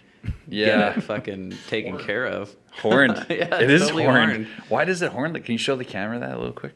Yeah. 0.49 0.91
get 0.91 0.99
it 0.99 1.01
fucking 1.03 1.55
taken 1.69 1.99
care 1.99 2.27
of. 2.27 2.55
Horned. 2.83 3.27
Yeah, 3.29 3.59
it's 3.61 3.71
is 3.73 3.83
totally 3.83 4.05
horned. 4.05 4.31
horned. 4.33 4.47
Why 4.69 4.85
does 4.85 5.03
it 5.03 5.13
horn? 5.13 5.33
Like, 5.35 5.45
can 5.45 5.53
you 5.53 5.59
show 5.59 5.77
the 5.77 5.85
camera 5.85 6.19
that 6.21 6.33
a 6.33 6.37
little 6.39 6.53
quick? 6.53 6.75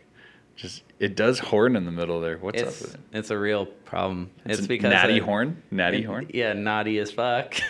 Just 0.55 0.83
it 0.99 1.17
does 1.17 1.39
horn 1.39 1.77
in 1.77 1.87
the 1.87 1.91
middle 1.91 2.21
there. 2.21 2.37
What's 2.37 2.61
It's 2.61 2.83
up 2.83 2.89
with 2.89 2.95
it? 2.97 3.01
it's 3.19 3.31
a 3.31 3.39
real 3.39 3.65
problem. 3.65 4.31
It's, 4.45 4.61
a 4.61 4.69
because 4.69 4.91
natty 4.93 5.21
I- 5.21 5.25
horn. 5.25 5.63
Natty 5.71 6.03
it- 6.03 6.05
horn. 6.05 6.31
Yeah, 6.35 6.53
naughty 6.53 6.99
as 6.99 7.11
fuck. 7.11 7.55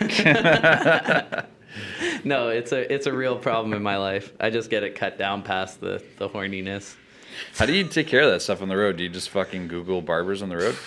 no, 2.25 2.49
it's 2.49 2.71
a 2.71 2.93
it's 2.93 3.07
a 3.07 3.13
real 3.13 3.37
problem 3.37 3.73
in 3.73 3.81
my 3.81 3.97
life. 3.97 4.33
I 4.39 4.49
just 4.49 4.69
get 4.69 4.83
it 4.83 4.95
cut 4.95 5.17
down 5.17 5.43
past 5.43 5.79
the 5.79 6.03
the 6.17 6.29
horniness. 6.29 6.95
How 7.57 7.65
do 7.65 7.73
you 7.73 7.83
take 7.85 8.07
care 8.07 8.21
of 8.21 8.31
that 8.31 8.41
stuff 8.41 8.61
on 8.61 8.69
the 8.69 8.77
road? 8.77 8.97
Do 8.97 9.03
you 9.03 9.09
just 9.09 9.29
fucking 9.29 9.67
Google 9.67 10.01
barbers 10.01 10.41
on 10.41 10.49
the 10.49 10.57
road? 10.57 10.77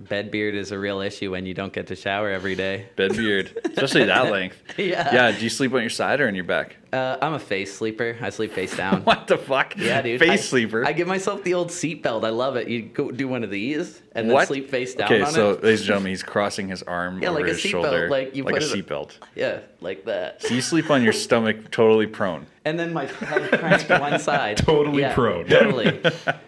Bed 0.00 0.30
beard 0.30 0.54
is 0.54 0.72
a 0.72 0.78
real 0.78 1.00
issue 1.00 1.30
when 1.30 1.46
you 1.46 1.54
don't 1.54 1.72
get 1.72 1.86
to 1.86 1.96
shower 1.96 2.30
every 2.30 2.56
day. 2.56 2.86
Bed 2.96 3.12
beard, 3.12 3.56
especially 3.64 4.04
that 4.04 4.30
length. 4.30 4.60
Yeah. 4.76 5.14
Yeah. 5.14 5.30
Do 5.30 5.42
you 5.44 5.50
sleep 5.50 5.72
on 5.72 5.82
your 5.82 5.90
side 5.90 6.20
or 6.20 6.26
on 6.26 6.34
your 6.34 6.44
back? 6.44 6.76
Uh, 6.92 7.16
I'm 7.22 7.34
a 7.34 7.38
face 7.38 7.76
sleeper. 7.76 8.16
I 8.20 8.30
sleep 8.30 8.52
face 8.52 8.76
down. 8.76 9.02
What 9.04 9.28
the 9.28 9.38
fuck? 9.38 9.76
Yeah, 9.76 10.02
dude. 10.02 10.18
Face 10.18 10.30
I, 10.30 10.36
sleeper. 10.36 10.84
I 10.84 10.92
give 10.92 11.06
myself 11.06 11.44
the 11.44 11.54
old 11.54 11.70
seat 11.70 12.02
belt. 12.02 12.24
I 12.24 12.30
love 12.30 12.56
it. 12.56 12.68
You 12.68 12.82
go 12.82 13.12
do 13.12 13.28
one 13.28 13.44
of 13.44 13.50
these 13.50 14.02
and 14.12 14.28
then 14.28 14.46
sleep 14.46 14.68
face 14.68 14.94
down 14.94 15.06
okay, 15.12 15.22
on 15.22 15.32
so 15.32 15.52
it. 15.52 15.62
ladies 15.62 15.80
and 15.80 15.86
gentlemen, 15.86 16.10
he's 16.10 16.22
crossing 16.24 16.68
his 16.68 16.82
arm 16.82 17.22
Yeah, 17.22 17.30
over 17.30 17.40
like 17.40 17.50
a 17.50 17.54
his 17.54 17.62
seatbelt, 17.62 17.70
shoulder, 17.70 18.08
like 18.08 18.34
you 18.34 18.42
like 18.42 18.56
a 18.56 18.60
seatbelt. 18.60 19.12
Yeah, 19.36 19.60
like 19.80 20.04
that. 20.06 20.42
So 20.42 20.54
you 20.54 20.60
sleep 20.60 20.90
on 20.90 21.02
your 21.04 21.12
stomach, 21.12 21.70
totally 21.70 22.06
prone. 22.08 22.46
And 22.64 22.78
then 22.78 22.92
my 22.92 23.06
head 23.06 23.86
to 23.88 23.98
one 23.98 24.18
side. 24.18 24.56
Totally 24.56 25.02
yeah, 25.02 25.14
prone. 25.14 25.46
Totally. 25.46 26.00
Well, 26.02 26.12
Yeah. 26.26 26.38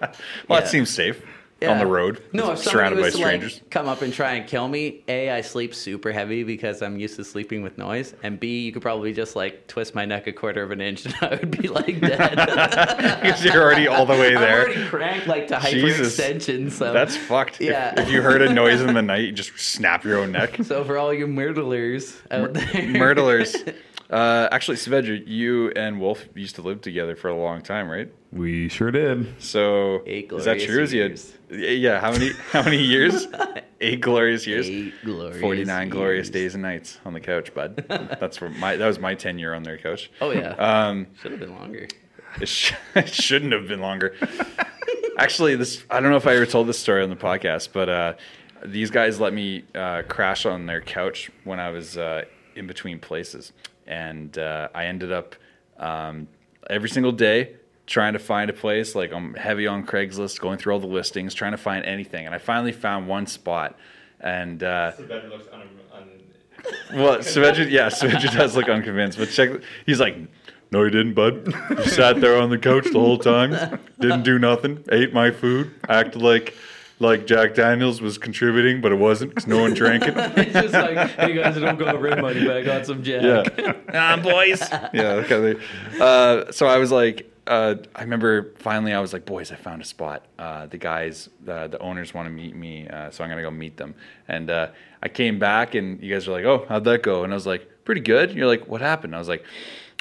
that 0.49 0.69
seems 0.69 0.91
safe 0.91 1.23
on 1.63 1.79
the 1.79 1.87
road. 1.87 2.23
No, 2.35 2.53
if 2.53 2.59
surrounded 2.59 3.01
by 3.01 3.09
strangers. 3.11 3.55
like 3.55 3.71
come 3.71 3.89
up 3.89 4.03
and 4.03 4.13
try 4.13 4.33
and 4.35 4.47
kill 4.47 4.69
me, 4.69 5.03
a 5.09 5.31
I 5.31 5.41
sleep 5.41 5.75
super 5.75 6.13
heavy 6.13 6.43
because 6.45 6.83
I'm 6.83 6.99
used 6.99 7.17
to 7.17 7.25
sleeping 7.25 7.63
with 7.63 7.79
noise, 7.79 8.15
and 8.23 8.39
b 8.39 8.61
you 8.61 8.73
could 8.73 8.83
probably 8.83 9.13
just 9.15 9.37
like 9.37 9.67
twist 9.67 9.95
my 9.95 10.05
neck 10.05 10.27
a 10.27 10.33
quarter 10.33 10.63
of 10.63 10.71
an 10.71 10.81
inch 10.83 11.07
and 11.07 11.15
I 11.23 11.31
would 11.37 11.51
be 11.51 11.69
like 11.69 11.99
dead. 12.01 12.37
Because 13.27 13.45
you're 13.45 13.63
already 13.63 13.89
all 13.89 14.05
the 14.07 14.13
way 14.13 14.35
I'm 14.35 14.41
there. 14.43 14.65
already 14.67 14.85
cranked 14.87 15.27
like 15.27 15.49
to 15.49 15.57
hyperextension. 15.57 16.71
So 16.71 16.93
That's 16.93 17.17
fucked. 17.17 17.55
If- 17.61 17.71
Yeah. 17.71 17.99
If, 18.01 18.11
you 18.11 18.23
heard 18.23 18.43
a 18.43 18.53
noise 18.53 18.81
in 18.83 18.95
the 18.95 19.03
night, 19.13 19.25
you 19.25 19.33
just 19.33 19.59
snap 19.59 20.05
your 20.05 20.19
own 20.19 20.33
neck. 20.33 20.59
so 20.65 20.85
for 20.85 20.97
all 20.99 21.13
you 21.13 21.27
murderers 21.27 22.21
out 22.31 22.53
there, 22.55 22.87
Murderers. 22.89 23.57
Uh, 24.11 24.49
actually, 24.53 24.77
Svedra, 24.77 25.21
you 25.27 25.71
and 25.71 26.01
Wolf 26.01 26.25
used 26.35 26.55
to 26.57 26.63
live 26.63 26.81
together 26.81 27.17
for 27.17 27.29
a 27.29 27.37
long 27.37 27.61
time, 27.63 27.89
right? 27.91 28.13
We 28.33 28.69
sure 28.69 28.91
did. 28.91 29.41
So 29.43 30.03
Eight 30.07 30.31
is 30.33 30.45
that 30.45 30.59
glorious 30.59 30.65
true? 30.67 30.83
Is 30.83 30.91
he 30.93 30.99
years. 30.99 31.33
yeah. 31.51 32.01
How 32.01 32.13
many? 32.13 32.31
How 32.53 32.63
many 32.63 32.83
years? 32.83 33.27
Eight 33.81 34.01
glorious 34.01 34.47
years. 34.47 34.69
Eight 34.69 34.95
glorious 35.05 35.41
Forty 35.41 35.65
nine 35.65 35.89
glorious 35.89 36.31
days 36.31 36.55
and 36.55 36.63
nights 36.63 36.99
on 37.05 37.13
the 37.15 37.21
couch, 37.21 37.53
bud. 37.53 37.85
That's 37.89 38.41
where 38.41 38.51
my 38.51 38.77
that 38.77 38.87
was 38.87 38.99
my 38.99 39.15
tenure 39.15 39.55
on 39.55 39.63
their 39.65 39.77
couch. 39.79 40.11
Oh 40.21 40.31
yeah, 40.31 40.51
Um, 40.53 41.09
should 41.21 41.33
have 41.33 41.41
been 41.41 41.55
longer. 41.55 41.89
It, 42.41 42.49
sh- 42.49 42.75
it 42.95 43.09
shouldn't 43.09 43.53
have 43.53 43.67
been 43.69 43.81
longer. 43.81 44.15
Actually, 45.19 45.57
this 45.57 45.85
I 45.91 46.01
don't 46.01 46.11
know 46.11 46.17
if 46.17 46.27
I 46.27 46.35
ever 46.37 46.47
told 46.47 46.67
this 46.69 46.79
story 46.79 47.03
on 47.03 47.11
the 47.11 47.17
podcast, 47.17 47.71
but 47.73 47.89
uh, 47.89 48.13
these 48.65 48.91
guys 48.91 49.19
let 49.19 49.33
me 49.33 49.65
uh, 49.75 50.03
crash 50.09 50.45
on 50.47 50.67
their 50.67 50.81
couch 50.81 51.31
when 51.45 51.59
I 51.59 51.71
was 51.71 51.97
uh, 51.97 52.25
in 52.55 52.67
between 52.67 52.99
places, 52.99 53.53
and 53.87 54.37
uh, 54.39 54.69
I 54.75 54.87
ended 54.87 55.13
up 55.13 55.35
um, 55.79 56.29
every 56.69 56.89
single 56.89 57.13
day 57.13 57.57
trying 57.87 58.13
to 58.15 58.19
find 58.19 58.51
a 58.51 58.53
place. 58.53 58.95
Like 58.95 59.13
I'm 59.13 59.35
heavy 59.35 59.67
on 59.67 59.87
Craigslist, 59.87 60.41
going 60.41 60.59
through 60.59 60.73
all 60.75 60.81
the 60.81 60.87
listings, 60.87 61.35
trying 61.35 61.53
to 61.53 61.59
find 61.59 61.85
anything, 61.85 62.27
and 62.27 62.35
I 62.35 62.39
finally 62.39 62.73
found 62.73 63.09
one 63.09 63.27
spot. 63.27 63.79
And 64.21 64.63
uh, 64.63 64.93
looks 64.99 65.47
un- 65.53 65.69
un- 65.95 66.09
well, 66.95 67.19
Svedra, 67.19 67.71
yeah, 67.71 67.89
Svedra 67.89 68.33
does 68.33 68.57
look 68.57 68.69
unconvinced, 68.69 69.19
but 69.19 69.29
check. 69.31 69.51
He's 69.85 70.01
like, 70.01 70.17
No, 70.73 70.83
you 70.83 70.91
didn't, 70.91 71.15
bud. 71.15 71.55
You 71.71 71.85
sat 71.85 72.21
there 72.21 72.41
on 72.41 72.51
the 72.51 72.59
couch 72.59 72.85
the 72.85 72.99
whole 72.99 73.19
time, 73.19 73.79
didn't 74.01 74.23
do 74.23 74.39
nothing, 74.39 74.83
ate 74.91 75.13
my 75.13 75.31
food, 75.31 75.73
acted 75.89 76.23
like 76.23 76.55
like 76.99 77.27
Jack 77.27 77.55
Daniels 77.55 78.01
was 78.01 78.17
contributing, 78.19 78.81
but 78.81 78.91
it 78.93 78.97
wasn't 78.97 79.31
because 79.35 79.47
no 79.47 79.61
one 79.61 79.75
drank 79.75 80.05
it. 80.05 80.15
it's 80.17 80.53
just 80.53 80.73
like, 80.73 81.11
hey 81.11 81.35
guys, 81.35 81.57
I 81.57 81.61
don't 81.61 81.79
got 81.79 82.01
rim 82.01 82.21
money, 82.21 82.45
but 82.47 82.57
I 82.57 82.63
got 82.63 82.87
some 82.87 83.03
Jack. 83.03 83.23
Yeah. 83.59 83.73
ah, 83.93 84.17
boys. 84.23 84.61
Yeah. 84.95 85.17
that 85.17 85.27
kind 85.29 85.45
of 85.45 85.59
thing. 85.61 86.01
Uh, 86.01 86.53
so 86.53 86.67
I 86.67 86.79
was 86.79 86.91
like, 86.91 87.31
uh, 87.47 87.77
I 87.95 88.03
remember 88.03 88.55
finally 88.59 88.93
I 88.93 89.01
was 89.01 89.13
like, 89.13 89.25
boys, 89.27 89.53
I 89.53 89.57
found 89.57 89.83
a 89.83 89.85
spot. 89.85 90.25
Uh, 90.39 90.67
the 90.67 90.79
guys, 90.79 91.29
the, 91.45 91.69
the 91.69 91.79
owners 91.79 92.13
want 92.15 92.27
to 92.27 92.31
meet 92.31 92.57
me, 92.57 92.89
uh, 92.89 93.11
so 93.11 93.23
I'm 93.23 93.31
gonna 93.31 93.43
go 93.43 93.51
meet 93.51 93.77
them. 93.77 93.95
And 94.27 94.51
uh, 94.51 94.69
I 95.03 95.09
came 95.09 95.39
back, 95.39 95.75
and 95.75 96.03
you 96.03 96.13
guys 96.13 96.27
were 96.27 96.33
like, 96.33 96.45
oh, 96.45 96.67
how'd 96.69 96.85
that 96.85 97.03
go? 97.03 97.23
And 97.25 97.33
I 97.33 97.37
was 97.37 97.47
like, 97.47 97.85
pretty 97.85 98.01
good. 98.01 98.31
And 98.31 98.39
you're 98.39 98.49
like, 98.49 98.67
what 98.67 98.81
happened? 98.81 99.15
I 99.15 99.19
was 99.19 99.29
like, 99.29 99.45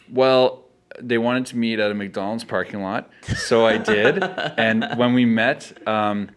well. 0.09 0.61
They 0.97 1.17
wanted 1.17 1.47
to 1.47 1.57
meet 1.57 1.79
at 1.79 1.91
a 1.91 1.93
McDonald's 1.93 2.45
parking 2.45 2.81
lot, 2.81 3.09
so 3.35 3.65
I 3.65 3.77
did. 3.77 4.23
and 4.57 4.85
when 4.95 5.13
we 5.13 5.25
met, 5.25 5.77
um, 5.85 6.29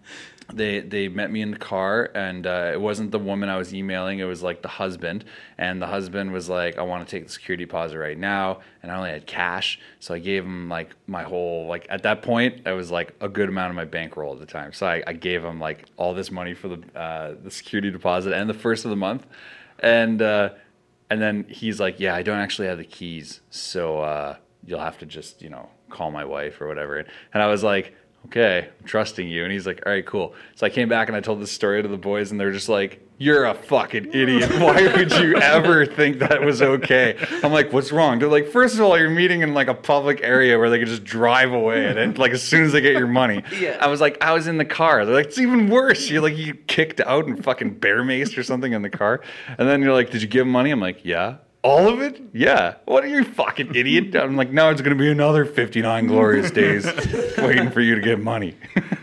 they 0.52 0.80
they 0.80 1.08
met 1.08 1.30
me 1.30 1.42
in 1.42 1.50
the 1.50 1.58
car 1.58 2.11
and 2.14 2.46
uh, 2.46 2.70
it 2.72 2.80
wasn't 2.80 3.11
the 3.11 3.18
woman 3.18 3.48
I 3.48 3.56
was 3.56 3.74
emailing 3.74 4.18
it 4.18 4.24
was 4.24 4.42
like 4.42 4.62
the 4.62 4.68
husband. 4.68 5.24
And 5.58 5.80
the 5.82 5.87
husband 5.87 6.32
was 6.32 6.48
like 6.48 6.78
I 6.78 6.82
want 6.82 7.06
to 7.06 7.11
take 7.11 7.26
the 7.26 7.32
security 7.32 7.64
deposit 7.64 7.98
right 7.98 8.16
now. 8.16 8.61
And 8.82 8.90
I 8.90 8.96
only 8.96 9.11
had 9.11 9.26
cash 9.26 9.78
so 10.00 10.14
I 10.14 10.18
gave 10.18 10.44
him 10.44 10.68
like 10.68 10.90
my 11.06 11.22
whole 11.22 11.66
like 11.66 11.87
at 11.90 12.02
that 12.04 12.22
point 12.22 12.66
it 12.66 12.72
was 12.72 12.90
like 12.90 13.14
a 13.20 13.28
good 13.28 13.48
amount 13.48 13.70
of 13.70 13.76
my 13.76 13.84
bankroll 13.84 14.32
at 14.32 14.40
the 14.40 14.46
time. 14.46 14.72
So 14.72 14.87
I, 14.87 15.02
I 15.06 15.12
gave 15.12 15.44
him 15.44 15.61
like 15.61 15.84
all 15.96 16.14
this 16.14 16.30
money 16.30 16.54
for 16.54 16.68
the 16.68 16.98
uh, 16.98 17.34
the 17.42 17.50
security 17.50 17.90
deposit 17.90 18.32
and 18.32 18.48
the 18.48 18.54
first 18.54 18.84
of 18.84 18.90
the 18.90 18.96
month. 18.96 19.26
And 19.80 20.22
uh, 20.22 20.50
and 21.11 21.20
then 21.20 21.44
he's 21.48 21.78
like 21.78 22.00
yeah 22.00 22.14
I 22.14 22.22
don't 22.22 22.38
actually 22.38 22.68
have 22.68 22.78
the 22.78 22.84
keys 22.84 23.40
so 23.50 24.00
uh, 24.00 24.37
you'll 24.64 24.80
have 24.80 24.98
to 24.98 25.06
just 25.06 25.42
you 25.42 25.50
know 25.50 25.68
call 25.90 26.11
my 26.11 26.24
wife 26.24 26.61
or 26.61 26.68
whatever. 26.68 27.04
And 27.34 27.42
I 27.42 27.48
was 27.48 27.62
like 27.62 27.94
okay, 28.26 28.68
I'm 28.81 28.87
trusting 28.87 29.28
you. 29.28 29.44
And 29.44 29.52
he's 29.52 29.66
like, 29.66 29.83
all 29.87 29.92
right, 29.92 30.04
cool. 30.04 30.35
So 30.54 30.66
I 30.66 30.70
came 30.70 30.88
back 30.88 31.09
and 31.09 31.16
I 31.16 31.20
told 31.20 31.40
this 31.40 31.50
story 31.52 31.83
to 31.83 31.88
the 31.88 31.96
boys, 31.96 32.31
and 32.31 32.38
they're 32.38 32.52
just 32.52 32.68
like, 32.68 33.04
you're 33.20 33.46
a 33.46 33.54
fucking 33.54 34.11
idiot. 34.14 34.50
Why 34.61 34.81
would 34.94 35.11
you 35.12 35.37
ever 35.37 35.85
think 35.87 36.20
that 36.20 36.40
was 36.42 36.62
okay? 36.62 37.16
I'm 37.42 37.52
like, 37.52 37.72
what's 37.72 37.90
wrong? 37.90 38.18
They're 38.18 38.28
like, 38.28 38.48
first 38.48 38.76
of 38.76 38.83
all, 38.83 38.96
you're 38.98 39.11
meeting 39.11 39.40
in 39.42 39.54
like 39.54 39.66
a 39.68 39.74
public 39.74 40.20
area 40.22 40.59
where 40.59 40.70
they 40.70 40.78
can 40.78 40.87
just 40.87 41.04
drive 41.04 41.52
away, 41.52 41.87
and 41.87 41.96
then, 41.96 42.14
like 42.14 42.33
as 42.33 42.42
soon 42.42 42.64
as 42.64 42.72
they 42.72 42.81
get 42.81 42.92
your 42.92 43.09
money. 43.09 43.42
Yeah. 43.59 43.76
I 43.81 43.88
was 43.88 44.00
like, 44.00 44.22
I 44.22 44.35
was 44.35 44.46
in 44.46 44.57
the 44.59 44.64
car. 44.64 45.04
They're 45.04 45.14
like, 45.16 45.26
it's 45.26 45.38
even 45.38 45.68
worse. 45.68 46.09
You're 46.09 46.22
like, 46.22 46.37
you 46.37 46.54
kicked 46.54 47.00
out 47.00 47.26
and 47.26 47.42
fucking 47.42 47.78
bear 47.81 48.04
maced 48.04 48.38
or 48.38 48.44
something 48.44 48.72
in 48.72 48.83
the 48.83 48.90
car, 48.90 49.20
and 49.59 49.68
then 49.68 49.83
you're 49.83 49.92
like, 49.94 50.11
did 50.11 50.22
you 50.22 50.28
give 50.28 50.46
money? 50.46 50.70
I'm 50.70 50.78
like, 50.81 51.04
yeah. 51.04 51.38
All 51.62 51.88
of 51.88 52.00
it? 52.00 52.20
Yeah. 52.32 52.74
What 52.84 53.04
are 53.04 53.08
you 53.08 53.24
fucking 53.24 53.74
idiot? 53.74 54.14
I'm 54.22 54.36
like, 54.36 54.50
no, 54.52 54.70
it's 54.70 54.80
gonna 54.80 54.94
be 54.96 55.10
another 55.10 55.44
59 55.44 56.06
glorious 56.06 56.50
days 56.50 56.84
waiting 57.38 57.70
for 57.70 57.80
you 57.80 57.94
to 57.96 58.00
get 58.00 58.20
money. 58.20 58.54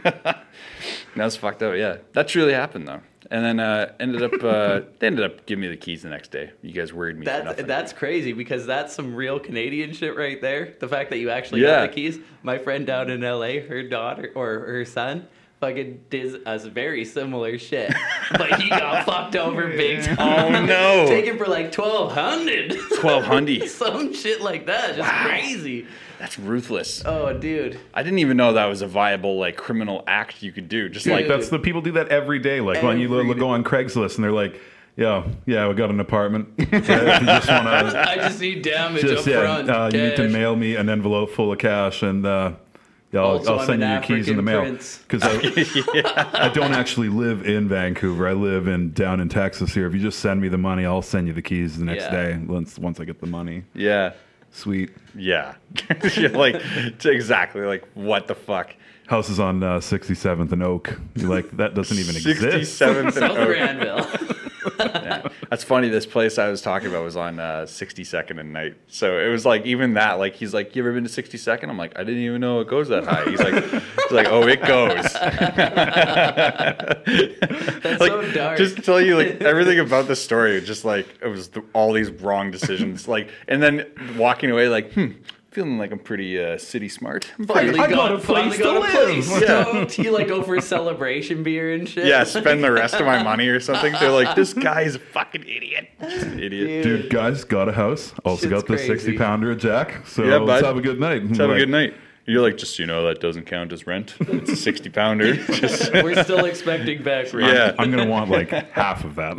That's 1.15 1.35
fucked 1.37 1.63
up. 1.63 1.75
Yeah, 1.75 1.97
that 2.13 2.27
truly 2.27 2.53
happened 2.53 2.87
though. 2.87 3.01
And 3.31 3.43
then 3.43 3.59
uh, 3.59 3.93
ended 3.99 4.21
up 4.21 4.33
uh, 4.43 4.81
they 4.99 5.07
ended 5.07 5.25
up 5.25 5.45
giving 5.45 5.61
me 5.63 5.67
the 5.69 5.77
keys 5.77 6.03
the 6.03 6.09
next 6.09 6.29
day. 6.31 6.51
You 6.61 6.73
guys 6.73 6.93
worried 6.93 7.17
me. 7.17 7.25
That's 7.25 7.45
nothing. 7.45 7.67
that's 7.67 7.91
crazy 7.93 8.33
because 8.33 8.65
that's 8.65 8.93
some 8.93 9.15
real 9.15 9.39
Canadian 9.39 9.93
shit 9.93 10.15
right 10.15 10.39
there. 10.41 10.75
The 10.79 10.87
fact 10.87 11.09
that 11.09 11.17
you 11.17 11.29
actually 11.31 11.61
Yeah. 11.61 11.81
got 11.85 11.89
the 11.89 11.95
keys. 11.95 12.19
My 12.43 12.57
friend 12.57 12.85
down 12.85 13.09
in 13.09 13.21
LA, 13.21 13.61
her 13.67 13.81
daughter 13.83 14.31
or 14.35 14.59
her 14.59 14.85
son, 14.85 15.27
fucking 15.69 16.05
did 16.09 16.41
a 16.45 16.57
very 16.59 17.05
similar 17.05 17.57
shit, 17.57 17.93
but 18.31 18.61
he 18.61 18.69
got 18.69 19.05
fucked 19.05 19.35
over 19.35 19.67
big 19.69 20.03
time. 20.03 20.17
Oh, 20.19 20.65
no. 20.65 21.05
Taken 21.07 21.37
for 21.37 21.45
like 21.47 21.71
twelve 21.71 22.11
hundred. 22.11 22.75
twelve 22.99 23.23
hundred. 23.23 23.67
Some 23.69 24.13
shit 24.13 24.41
like 24.41 24.65
that, 24.67 24.95
just 24.95 24.99
Wow. 25.09 25.25
crazy. 25.27 25.87
That's 26.19 26.39
ruthless. 26.39 27.03
Oh, 27.05 27.33
dude. 27.37 27.79
I 27.93 28.01
didn't 28.03 28.19
even 28.19 28.37
know 28.37 28.53
that 28.53 28.65
was 28.65 28.81
a 28.81 28.87
viable 28.87 29.37
like 29.37 29.57
criminal 29.57 30.03
act 30.07 30.41
you 30.43 30.51
could 30.51 30.69
do. 30.69 30.87
Just 30.89 31.05
like 31.05 31.21
Like 31.21 31.27
that's 31.27 31.49
the 31.49 31.59
people 31.59 31.81
do 31.81 31.91
that 31.93 32.07
every 32.09 32.39
day. 32.39 32.61
Like 32.61 32.81
when 32.83 32.99
you 32.99 33.13
Every 33.19 33.33
lo- 33.33 33.39
go 33.39 33.49
on 33.49 33.63
Craigslist 33.63 34.15
and 34.15 34.23
they're 34.23 34.31
like, 34.31 34.59
"Yeah, 34.95 35.27
yeah, 35.45 35.67
we 35.67 35.73
got 35.73 35.89
an 35.89 35.99
apartment. 35.99 36.49
Yeah, 36.57 37.19
just 37.19 37.49
want 37.49 37.91
to, 37.91 38.09
I 38.09 38.15
just 38.15 38.39
need 38.39 38.61
damage 38.61 39.01
just 39.01 39.27
up 39.27 39.33
yeah, 39.33 39.41
front. 39.41 39.69
uh, 39.69 39.89
you 39.91 40.01
need 40.09 40.15
to 40.15 40.29
mail 40.29 40.55
me 40.55 40.75
an 40.75 40.89
envelope 40.89 41.31
full 41.31 41.51
of 41.51 41.57
cash 41.59 42.01
and." 42.03 42.25
Uh, 42.25 42.51
yeah, 42.51 42.64
I'll, 43.21 43.37
Also, 43.37 43.57
I'll 43.57 43.65
send 43.65 43.81
you 43.81 43.87
an 43.87 43.91
your 43.93 44.01
keys 44.01 44.27
in 44.27 44.35
the 44.37 44.41
mail 44.41 44.71
because 44.71 45.21
I, 45.23 45.31
I 46.45 46.49
don't 46.49 46.73
actually 46.73 47.09
live 47.09 47.45
in 47.45 47.67
Vancouver. 47.67 48.27
I 48.27 48.33
live 48.33 48.67
in 48.67 48.91
down 48.93 49.19
in 49.19 49.29
Texas 49.29 49.73
here. 49.73 49.87
If 49.87 49.93
you 49.93 49.99
just 50.01 50.19
send 50.19 50.41
me 50.41 50.47
the 50.47 50.57
money, 50.57 50.85
I'll 50.85 51.01
send 51.01 51.27
you 51.27 51.33
the 51.33 51.41
keys 51.41 51.77
the 51.77 51.85
next 51.85 52.03
Yeah. 52.05 52.11
day 52.11 52.37
once 52.45 52.77
once 52.77 52.99
I 52.99 53.05
get 53.05 53.19
the 53.21 53.27
money. 53.27 53.63
yeah, 53.73 54.13
Sweet. 54.51 54.91
yeah. 55.15 55.55
Like 56.31 56.55
it's 56.61 57.05
exactly 57.05 57.61
like 57.61 57.85
what 57.93 58.27
the 58.27 58.35
fuck. 58.35 58.75
House 59.07 59.29
is 59.29 59.39
on 59.39 59.61
uh, 59.61 59.77
67th 59.77 60.51
and 60.51 60.63
Oak. 60.63 60.99
You're 61.15 61.29
like 61.29 61.51
that 61.57 61.75
doesn't 61.75 61.97
even 61.97 62.15
exist. 62.15 62.81
67th. 62.81 63.13
South 63.13 63.37
and- 63.37 63.47
Granville. 63.47 64.34
yeah. 64.79 65.27
That's 65.49 65.63
funny. 65.63 65.89
This 65.89 66.05
place 66.05 66.37
I 66.37 66.49
was 66.49 66.61
talking 66.61 66.87
about 66.87 67.03
was 67.03 67.15
on 67.15 67.39
uh, 67.39 67.65
62nd 67.67 68.39
and 68.39 68.53
Knight. 68.53 68.75
So 68.87 69.19
it 69.19 69.29
was 69.29 69.45
like 69.45 69.65
even 69.65 69.93
that. 69.95 70.13
Like 70.13 70.35
he's 70.35 70.53
like, 70.53 70.75
"You 70.75 70.83
ever 70.83 70.93
been 70.93 71.03
to 71.03 71.09
62nd?" 71.09 71.69
I'm 71.69 71.77
like, 71.77 71.97
"I 71.97 72.03
didn't 72.03 72.21
even 72.21 72.41
know 72.41 72.59
it 72.61 72.67
goes 72.67 72.87
that 72.89 73.05
high." 73.05 73.29
He's 73.29 73.39
like, 73.39 73.63
"He's 73.63 74.11
like, 74.11 74.27
oh, 74.27 74.47
it 74.47 74.61
goes." 74.61 75.13
That's 77.81 78.01
like, 78.01 78.11
so 78.11 78.31
dark. 78.31 78.57
Just 78.57 78.83
tell 78.83 79.01
you, 79.01 79.15
like 79.17 79.41
everything 79.41 79.79
about 79.79 80.07
the 80.07 80.15
story, 80.15 80.61
just 80.61 80.85
like 80.85 81.07
it 81.21 81.27
was 81.27 81.49
the, 81.49 81.63
all 81.73 81.93
these 81.93 82.09
wrong 82.09 82.51
decisions. 82.51 83.07
like, 83.07 83.29
and 83.47 83.61
then 83.61 83.85
walking 84.17 84.51
away, 84.51 84.67
like, 84.69 84.93
hmm, 84.93 85.11
feeling 85.55 85.77
like 85.77 85.91
I'm 85.93 85.99
pretty 85.99 86.37
uh, 86.37 86.57
city 86.57 86.89
smart. 86.89 87.31
I'm 87.39 87.47
Finally 87.47 87.79
I 87.79 87.87
got, 87.87 87.95
got 87.95 88.11
a 88.11 88.17
place 88.17 88.57
got 88.57 88.73
to 88.73 88.77
a 88.79 88.91
place. 89.05 89.31
live. 89.31 89.41
Yeah. 89.41 89.63
Stoked. 89.87 89.97
You 89.99 90.11
like 90.11 90.27
go 90.27 90.43
for 90.43 90.55
a 90.57 90.61
celebration 90.61 91.43
beer 91.43 91.73
and 91.73 91.87
shit. 91.87 92.05
yeah, 92.05 92.25
spend 92.25 92.61
the 92.61 92.71
rest 92.73 92.95
of 92.95 93.05
my 93.05 93.23
money 93.31 93.47
or 93.47 93.61
something. 93.61 93.93
They're 93.93 94.11
like, 94.11 94.35
this 94.35 94.53
guy's 94.53 94.95
a 94.95 94.99
fucking 94.99 95.43
idiot. 95.43 95.87
Just 96.01 96.25
an 96.27 96.39
idiot. 96.41 96.83
Dude, 96.83 97.09
guys, 97.09 97.45
got 97.45 97.69
a 97.69 97.71
house. 97.71 98.13
Also 98.25 98.41
Shit's 98.41 98.51
got 98.53 98.67
the 98.67 98.75
crazy. 98.75 98.87
60 98.87 99.17
pounder 99.17 99.51
of 99.51 99.57
Jack. 99.59 100.05
So 100.05 100.23
Yeah, 100.25 100.37
let's 100.37 100.61
bud. 100.61 100.67
have 100.67 100.77
a 100.77 100.81
good 100.81 100.99
night. 100.99 101.23
Let's 101.25 101.37
have 101.37 101.49
a 101.49 101.57
good 101.57 101.69
night. 101.69 101.93
You're 102.27 102.41
like, 102.41 102.57
just 102.57 102.75
so 102.75 102.81
you 102.83 102.87
know, 102.87 103.05
that 103.07 103.21
doesn't 103.21 103.45
count 103.45 103.71
as 103.71 103.85
rent. 103.85 104.15
It's 104.19 104.49
a 104.49 104.55
60 104.55 104.89
pounder. 104.89 105.35
Just, 105.45 105.93
We're 105.93 106.23
still 106.23 106.45
expecting 106.45 107.03
back 107.03 107.31
rent. 107.31 107.53
yeah. 107.53 107.75
I'm 107.77 107.91
going 107.91 108.03
to 108.03 108.09
want 108.09 108.31
like 108.31 108.49
half 108.49 109.03
of 109.03 109.13
that. 109.15 109.37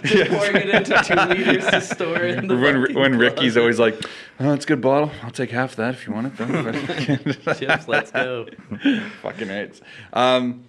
Just 0.04 0.30
pouring 0.30 0.56
it 0.56 0.68
into 0.70 1.02
two 1.04 1.14
liters 1.14 1.66
to 1.66 1.80
store 1.82 2.22
in 2.22 2.46
the 2.46 2.56
when 2.56 2.80
fucking 2.80 2.98
when 2.98 3.18
Ricky's 3.18 3.52
closet. 3.52 3.60
always 3.60 3.78
like, 3.78 4.00
oh, 4.40 4.54
it's 4.54 4.64
a 4.64 4.68
good 4.68 4.80
bottle. 4.80 5.10
I'll 5.22 5.30
take 5.30 5.50
half 5.50 5.72
of 5.72 5.76
that 5.76 5.92
if 5.94 6.06
you 6.06 6.14
want 6.14 6.28
it. 6.28 6.36
Though. 6.38 7.52
Chips, 7.54 7.86
let's 7.86 8.10
go. 8.10 8.46
Fucking 9.20 9.48
right. 9.48 9.80
Um, 10.14 10.64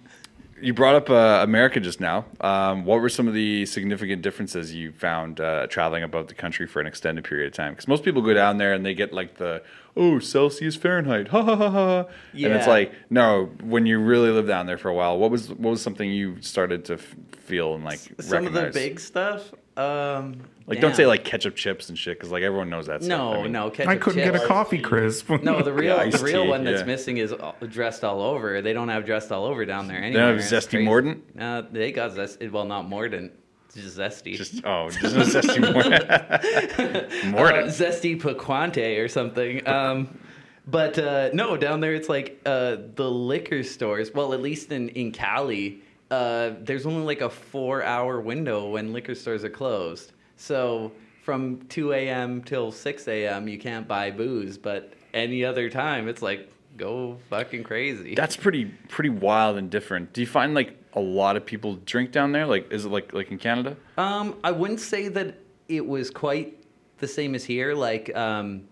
you 0.60 0.72
brought 0.72 0.94
up 0.94 1.10
uh, 1.10 1.40
America 1.42 1.80
just 1.80 2.00
now. 2.00 2.24
Um, 2.40 2.84
what 2.84 3.00
were 3.00 3.08
some 3.08 3.28
of 3.28 3.34
the 3.34 3.66
significant 3.66 4.22
differences 4.22 4.74
you 4.74 4.92
found 4.92 5.40
uh, 5.40 5.66
traveling 5.66 6.02
about 6.02 6.28
the 6.28 6.34
country 6.34 6.66
for 6.66 6.80
an 6.80 6.86
extended 6.86 7.24
period 7.24 7.48
of 7.48 7.52
time? 7.52 7.72
Because 7.72 7.88
most 7.88 8.04
people 8.04 8.22
go 8.22 8.34
down 8.34 8.58
there 8.58 8.72
and 8.72 8.84
they 8.84 8.94
get 8.94 9.12
like 9.12 9.36
the 9.36 9.62
oh 9.96 10.18
Celsius 10.18 10.76
Fahrenheit, 10.76 11.28
ha 11.28 11.42
ha 11.42 11.56
ha 11.56 11.70
ha, 11.70 12.04
and 12.32 12.52
it's 12.52 12.66
like 12.66 12.92
no. 13.10 13.50
When 13.62 13.86
you 13.86 13.98
really 14.00 14.30
live 14.30 14.46
down 14.46 14.66
there 14.66 14.78
for 14.78 14.88
a 14.88 14.94
while, 14.94 15.18
what 15.18 15.30
was 15.30 15.50
what 15.50 15.70
was 15.70 15.82
something 15.82 16.10
you 16.10 16.40
started 16.40 16.84
to 16.86 16.94
f- 16.94 17.14
feel 17.32 17.74
and 17.74 17.84
like 17.84 18.00
Some 18.20 18.46
of 18.46 18.52
the 18.52 18.70
big 18.72 19.00
stuff. 19.00 19.52
Um, 19.76 20.40
like 20.66 20.80
don't 20.80 20.96
say 20.96 21.06
like 21.06 21.24
ketchup 21.24 21.54
chips 21.54 21.88
and 21.88 21.96
shit 21.98 22.18
because 22.18 22.30
like 22.30 22.42
everyone 22.42 22.68
knows 22.68 22.86
that. 22.86 23.02
stuff. 23.02 23.08
no, 23.18 23.40
I 23.40 23.42
mean, 23.44 23.52
no. 23.52 23.70
Ketchup 23.70 23.90
I 23.90 23.96
couldn't 23.96 24.24
get 24.24 24.34
a 24.34 24.46
coffee 24.46 24.78
crisp. 24.78 25.30
No, 25.30 25.62
the 25.62 25.72
real 25.72 25.96
iced 25.96 26.18
the 26.18 26.24
real 26.24 26.42
tea, 26.44 26.48
one 26.48 26.64
that's 26.64 26.80
yeah. 26.80 26.86
missing 26.86 27.18
is 27.18 27.32
all- 27.32 27.54
dressed 27.68 28.02
all 28.02 28.20
over. 28.20 28.60
They 28.62 28.72
don't 28.72 28.88
have 28.88 29.04
dressed 29.06 29.30
all 29.30 29.44
over 29.44 29.64
down 29.64 29.86
there 29.86 30.00
They 30.00 30.06
anymore. 30.08 30.32
don't 30.32 30.38
have 30.38 30.44
zesty 30.46 30.70
crazy. 30.70 30.84
Mordant. 30.84 31.24
Uh, 31.38 31.62
they 31.70 31.92
got 31.92 32.12
zesty. 32.12 32.50
Well, 32.50 32.64
not 32.64 32.88
Mordant. 32.88 33.32
Just 33.74 33.98
zesty. 33.98 34.34
Just 34.36 34.64
oh, 34.64 34.90
just 34.90 35.14
no 35.14 35.22
zesty 35.22 35.60
Mordant. 35.60 36.10
uh, 36.10 37.66
zesty 37.68 38.20
Paquante 38.20 38.98
or 38.98 39.08
something. 39.08 39.66
Um, 39.68 40.18
but 40.66 40.98
uh, 40.98 41.30
no, 41.32 41.56
down 41.56 41.80
there 41.80 41.94
it's 41.94 42.08
like 42.08 42.40
uh, 42.44 42.76
the 42.94 43.08
liquor 43.08 43.62
stores. 43.62 44.12
Well, 44.12 44.32
at 44.32 44.40
least 44.40 44.72
in 44.72 44.88
in 44.90 45.12
Cali, 45.12 45.82
uh, 46.10 46.52
there's 46.60 46.86
only 46.86 47.02
like 47.04 47.20
a 47.20 47.30
four 47.30 47.84
hour 47.84 48.20
window 48.20 48.70
when 48.70 48.92
liquor 48.92 49.14
stores 49.14 49.44
are 49.44 49.50
closed. 49.50 50.12
So 50.36 50.92
from 51.22 51.60
2 51.68 51.92
a.m. 51.92 52.42
till 52.42 52.70
6 52.70 53.08
a.m. 53.08 53.48
you 53.48 53.58
can't 53.58 53.88
buy 53.88 54.10
booze, 54.10 54.58
but 54.58 54.92
any 55.14 55.44
other 55.44 55.68
time 55.70 56.08
it's 56.08 56.22
like 56.22 56.52
go 56.76 57.16
fucking 57.30 57.64
crazy. 57.64 58.14
That's 58.14 58.36
pretty 58.36 58.66
pretty 58.88 59.10
wild 59.10 59.56
and 59.56 59.70
different. 59.70 60.12
Do 60.12 60.20
you 60.20 60.26
find 60.26 60.54
like 60.54 60.76
a 60.92 61.00
lot 61.00 61.36
of 61.36 61.44
people 61.46 61.76
drink 61.86 62.12
down 62.12 62.32
there? 62.32 62.46
Like, 62.46 62.70
is 62.72 62.84
it 62.84 62.90
like 62.90 63.12
like 63.12 63.30
in 63.30 63.38
Canada? 63.38 63.76
Um, 63.96 64.36
I 64.44 64.52
wouldn't 64.52 64.80
say 64.80 65.08
that 65.08 65.36
it 65.68 65.86
was 65.86 66.10
quite 66.10 66.62
the 66.98 67.08
same 67.08 67.34
as 67.34 67.44
here. 67.44 67.74
Like, 67.74 68.14
um, 68.16 68.68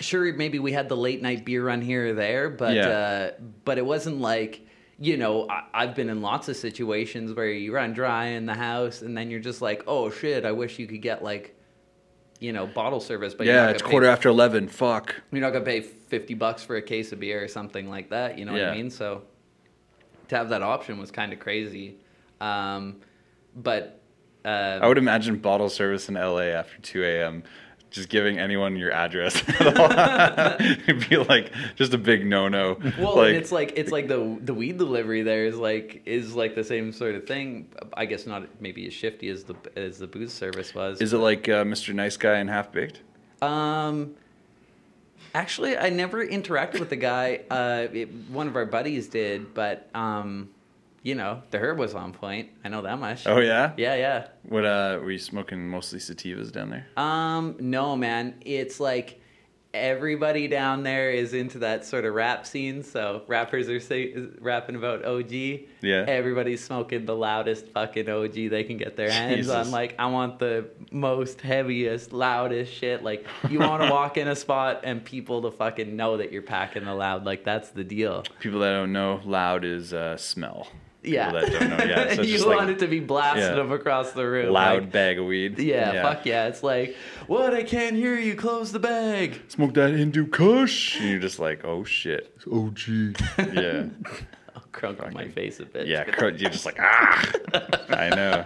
sure, 0.00 0.32
maybe 0.34 0.58
we 0.58 0.72
had 0.72 0.88
the 0.88 0.96
late 0.96 1.22
night 1.22 1.44
beer 1.44 1.64
run 1.64 1.80
here 1.80 2.08
or 2.08 2.12
there, 2.12 2.50
but 2.50 2.74
Yeah. 2.74 2.88
uh, 2.88 3.30
but 3.64 3.78
it 3.78 3.86
wasn't 3.86 4.20
like 4.20 4.66
you 4.98 5.16
know. 5.16 5.48
I, 5.48 5.64
I've 5.74 5.94
been 5.94 6.08
in 6.08 6.22
lots 6.22 6.48
of 6.48 6.56
situations 6.56 7.34
where 7.34 7.50
you 7.50 7.74
run 7.74 7.92
dry 7.92 8.26
in 8.26 8.46
the 8.46 8.54
house, 8.54 9.02
and 9.02 9.16
then 9.16 9.30
you're 9.30 9.40
just 9.40 9.62
like, 9.62 9.82
oh 9.86 10.10
shit, 10.10 10.44
I 10.44 10.52
wish 10.52 10.78
you 10.78 10.86
could 10.86 11.02
get 11.02 11.22
like 11.22 11.56
you 12.40 12.52
know, 12.52 12.66
bottle 12.66 12.98
service, 12.98 13.34
but 13.34 13.46
Yeah, 13.46 13.68
it's 13.68 13.82
quarter 13.82 14.08
after 14.08 14.28
eleven. 14.28 14.66
Fuck. 14.66 15.14
You're 15.30 15.40
not 15.40 15.52
gonna 15.52 15.64
pay 15.64 15.80
fifty 15.80 16.34
bucks 16.34 16.64
for 16.64 16.74
a 16.76 16.82
case 16.82 17.12
of 17.12 17.20
beer 17.20 17.42
or 17.42 17.46
something 17.46 17.88
like 17.88 18.10
that. 18.10 18.36
You 18.36 18.44
know 18.44 18.52
what 18.52 18.64
I 18.64 18.74
mean? 18.74 18.90
So 18.90 19.22
to 20.28 20.36
have 20.36 20.48
that 20.48 20.62
option 20.62 20.98
was 20.98 21.10
kind 21.10 21.32
of 21.32 21.38
crazy. 21.38 21.98
Um, 22.40 22.96
but 23.54 24.00
uh, 24.44 24.80
I 24.82 24.88
would 24.88 24.98
imagine 24.98 25.36
bottle 25.36 25.68
service 25.68 26.08
in 26.08 26.14
LA 26.14 26.40
after 26.40 26.78
2 26.80 27.04
a.m. 27.04 27.44
Just 27.92 28.08
giving 28.08 28.38
anyone 28.38 28.76
your 28.76 28.90
address. 28.90 29.36
It'd 29.60 31.08
be 31.08 31.18
like 31.18 31.52
just 31.76 31.92
a 31.92 31.98
big 31.98 32.26
no-no. 32.26 32.78
Well, 32.98 33.16
like, 33.16 33.28
and 33.28 33.36
it's 33.36 33.52
like 33.52 33.74
it's 33.76 33.92
like 33.92 34.08
the 34.08 34.38
the 34.40 34.54
weed 34.54 34.78
delivery 34.78 35.22
there 35.22 35.44
is 35.44 35.56
like 35.56 36.02
is 36.06 36.34
like 36.34 36.54
the 36.54 36.64
same 36.64 36.92
sort 36.92 37.14
of 37.14 37.26
thing. 37.26 37.68
I 37.94 38.06
guess 38.06 38.26
not 38.26 38.48
maybe 38.60 38.86
as 38.86 38.94
shifty 38.94 39.28
as 39.28 39.44
the 39.44 39.54
as 39.76 39.98
the 39.98 40.06
booze 40.06 40.32
service 40.32 40.74
was. 40.74 41.02
is 41.02 41.12
it 41.12 41.18
like 41.18 41.48
uh, 41.48 41.64
Mr. 41.64 41.94
Nice 41.94 42.16
Guy 42.16 42.36
and 42.36 42.48
Half 42.48 42.72
Baked? 42.72 43.02
Um, 43.42 44.14
actually, 45.34 45.76
I 45.76 45.90
never 45.90 46.26
interacted 46.26 46.80
with 46.80 46.88
the 46.90 46.96
guy. 46.96 47.40
Uh, 47.50 47.88
it, 47.92 48.08
one 48.30 48.48
of 48.48 48.56
our 48.56 48.66
buddies 48.66 49.08
did, 49.08 49.52
but 49.52 49.90
um, 49.94 50.48
you 51.02 51.14
know, 51.14 51.42
the 51.50 51.58
herb 51.58 51.78
was 51.78 51.94
on 51.94 52.12
point. 52.12 52.50
I 52.64 52.68
know 52.68 52.82
that 52.82 52.98
much. 52.98 53.26
Oh 53.26 53.38
yeah. 53.38 53.72
Yeah, 53.76 53.94
yeah. 53.96 54.28
What 54.44 54.64
uh, 54.64 54.98
were 55.02 55.10
you 55.10 55.18
smoking? 55.18 55.68
Mostly 55.68 55.98
sativas 55.98 56.52
down 56.52 56.70
there. 56.70 56.86
Um, 56.96 57.56
no, 57.58 57.96
man. 57.96 58.34
It's 58.42 58.78
like 58.78 59.20
everybody 59.74 60.48
down 60.48 60.82
there 60.82 61.10
is 61.10 61.32
into 61.32 61.60
that 61.60 61.84
sort 61.84 62.04
of 62.04 62.14
rap 62.14 62.46
scene. 62.46 62.82
So 62.82 63.22
rappers 63.26 63.68
are 63.68 63.80
say, 63.80 64.14
rapping 64.40 64.76
about 64.76 65.04
OG. 65.04 65.32
Yeah. 65.32 66.04
Everybody's 66.06 66.62
smoking 66.62 67.06
the 67.06 67.16
loudest 67.16 67.68
fucking 67.68 68.08
OG 68.08 68.34
they 68.34 68.64
can 68.64 68.76
get 68.76 68.96
their 68.96 69.10
hands 69.10 69.46
Jesus. 69.46 69.54
on. 69.54 69.70
Like, 69.70 69.94
I 69.98 70.06
want 70.06 70.38
the 70.38 70.68
most 70.90 71.40
heaviest, 71.40 72.12
loudest 72.12 72.72
shit. 72.72 73.02
Like, 73.02 73.26
you 73.48 73.60
want 73.60 73.82
to 73.82 73.90
walk 73.90 74.16
in 74.16 74.28
a 74.28 74.36
spot 74.36 74.80
and 74.84 75.04
people 75.04 75.42
to 75.42 75.50
fucking 75.50 75.96
know 75.96 76.18
that 76.18 76.32
you're 76.32 76.42
packing 76.42 76.84
the 76.84 76.94
loud. 76.94 77.24
Like, 77.24 77.44
that's 77.44 77.70
the 77.70 77.84
deal. 77.84 78.24
People 78.40 78.60
that 78.60 78.72
don't 78.72 78.92
know, 78.92 79.20
loud 79.24 79.64
is 79.64 79.92
uh, 79.92 80.16
smell. 80.16 80.68
People 81.02 81.14
Yeah. 81.14 81.32
that 81.32 81.50
don't 81.52 81.70
know, 81.70 81.84
yeah. 81.84 82.04
So 82.14 82.20
it's 82.22 82.28
you 82.30 82.36
just 82.36 82.46
want 82.46 82.60
like 82.60 82.68
it 82.70 82.78
to 82.78 82.86
be 82.86 83.00
blasting 83.00 83.42
Yeah. 83.42 83.54
them 83.54 83.72
across 83.72 84.12
the 84.12 84.24
room. 84.26 84.52
loud 84.52 84.82
like, 84.82 84.92
bag 84.92 85.18
of 85.18 85.26
weed. 85.26 85.58
yeah, 85.58 86.00
fuck 86.02 86.24
yeah. 86.24 86.46
It's 86.46 86.62
like, 86.62 86.96
what? 87.26 87.52
I 87.54 87.62
can't 87.64 87.96
hear 87.96 88.18
you. 88.18 88.34
Close 88.36 88.70
the 88.72 88.78
bag. 88.78 89.40
Smoke 89.48 89.74
that 89.74 89.90
Hindu 89.94 90.26
Kush. 90.28 91.00
And 91.00 91.10
you're 91.10 91.18
just 91.18 91.38
like, 91.38 91.64
oh 91.64 91.84
shit. 91.84 92.32
OG. 92.50 92.78
Yeah. 93.52 93.86
I'll 94.54 94.62
crunk 94.72 95.02
on 95.04 95.12
my 95.14 95.28
face 95.28 95.60
a 95.60 95.64
bit. 95.64 95.86
Yeah, 95.86 96.04
cr- 96.04 96.28
you're 96.28 96.50
just 96.50 96.66
like 96.66 96.76
ah. 96.78 97.32
I 97.88 98.10
know. 98.10 98.44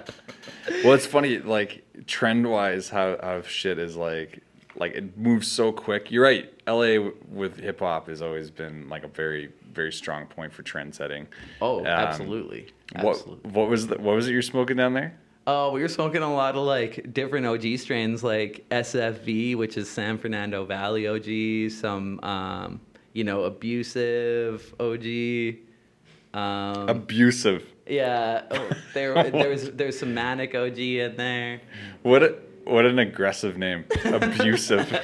Well, 0.85 0.95
it's 0.95 1.07
funny, 1.07 1.39
like 1.39 1.85
trend 2.07 2.49
wise, 2.49 2.89
how 2.89 3.19
how 3.21 3.43
shit 3.43 3.79
is 3.79 3.97
like 3.97 4.41
like 4.79 4.95
it 4.95 5.17
moves 5.17 5.51
so 5.51 5.73
quick. 5.73 6.11
You're 6.11 6.25
right. 6.25 6.53
L.A. 6.67 6.97
w- 6.97 7.17
with 7.31 7.59
hip 7.59 7.81
hop 7.81 8.09
has 8.09 8.23
always 8.23 8.51
been 8.51 8.89
like 8.89 9.05
a 9.05 9.09
very 9.09 9.51
very 9.73 9.93
strong 9.93 10.27
point 10.27 10.53
for 10.53 10.63
trend 10.63 10.95
setting. 10.95 11.27
Oh, 11.61 11.81
Um, 11.81 11.87
absolutely. 11.87 12.69
Absolutely. 12.95 13.51
What 13.51 13.53
what 13.55 13.69
was 13.69 13.87
the, 13.89 13.97
what 13.99 14.15
was 14.17 14.29
it 14.29 14.33
you're 14.33 14.43
smoking 14.43 14.77
down 14.77 14.95
there? 14.95 15.19
Oh, 15.49 15.71
we 15.71 15.81
were 15.81 15.89
smoking 15.89 16.23
a 16.23 16.33
lot 16.35 16.57
of 16.57 16.63
like 16.63 17.13
different 17.13 17.47
OG 17.47 17.79
strains, 17.79 18.25
like 18.25 18.65
SFV, 18.71 19.55
which 19.57 19.77
is 19.77 19.89
San 19.89 20.19
Fernando 20.19 20.65
Valley 20.65 21.07
OG. 21.07 21.71
Some, 21.71 22.19
um, 22.25 22.81
you 23.13 23.23
know, 23.23 23.45
abusive 23.45 24.75
OG. 24.81 25.57
Um, 26.35 26.89
Abusive. 26.89 27.65
yeah, 27.87 28.43
oh, 28.51 28.71
there 28.93 29.15
there 29.31 29.49
was 29.49 29.71
there's 29.73 29.99
some 29.99 30.13
manic 30.15 30.55
OG 30.55 30.79
in 30.79 31.17
there. 31.17 31.61
What 32.03 32.23
a, 32.23 32.35
what 32.67 32.85
an 32.87 32.99
aggressive 32.99 33.57
name. 33.57 33.85
Abusive. 34.05 34.87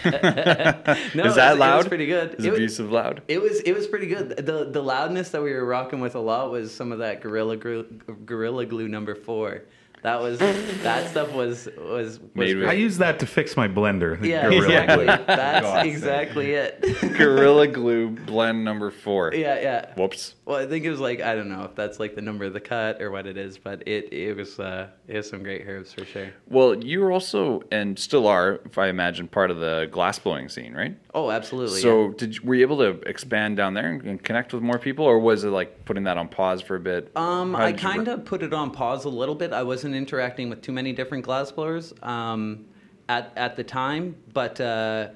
No, 1.15 1.25
is 1.25 1.33
it 1.33 1.37
that 1.37 1.37
was- 1.37 1.37
it 1.37 1.51
was 1.51 1.59
loud? 1.59 1.89
pretty 1.89 2.07
good. 2.07 2.35
Is 2.39 2.45
It 2.45 2.51
was- 2.51 2.59
abusive 2.59 2.91
loud? 2.93 3.23
It 3.29 3.41
was 3.41 3.61
it 3.61 3.73
was 3.73 3.87
pretty 3.87 4.07
good. 4.07 4.37
The 4.37 4.65
the 4.71 4.83
loudness 4.83 5.31
that 5.31 5.43
we 5.43 5.53
were 5.53 5.65
rocking 5.65 6.01
with 6.01 6.15
a 6.15 6.21
lot 6.21 6.51
was 6.51 6.75
some 6.75 6.93
of 6.93 6.99
that 6.99 7.21
gorilla 7.21 7.57
glue, 7.57 7.85
gorilla 8.27 8.67
glue 8.67 8.89
number 8.89 9.15
four. 9.15 9.63
That 10.03 10.21
was 10.21 10.39
that 10.41 11.09
stuff 11.11 11.33
was 11.33 11.69
was, 11.79 12.19
was 12.19 12.21
Made 12.35 12.65
I 12.65 12.73
use 12.73 12.99
that 12.99 13.21
to 13.21 13.27
fix 13.27 13.57
my 13.57 13.69
blender. 13.69 14.23
yeah 14.25 14.43
Gorilla 14.43 14.65
exactly. 14.65 15.07
Glue. 15.07 15.25
That's 15.27 15.67
God's 15.67 15.89
exactly 15.89 16.53
it. 16.55 17.01
Gorilla 17.17 17.69
Glue 17.69 18.11
blend 18.11 18.65
number 18.65 18.91
four. 18.91 19.33
yeah 19.33 19.61
yeah. 19.61 19.95
Whoops. 19.95 20.35
Well, 20.45 20.57
I 20.57 20.67
think 20.67 20.85
it 20.85 20.91
was 20.91 20.99
like 21.01 21.21
I 21.21 21.37
don't 21.37 21.49
know 21.49 21.63
if 21.63 21.77
that's 21.77 22.01
like 22.01 22.17
the 22.17 22.21
number 22.21 22.45
of 22.45 22.53
the 22.53 22.61
cut 22.61 23.01
or 23.01 23.13
what 23.13 23.27
it 23.27 23.37
is, 23.37 23.59
but 23.59 23.87
it 23.87 24.13
it 24.13 24.37
was 24.37 24.59
uh 24.59 24.89
it 25.07 25.17
was 25.17 25.31
some 25.31 25.43
great 25.45 25.67
herbs 25.69 25.93
for 25.93 26.05
sure. 26.05 26.33
Well, 26.49 26.83
you 26.83 27.01
were 27.01 27.13
also 27.13 27.63
and 27.71 27.97
still 27.99 28.27
are, 28.27 28.61
if 28.65 28.79
I 28.79 28.89
imagine, 28.89 29.29
part 29.29 29.51
of 29.51 29.61
the 29.61 29.89
glass 29.91 30.19
blowing 30.19 30.49
scene, 30.49 30.75
right? 30.75 30.97
Oh, 31.15 31.31
absolutely. 31.31 31.81
So, 31.81 32.07
yeah. 32.09 32.13
did 32.17 32.37
you, 32.37 32.41
were 32.43 32.55
you 32.55 32.63
able 32.63 32.79
to 32.79 33.01
expand 33.09 33.57
down 33.57 33.75
there 33.75 33.91
and, 33.91 34.03
and 34.03 34.23
connect 34.23 34.53
with 34.53 34.63
more 34.63 34.79
people, 34.79 35.05
or 35.05 35.19
was 35.19 35.45
it 35.45 35.51
like 35.51 35.85
putting 35.85 36.05
that 36.05 36.17
on 36.17 36.29
pause 36.29 36.61
for 36.63 36.77
a 36.77 36.81
bit? 36.81 37.11
Um, 37.17 37.55
I 37.55 37.73
kind 37.73 38.07
work- 38.07 38.19
of 38.19 38.25
put 38.25 38.43
it 38.43 38.53
on 38.53 38.71
pause 38.71 39.05
a 39.05 39.11
little 39.11 39.35
bit. 39.35 39.53
I 39.53 39.63
wasn't 39.63 39.92
interacting 39.95 40.49
with 40.49 40.63
too 40.63 40.73
many 40.73 40.93
different 40.93 41.25
glassblowers 41.25 41.93
um, 42.07 42.67
at 43.09 43.33
at 43.37 43.57
the 43.57 43.65
time, 43.65 44.17
but 44.33 44.61
uh, 44.61 45.09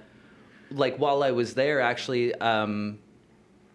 like 0.71 0.97
while 0.97 1.23
I 1.23 1.31
was 1.31 1.55
there, 1.55 1.81
actually, 1.81 2.35
um, 2.37 2.99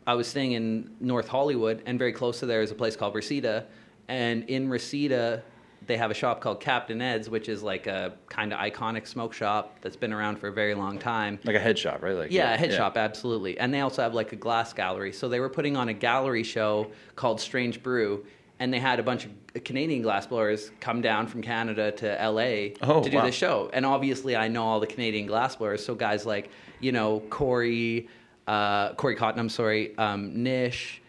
I 0.06 0.14
was 0.16 0.28
staying 0.28 0.54
in 0.54 0.96
North 1.00 1.28
Hollywood, 1.28 1.82
and 1.86 1.98
very 1.98 2.14
close 2.14 2.40
to 2.40 2.46
there 2.46 2.62
is 2.62 2.72
a 2.72 2.76
place 2.76 2.96
called 2.96 3.16
Reseda, 3.16 3.66
and 4.08 4.44
in 4.50 4.70
Reseda. 4.70 5.44
They 5.88 5.98
have 5.98 6.12
a 6.12 6.14
shop 6.14 6.42
called 6.42 6.60
Captain 6.60 7.02
Ed's, 7.02 7.28
which 7.28 7.50
is 7.50 7.64
like 7.64 7.88
a 7.88 8.14
kind 8.30 8.54
of 8.54 8.60
iconic 8.60 9.08
smoke 9.08 9.34
shop 9.34 9.80
that's 9.82 9.96
been 9.96 10.14
around 10.14 10.38
for 10.38 10.48
a 10.48 10.54
very 10.54 10.76
long 10.76 11.00
time. 11.00 11.40
like 11.44 11.56
a 11.56 11.60
head 11.60 11.78
shop, 11.78 12.04
right? 12.04 12.16
Like 12.16 12.32
Yeah, 12.32 12.54
a 12.54 12.58
head 12.58 12.72
shop, 12.72 12.98
absolutely. 12.98 13.58
And 13.58 13.74
they 13.74 13.82
also 13.82 14.04
have 14.04 14.14
like 14.14 14.32
a 14.32 14.36
glass 14.36 14.74
gallery. 14.74 15.12
So 15.12 15.28
they 15.28 15.40
were 15.40 15.50
putting 15.50 15.76
on 15.76 15.90
a 15.90 15.94
gallery 15.94 16.44
show 16.44 16.92
called 17.16 17.42
Strange 17.42 17.82
Brew, 17.82 18.24
and 18.62 18.72
they 18.72 18.80
had 18.80 19.00
a 19.00 19.04
bunch 19.04 19.26
of 19.26 19.32
Canadian 19.66 20.04
glassblowers 20.04 20.70
come 20.80 21.02
down 21.02 21.26
from 21.26 21.42
Canada 21.42 21.92
to 21.94 22.06
LA 22.08 22.76
Oh, 22.88 23.02
to 23.04 23.10
do 23.10 23.18
wow. 23.18 23.26
the 23.26 23.32
show. 23.32 23.72
And 23.74 23.88
obviously, 23.88 24.36
I 24.36 24.48
know 24.50 24.64
all 24.64 24.80
the 24.80 24.86
Canadian 24.86 25.28
glassblowers. 25.28 25.80
So 25.80 25.96
guys 25.96 26.28
like 26.28 26.52
you 26.80 26.92
know 26.92 27.22
Corey, 27.32 28.08
uh, 28.48 28.94
Corey 28.94 29.16
Cotton, 29.16 29.40
I'm 29.40 29.50
sorry, 29.50 29.98
um, 29.98 30.44
Nish. 30.44 31.02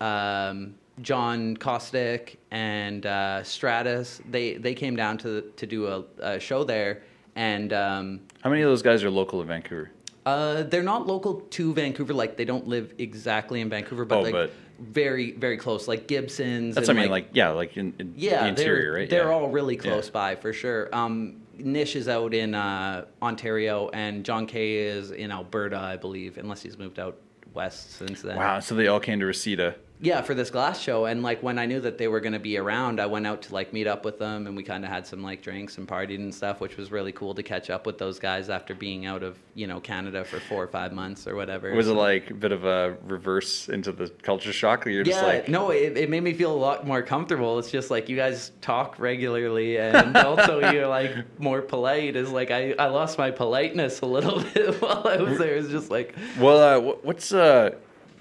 Um, 0.00 0.76
John 1.02 1.56
Kostick 1.56 2.36
and 2.52 3.04
uh, 3.06 3.42
Stratus, 3.42 4.20
they, 4.30 4.54
they 4.54 4.74
came 4.74 4.94
down 4.94 5.18
to 5.18 5.50
to 5.56 5.66
do 5.66 5.86
a, 5.88 6.04
a 6.20 6.38
show 6.38 6.62
there, 6.62 7.02
and 7.34 7.72
um, 7.72 8.20
How 8.44 8.50
many 8.50 8.62
of 8.62 8.68
those 8.68 8.82
guys 8.82 9.02
are 9.02 9.10
local 9.10 9.40
to 9.40 9.46
Vancouver? 9.46 9.90
uh, 10.26 10.62
they're 10.62 10.84
not 10.84 11.06
local 11.08 11.40
to 11.50 11.74
Vancouver. 11.74 12.14
Like 12.14 12.36
they 12.36 12.44
don't 12.44 12.68
live 12.68 12.94
exactly 12.98 13.60
in 13.60 13.68
Vancouver, 13.68 14.04
but 14.04 14.18
Oh, 14.18 14.22
like 14.22 14.32
but- 14.32 14.50
very, 14.78 15.32
very 15.32 15.56
close. 15.56 15.88
Like 15.88 16.06
Gibson's. 16.08 16.74
That's, 16.74 16.88
what 16.88 16.96
I 16.96 17.00
mean, 17.00 17.10
like, 17.10 17.28
yeah, 17.32 17.50
like 17.50 17.76
in, 17.76 17.94
in 17.98 18.14
yeah, 18.16 18.42
the 18.42 18.48
interior, 18.48 18.82
they're, 18.82 18.92
right? 18.92 19.10
They're 19.10 19.28
yeah. 19.28 19.34
all 19.34 19.48
really 19.48 19.76
close 19.76 20.06
Yeah. 20.06 20.12
by 20.12 20.36
for 20.36 20.52
sure. 20.52 20.94
Um, 20.94 21.40
Nish 21.56 21.94
is 21.96 22.08
out 22.08 22.34
in 22.34 22.54
uh, 22.54 23.04
Ontario, 23.22 23.88
and 23.92 24.24
John 24.24 24.46
Kay 24.46 24.76
is 24.76 25.10
in 25.10 25.30
Alberta, 25.30 25.78
I 25.78 25.96
believe, 25.96 26.36
unless 26.38 26.62
he's 26.62 26.78
moved 26.78 26.98
out 26.98 27.16
west 27.52 27.92
since 27.92 28.22
then. 28.22 28.36
Wow, 28.36 28.60
so 28.60 28.74
they 28.74 28.88
all 28.88 29.00
came 29.00 29.20
to 29.20 29.26
Reseda. 29.26 29.76
Yeah, 30.04 30.20
for 30.20 30.34
this 30.34 30.50
glass 30.50 30.78
show, 30.78 31.06
and 31.06 31.22
like 31.22 31.42
when 31.42 31.58
I 31.58 31.64
knew 31.64 31.80
that 31.80 31.96
they 31.96 32.08
were 32.08 32.20
going 32.20 32.34
to 32.34 32.38
be 32.38 32.58
around, 32.58 33.00
I 33.00 33.06
went 33.06 33.26
out 33.26 33.40
to 33.42 33.54
like 33.54 33.72
meet 33.72 33.86
up 33.86 34.04
with 34.04 34.18
them, 34.18 34.46
and 34.46 34.54
we 34.54 34.62
kind 34.62 34.84
of 34.84 34.90
had 34.90 35.06
some 35.06 35.22
like 35.22 35.40
drinks 35.40 35.78
and 35.78 35.88
partied 35.88 36.16
and 36.16 36.34
stuff, 36.34 36.60
which 36.60 36.76
was 36.76 36.92
really 36.92 37.10
cool 37.10 37.34
to 37.34 37.42
catch 37.42 37.70
up 37.70 37.86
with 37.86 37.96
those 37.96 38.18
guys 38.18 38.50
after 38.50 38.74
being 38.74 39.06
out 39.06 39.22
of 39.22 39.38
you 39.54 39.66
know 39.66 39.80
Canada 39.80 40.22
for 40.22 40.40
four 40.40 40.62
or 40.62 40.66
five 40.66 40.92
months 40.92 41.26
or 41.26 41.34
whatever. 41.36 41.72
Was 41.74 41.88
it 41.88 41.94
like 41.94 42.30
a 42.30 42.34
bit 42.34 42.52
of 42.52 42.66
a 42.66 42.98
reverse 43.06 43.70
into 43.70 43.92
the 43.92 44.10
culture 44.22 44.52
shock? 44.52 44.84
You're 44.84 45.04
Yeah, 45.04 45.12
just 45.12 45.22
like, 45.24 45.48
no, 45.48 45.70
it, 45.70 45.96
it 45.96 46.10
made 46.10 46.22
me 46.22 46.34
feel 46.34 46.52
a 46.52 46.54
lot 46.54 46.86
more 46.86 47.00
comfortable. 47.00 47.58
It's 47.58 47.70
just 47.70 47.90
like 47.90 48.10
you 48.10 48.16
guys 48.16 48.52
talk 48.60 48.98
regularly, 48.98 49.78
and 49.78 50.14
also 50.18 50.70
you're 50.70 50.86
like 50.86 51.14
more 51.40 51.62
polite. 51.62 52.14
Is 52.14 52.30
like 52.30 52.50
I, 52.50 52.74
I 52.78 52.88
lost 52.88 53.16
my 53.16 53.30
politeness 53.30 54.02
a 54.02 54.06
little 54.06 54.42
bit 54.54 54.82
while 54.82 55.08
I 55.08 55.16
was 55.16 55.38
there. 55.38 55.56
It's 55.56 55.70
just 55.70 55.90
like 55.90 56.14
well, 56.38 56.58
uh, 56.58 56.94
what's 57.02 57.32
uh, 57.32 57.70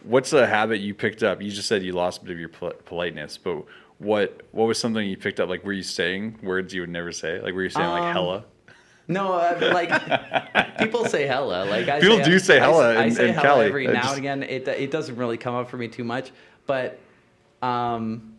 what's 0.04 0.34
a 0.34 0.46
habit 0.48 0.80
you 0.82 0.94
picked 0.94 1.24
up? 1.24 1.42
You 1.42 1.52
just 1.52 1.68
said 1.68 1.84
you 1.84 1.94
lost 1.94 2.22
a 2.22 2.26
bit 2.26 2.34
of 2.34 2.40
your 2.40 2.50
pol- 2.50 2.74
politeness, 2.86 3.38
but 3.38 3.64
what 4.00 4.42
what 4.52 4.66
was 4.68 4.80
something 4.80 5.08
you 5.08 5.18
picked 5.18 5.40
up? 5.40 5.50
Like, 5.50 5.64
were 5.64 5.74
you 5.74 5.84
saying 5.84 6.40
words 6.44 6.74
you 6.74 6.82
would 6.82 6.90
never 6.90 7.12
say? 7.12 7.40
Like, 7.42 7.54
were 7.54 7.64
you 7.64 7.70
saying 7.70 7.90
like 7.90 8.04
Um, 8.04 8.14
hella? 8.14 8.46
no, 9.08 9.34
uh, 9.34 9.72
like 9.74 10.78
people 10.80 11.06
say 11.06 11.26
hella. 11.28 11.66
Like 11.66 11.88
I 11.90 12.00
People 12.00 12.24
do 12.24 12.40
say 12.40 12.58
I- 12.58 12.60
hella 12.62 12.96
I, 12.96 13.04
in- 13.06 13.12
say 13.14 13.30
in 13.30 13.34
hella 13.36 13.44
Cali. 13.48 13.66
every 13.66 13.88
now 13.88 14.02
just- 14.02 14.10
and 14.18 14.20
again. 14.20 14.44
It 14.44 14.68
it 14.68 14.92
doesn't 14.92 15.16
really 15.16 15.38
come 15.38 15.56
up 15.56 15.70
for 15.70 15.78
me 15.78 15.88
too 15.88 16.04
much, 16.04 16.32
but 16.66 17.00
um, 17.62 18.34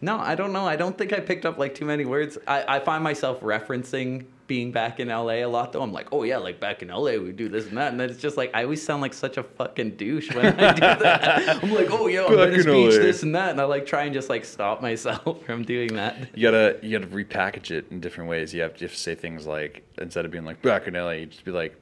No, 0.00 0.18
I 0.18 0.34
don't 0.34 0.52
know. 0.52 0.66
I 0.66 0.76
don't 0.76 0.98
think 0.98 1.12
I 1.12 1.20
picked 1.20 1.46
up 1.46 1.58
like 1.58 1.74
too 1.74 1.84
many 1.86 2.04
words. 2.04 2.36
I, 2.46 2.76
I 2.76 2.80
find 2.80 3.02
myself 3.04 3.40
referencing 3.40 4.24
being 4.46 4.72
back 4.72 5.00
in 5.00 5.08
LA 5.08 5.34
a 5.34 5.46
lot 5.46 5.72
though. 5.72 5.82
I'm 5.82 5.92
like, 5.92 6.08
oh 6.12 6.22
yeah, 6.22 6.38
like 6.38 6.60
back 6.60 6.82
in 6.82 6.88
LA 6.88 7.12
we 7.16 7.32
do 7.32 7.48
this 7.48 7.66
and 7.68 7.76
that, 7.78 7.92
and 7.92 8.00
then 8.00 8.10
it's 8.10 8.20
just 8.20 8.36
like 8.36 8.50
I 8.54 8.64
always 8.64 8.84
sound 8.84 9.02
like 9.02 9.14
such 9.14 9.36
a 9.36 9.42
fucking 9.42 9.92
douche 9.96 10.34
when 10.34 10.46
I 10.46 10.72
do 10.72 10.80
that. 10.80 11.62
I'm 11.62 11.72
like, 11.72 11.90
oh 11.90 12.06
yeah, 12.06 12.24
I'm 12.24 12.36
Back 12.36 12.50
Venice 12.50 12.66
in 12.66 12.72
Beach, 12.72 12.94
LA. 12.94 13.02
this 13.02 13.22
and 13.22 13.34
that, 13.34 13.50
and 13.50 13.60
I 13.60 13.64
like 13.64 13.86
try 13.86 14.04
and 14.04 14.12
just 14.14 14.28
like 14.28 14.44
stop 14.44 14.82
myself 14.82 15.42
from 15.46 15.64
doing 15.64 15.94
that. 15.94 16.36
You 16.36 16.42
gotta 16.50 16.78
you 16.82 16.98
gotta 16.98 17.10
repackage 17.10 17.70
it 17.70 17.86
in 17.90 18.00
different 18.00 18.28
ways. 18.30 18.52
You 18.52 18.62
have 18.62 18.74
to, 18.74 18.80
you 18.80 18.86
have 18.86 18.94
to 18.94 19.00
say 19.00 19.14
things 19.14 19.46
like 19.46 19.84
instead 19.98 20.24
of 20.24 20.30
being 20.30 20.44
like 20.44 20.60
back 20.62 20.86
in 20.86 20.94
LA, 20.94 21.10
you 21.12 21.26
just 21.26 21.44
be 21.44 21.50
like, 21.52 21.76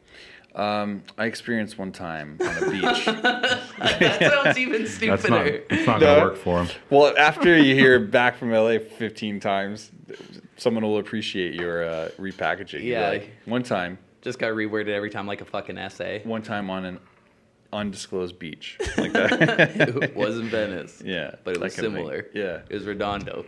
um, 0.55 1.03
I 1.17 1.27
experienced 1.27 1.79
one 1.79 1.93
time 1.93 2.39
on 2.41 2.57
a 2.65 2.71
beach. 2.71 3.05
that 3.07 4.19
sounds 4.45 4.59
even 4.59 4.83
That's 4.85 5.01
not. 5.03 5.19
stupider. 5.21 5.63
It's 5.71 5.87
not 5.87 6.01
gonna 6.01 6.17
No. 6.17 6.25
work 6.25 6.37
for 6.37 6.63
him. 6.65 6.69
well, 6.91 7.17
after 7.17 7.57
you 7.57 7.75
hear 7.75 7.99
back 8.19 8.37
from 8.37 8.51
LA 8.53 8.79
15 8.79 9.41
times, 9.41 9.91
someone 10.57 10.85
will 10.85 10.99
appreciate 10.99 11.55
your 11.55 11.85
uh, 11.85 12.09
repackaging. 12.19 12.83
Yeah. 12.85 13.09
like, 13.09 13.31
one 13.45 13.63
time, 13.63 13.99
Just 14.23 14.39
got 14.39 14.53
reworded 14.53 14.89
every 14.89 15.11
time 15.11 15.27
like 15.27 15.41
a 15.41 15.45
fucking 15.45 15.79
essay. 15.79 16.21
one 16.25 16.43
time 16.43 16.69
on 16.71 16.85
an 16.85 16.99
undisclosed 17.73 18.37
beach, 18.39 18.77
like 18.99 19.13
that. 19.13 19.77
it 20.03 20.17
wasn't 20.17 20.51
Venice. 20.51 21.01
yeah, 21.05 21.37
But 21.45 21.53
it 21.57 21.61
that 21.61 21.65
was 21.67 21.77
kind 21.77 21.87
of 21.87 21.93
thing. 21.95 22.03
similar. 22.03 22.27
Yeah, 22.35 22.63
It 22.69 22.75
was 22.75 22.85
Redondo. 22.85 23.45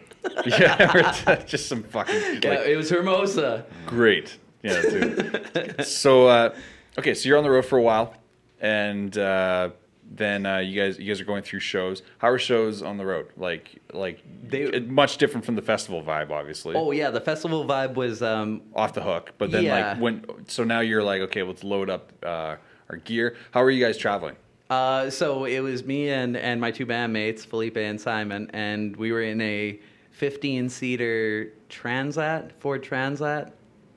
yeah, 0.46 1.42
just 1.44 1.68
some 1.68 1.82
fucking 1.82 2.40
Yeah, 2.42 2.50
like 2.50 2.60
it 2.68 2.76
was 2.76 2.88
Hermosa. 2.90 3.66
Great. 3.86 4.38
Yeah, 4.62 4.80
dude. 4.80 5.84
so 5.84 6.28
uh, 6.28 6.54
okay, 6.98 7.14
so 7.14 7.28
you're 7.28 7.38
on 7.38 7.44
the 7.44 7.50
road 7.50 7.64
for 7.64 7.78
a 7.78 7.82
while, 7.82 8.14
and 8.60 9.16
uh, 9.18 9.70
then 10.10 10.44
uh, 10.46 10.58
you 10.58 10.80
guys 10.80 10.98
you 10.98 11.06
guys 11.06 11.20
are 11.20 11.24
going 11.24 11.42
through 11.42 11.60
shows. 11.60 12.02
How 12.18 12.28
are 12.28 12.38
shows 12.38 12.82
on 12.82 12.96
the 12.96 13.04
road? 13.06 13.28
Like 13.36 13.80
like 13.92 14.22
They- 14.48 14.80
much 14.80 15.16
different 15.16 15.44
from 15.46 15.56
the 15.56 15.62
festival 15.62 16.02
vibe, 16.02 16.30
obviously. 16.30 16.74
Oh 16.76 16.90
yeah, 16.90 17.10
the 17.10 17.20
festival 17.20 17.64
vibe 17.64 17.94
was 17.94 18.22
um, 18.22 18.62
Off 18.74 18.92
the 18.94 19.02
hook, 19.02 19.32
but 19.38 19.50
then 19.50 19.64
Yeah. 19.64 19.92
like 19.92 20.00
when 20.00 20.24
so 20.48 20.64
now 20.64 20.80
you're 20.80 21.02
like 21.02 21.22
okay, 21.22 21.42
let's 21.42 21.64
load 21.64 21.88
up 21.90 22.12
uh, 22.22 22.56
our 22.90 22.96
gear. 23.04 23.36
How 23.52 23.62
are 23.62 23.70
you 23.70 23.84
guys 23.84 23.96
traveling? 23.96 24.36
Uh, 24.70 25.10
so 25.10 25.44
it 25.44 25.60
was 25.60 25.84
me 25.84 26.08
and, 26.08 26.34
and 26.34 26.58
my 26.58 26.70
two 26.70 26.86
bandmates, 26.86 27.44
Felipe 27.44 27.76
and 27.76 28.00
Simon, 28.00 28.50
and 28.54 28.96
we 28.96 29.12
were 29.12 29.20
in 29.20 29.38
a 29.42 29.78
15 30.12 30.70
seater 30.70 31.52
Transit, 31.68 32.52
Ford 32.58 32.82
Transit, 32.82 33.52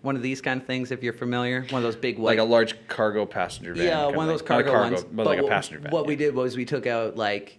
one 0.05 0.15
of 0.15 0.21
these 0.21 0.39
kind 0.39 0.61
of 0.61 0.67
things, 0.67 0.91
if 0.91 1.03
you're 1.03 1.11
familiar, 1.13 1.61
one 1.71 1.79
of 1.79 1.83
those 1.83 1.95
big 1.95 2.17
white. 2.17 2.37
Like 2.37 2.39
a 2.39 2.43
large 2.49 2.75
cargo 2.87 3.25
passenger 3.25 3.73
van. 3.73 3.85
yeah, 3.87 4.05
one 4.05 4.19
of 4.19 4.27
those 4.27 4.41
like- 4.47 4.65
a 4.65 4.69
cargo, 4.69 4.71
ones. 4.91 5.03
but, 5.03 5.25
like 5.25 5.39
a 5.39 5.47
passenger 5.47 5.79
van. 5.81 5.91
What 5.91 6.05
we 6.05 6.15
did 6.15 6.33
was 6.35 6.55
we 6.55 6.63
took 6.63 6.85
out 6.87 7.17
like 7.17 7.57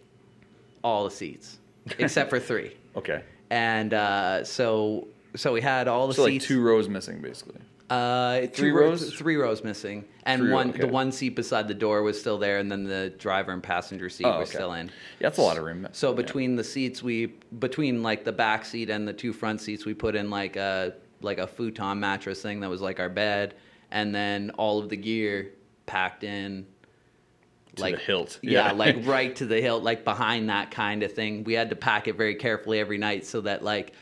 all 0.82 1.04
the 1.04 1.10
seats 1.10 1.58
except 1.98 2.30
for 2.30 2.38
three, 2.40 2.74
Okay, 2.96 3.22
and 3.50 3.92
uh, 3.92 4.44
so 4.44 5.08
so 5.34 5.52
we 5.52 5.60
had 5.60 5.88
all 5.88 6.06
the 6.08 6.14
so 6.14 6.22
like 6.22 6.32
seats. 6.32 6.46
two 6.46 6.62
rows 6.62 6.88
missing, 6.88 7.20
basically. 7.20 7.60
Uh, 7.88 8.40
Three 8.48 8.70
two 8.70 8.74
rows? 8.74 9.14
three 9.14 9.36
rows 9.36 9.62
missing, 9.62 10.04
and 10.24 10.40
Three 10.40 10.48
row- 10.50 10.54
one 10.56 10.70
okay. 10.70 10.80
the 10.80 10.88
one 10.88 11.12
seat 11.12 11.36
beside 11.36 11.68
the 11.68 11.74
door 11.74 12.02
was 12.02 12.18
still 12.18 12.36
there, 12.38 12.58
and 12.58 12.70
then 12.70 12.82
the 12.82 13.10
driver 13.18 13.52
and 13.52 13.62
passenger 13.62 14.08
seat 14.08 14.24
Oh, 14.24 14.30
were 14.30 14.42
okay. 14.42 14.50
still 14.50 14.72
in. 14.72 14.86
Yeah, 14.86 14.92
that's 15.20 15.38
a 15.38 15.42
lot 15.42 15.56
of 15.56 15.62
room. 15.64 15.86
So 15.92 16.10
Yeah. 16.10 16.16
between 16.16 16.56
the 16.56 16.64
seats, 16.64 17.00
we 17.02 17.26
between 17.60 18.02
like 18.02 18.24
the 18.24 18.32
back 18.32 18.64
seat 18.64 18.90
and 18.90 19.06
the 19.06 19.12
two 19.12 19.32
front 19.32 19.60
seats, 19.60 19.84
we 19.84 19.94
put 19.94 20.16
in 20.16 20.30
like 20.30 20.56
a 20.56 20.94
like 21.20 21.38
a 21.38 21.46
futon 21.46 22.00
mattress 22.00 22.42
thing 22.42 22.60
that 22.60 22.70
was 22.70 22.80
like 22.80 23.00
our 23.00 23.08
bed, 23.08 23.54
and 23.90 24.14
then 24.14 24.50
all 24.50 24.78
of 24.78 24.88
the 24.88 24.96
gear 24.96 25.52
packed 25.86 26.24
in. 26.24 26.66
To 27.76 27.82
the 27.82 27.96
hilt. 27.96 28.38
yeah, 28.42 28.66
Yeah. 28.68 28.72
like 28.72 28.96
right 29.06 29.34
to 29.36 29.44
the 29.46 29.60
hilt, 29.60 29.82
like 29.82 30.02
behind 30.04 30.48
that 30.48 30.70
kind 30.70 31.02
of 31.02 31.12
thing. 31.12 31.44
We 31.44 31.52
had 31.52 31.68
to 31.70 31.76
pack 31.76 32.08
it 32.08 32.16
very 32.16 32.34
carefully 32.34 32.78
every 32.80 32.96
night 32.98 33.26
so 33.26 33.42
that 33.42 33.62
like 33.62 33.92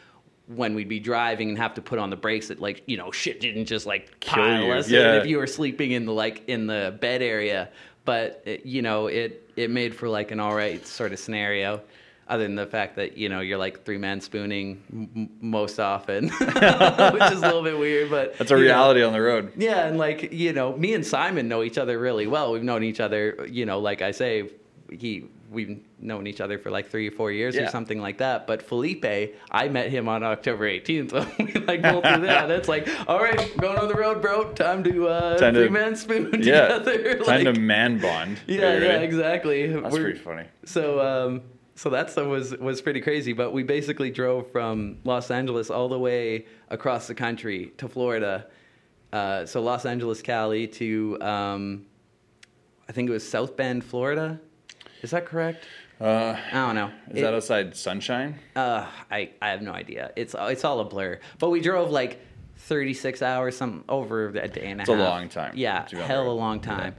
when 0.47 0.75
we'd 0.75 0.89
be 0.89 1.01
driving 1.01 1.49
and 1.49 1.59
have 1.59 1.75
to 1.75 1.83
put 1.83 1.99
on 1.99 2.11
the 2.11 2.17
brakes, 2.17 2.49
that 2.49 2.61
like 2.61 2.83
you 2.87 2.97
know 2.97 3.11
shit 3.11 3.41
didn't 3.41 3.65
just 3.67 3.85
like 3.87 4.21
pile 4.21 4.71
us 4.73 4.89
Yeah. 4.89 5.15
in 5.15 5.21
if 5.23 5.27
you 5.27 5.39
were 5.39 5.47
sleeping 5.49 5.91
in 5.93 6.07
the 6.07 6.13
like 6.13 6.43
in 6.49 6.67
the 6.67 6.97
bed 7.01 7.21
area. 7.23 7.69
But 8.05 8.43
it, 8.45 8.65
you 8.67 8.81
know 8.83 9.07
it 9.09 9.51
it 9.57 9.71
made 9.71 9.95
for 9.95 10.09
like 10.09 10.31
an 10.31 10.39
all 10.39 10.55
right 10.55 10.87
sort 10.87 11.13
of 11.13 11.19
scenario. 11.19 11.81
Other 12.27 12.45
than 12.45 12.55
the 12.55 12.67
fact 12.67 12.97
that 12.97 13.19
you 13.19 13.29
know 13.29 13.41
you're 13.41 13.59
like 13.59 13.85
three 13.85 13.99
man 13.99 14.21
spooning 14.21 14.83
m- 14.91 15.29
most 15.41 15.79
often, 15.79 16.29
which 16.41 16.43
is 16.43 17.43
a 17.43 17.47
little 17.47 17.63
bit 17.63 17.79
weird, 17.79 18.11
but 18.11 18.39
That's 18.39 18.51
a 18.51 18.55
you 18.55 18.61
know. 18.61 18.65
reality 18.67 19.03
on 19.03 19.13
the 19.13 19.21
road. 19.21 19.53
Yeah, 19.57 19.87
and 19.87 19.99
like 19.99 20.33
you 20.33 20.53
know, 20.55 20.75
me 20.77 20.95
and 20.95 21.07
Simon 21.07 21.49
know 21.49 21.63
each 21.63 21.77
other 21.77 21.99
really 21.99 22.27
well. 22.27 22.53
We've 22.53 22.63
known 22.63 22.83
each 22.83 23.01
other, 23.01 23.47
you 23.51 23.67
know, 23.67 23.79
like 23.79 24.01
I 24.01 24.13
say, 24.13 24.49
he 24.91 25.27
we've 25.51 25.85
known 26.01 26.27
each 26.27 26.41
other 26.41 26.59
for 26.59 26.71
like 26.71 26.89
three 26.91 27.07
or 27.07 27.11
four 27.13 27.31
years 27.31 27.55
Yeah. 27.55 27.65
or 27.67 27.69
something 27.69 28.01
like 28.01 28.19
that. 28.19 28.47
But 28.47 28.61
Felipe, 28.63 29.05
I 29.51 29.69
met 29.69 29.89
him 29.91 30.09
on 30.09 30.25
October 30.25 30.65
18th. 30.69 31.11
So 31.11 31.45
we 31.45 31.53
like 31.67 31.83
go 31.83 32.01
through 32.01 32.23
that. 32.27 32.51
It's 32.51 32.69
like, 32.69 32.89
all 33.09 33.21
right, 33.23 33.57
going 33.59 33.79
on 33.79 33.87
the 33.87 33.95
road, 33.95 34.21
bro. 34.21 34.53
Time 34.55 34.83
to 34.85 35.09
uh, 35.09 35.37
Time 35.39 35.55
to- 35.55 35.61
three 35.61 35.69
man 35.69 35.95
spoon 35.95 36.43
Yeah, 36.43 36.79
together. 36.79 37.23
time 37.23 37.45
to 37.45 37.53
man 37.53 37.99
bond. 38.01 38.41
yeah, 38.47 38.73
Right? 38.73 38.83
yeah, 38.83 38.89
exactly. 39.01 39.67
That's 39.69 39.93
We're- 39.93 40.05
pretty 40.05 40.19
funny. 40.19 40.45
so 40.65 41.01
um 41.01 41.43
so 41.75 41.91
that 41.91 42.11
stuff 42.11 42.27
was 42.27 42.57
was 42.59 42.81
pretty 42.81 43.01
crazy 43.01 43.33
but 43.33 43.53
we 43.53 43.63
basically 43.63 44.11
drove 44.11 44.51
from 44.53 44.99
los 45.05 45.31
angeles 45.31 45.71
all 45.71 45.89
the 45.89 45.99
way 45.99 46.47
across 46.69 47.07
the 47.07 47.15
country 47.15 47.73
to 47.79 47.89
florida. 47.89 48.47
Uh, 49.13 49.47
so 49.47 49.61
los 49.63 49.85
angeles 49.87 50.21
cali 50.23 50.67
to 50.67 51.17
um 51.21 51.85
i 52.89 52.93
think 52.93 53.09
it 53.09 53.13
was 53.13 53.27
south 53.29 53.57
bend 53.57 53.85
florida. 53.85 54.41
Is 55.03 55.11
that 55.11 55.27
correct? 55.27 55.67
Uh, 56.01 56.35
i 56.51 56.55
don't 56.67 56.75
know. 56.75 56.91
is 57.11 57.19
It- 57.19 57.23
that 57.23 57.35
outside 57.35 57.77
Sunshine? 57.77 58.39
uh, 58.57 58.87
I, 59.11 59.31
I 59.41 59.51
have 59.51 59.63
no 59.63 59.73
idea. 59.73 60.11
It's 60.17 60.35
it's 60.39 60.65
all 60.65 60.81
a 60.81 60.85
blur. 60.85 61.21
But 61.39 61.51
we 61.51 61.61
drove 61.61 61.91
like 61.91 62.21
36 62.57 63.21
hours 63.23 63.57
some 63.57 63.85
over 63.89 64.29
a 64.29 64.49
day 64.49 64.67
and 64.71 64.81
a 64.81 64.83
half. 64.83 64.89
It's 64.89 64.89
a 64.89 64.95
long 64.95 65.29
time. 65.29 65.53
Yeah 65.55 65.83
to 65.83 65.97
be 65.97 66.03
on 66.03 66.09
the 66.09 66.15
hell 66.15 66.31
a 66.31 66.33
long 66.33 66.61
time 66.61 66.95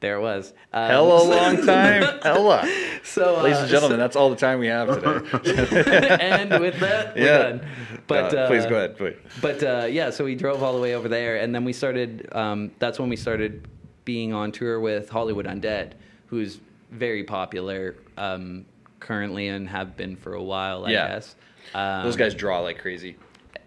there 0.00 0.16
it 0.16 0.20
was 0.20 0.52
Um, 0.72 0.88
Hella 0.90 1.22
long 1.36 1.64
time. 1.66 2.20
Hella. 2.22 2.68
so 3.04 3.38
uh, 3.38 3.42
Ladies 3.42 3.58
and 3.60 3.68
gentlemen, 3.68 3.98
that's 3.98 4.16
all 4.16 4.30
the 4.30 4.36
time 4.36 4.58
we 4.58 4.66
have 4.68 4.88
today. 4.88 6.16
and 6.20 6.60
with 6.60 6.78
that, 6.80 7.14
we're 7.14 7.24
Yeah. 7.24 7.38
done. 7.38 7.66
But 8.06 8.34
Uh, 8.34 8.38
uh, 8.38 8.46
please 8.48 8.66
go 8.66 8.76
ahead. 8.76 8.96
Please. 8.96 9.16
But 9.40 9.62
uh, 9.62 9.86
yeah, 9.90 10.10
so 10.10 10.24
we 10.24 10.34
drove 10.34 10.62
all 10.62 10.74
the 10.74 10.80
way 10.80 10.94
over 10.94 11.08
there, 11.08 11.36
and 11.36 11.54
then 11.54 11.64
we 11.64 11.72
started. 11.72 12.28
Um, 12.32 12.70
that's 12.78 12.98
when 12.98 13.08
we 13.08 13.16
started 13.16 13.68
being 14.04 14.32
on 14.32 14.50
tour 14.52 14.80
with 14.80 15.08
Hollywood 15.10 15.46
Undead, 15.46 15.92
who's 16.26 16.60
very 16.90 17.22
popular 17.22 17.94
um, 18.16 18.64
currently 18.98 19.48
and 19.48 19.68
have 19.68 19.96
been 19.96 20.16
for 20.16 20.34
a 20.34 20.42
while, 20.42 20.86
I 20.86 20.90
Yeah. 20.90 21.08
guess. 21.08 21.36
Um, 21.74 22.02
Those 22.04 22.16
guys 22.16 22.34
draw 22.34 22.60
like 22.60 22.78
crazy. 22.78 23.16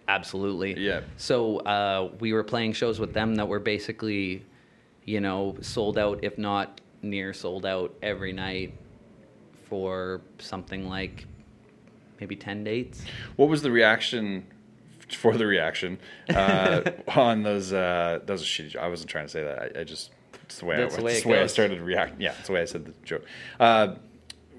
Absolutely. 0.08 0.78
Yeah. 0.78 1.00
So 1.16 1.58
uh, 1.60 2.10
we 2.20 2.32
were 2.34 2.44
playing 2.44 2.74
shows 2.74 3.00
with 3.00 3.14
them 3.14 3.36
that 3.36 3.48
were 3.48 3.58
basically, 3.60 4.44
you 5.04 5.20
know, 5.20 5.56
sold 5.60 5.98
out, 5.98 6.20
if 6.22 6.38
not 6.38 6.80
near 7.02 7.32
sold 7.32 7.66
out, 7.66 7.94
every 8.02 8.32
night 8.32 8.74
for 9.68 10.20
something 10.38 10.88
like 10.88 11.26
maybe 12.20 12.36
10 12.36 12.64
dates. 12.64 13.02
What 13.36 13.48
was 13.48 13.62
the 13.62 13.70
reaction 13.70 14.46
for 15.08 15.36
the 15.36 15.46
reaction 15.46 15.98
uh, 16.30 16.82
on 17.08 17.42
those? 17.42 17.72
Uh, 17.72 18.20
those 18.24 18.42
are 18.42 18.46
shitty. 18.46 18.76
I 18.76 18.88
wasn't 18.88 19.10
trying 19.10 19.26
to 19.26 19.30
say 19.30 19.44
that. 19.44 19.76
I, 19.76 19.80
I 19.80 19.84
just 19.84 20.10
it's 20.44 20.58
the 20.58 20.66
way 20.66 20.76
That's 20.76 20.94
I, 20.94 20.98
the 20.98 21.04
way 21.04 21.12
it's 21.12 21.20
it 21.20 21.24
the 21.24 21.28
way 21.30 21.42
I 21.42 21.46
started 21.46 21.80
reacting. 21.80 22.20
Yeah, 22.20 22.32
that's 22.32 22.46
the 22.48 22.54
way 22.54 22.62
I 22.62 22.66
said 22.66 22.84
the 22.84 22.94
joke. 23.04 23.24
Uh, 23.58 23.94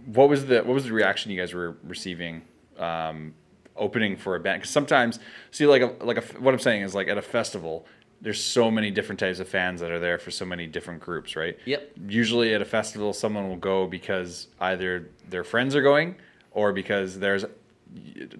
what 0.05 0.29
was 0.29 0.45
the 0.45 0.57
what 0.57 0.73
was 0.73 0.85
the 0.85 0.93
reaction 0.93 1.31
you 1.31 1.39
guys 1.39 1.53
were 1.53 1.77
receiving? 1.83 2.41
Um, 2.77 3.33
opening 3.77 4.15
for 4.15 4.35
a 4.35 4.39
band 4.39 4.61
because 4.61 4.71
sometimes 4.71 5.19
see 5.51 5.65
like 5.65 5.81
a 5.81 5.93
like 6.03 6.17
a 6.17 6.39
what 6.39 6.53
I'm 6.53 6.59
saying 6.59 6.83
is 6.83 6.95
like 6.95 7.07
at 7.07 7.17
a 7.17 7.21
festival 7.21 7.85
there's 8.25 8.43
so 8.43 8.71
many 8.71 8.89
different 8.89 9.19
types 9.19 9.39
of 9.39 9.47
fans 9.47 9.79
that 9.81 9.91
are 9.91 9.99
there 9.99 10.17
for 10.17 10.31
so 10.31 10.43
many 10.45 10.65
different 10.65 10.99
groups 10.99 11.35
right 11.35 11.57
Yep. 11.65 11.91
usually 12.07 12.53
at 12.55 12.61
a 12.61 12.65
festival 12.65 13.13
someone 13.13 13.47
will 13.47 13.55
go 13.55 13.85
because 13.85 14.47
either 14.59 15.09
their 15.29 15.43
friends 15.43 15.75
are 15.75 15.83
going 15.83 16.15
or 16.51 16.73
because 16.73 17.19
there's 17.19 17.45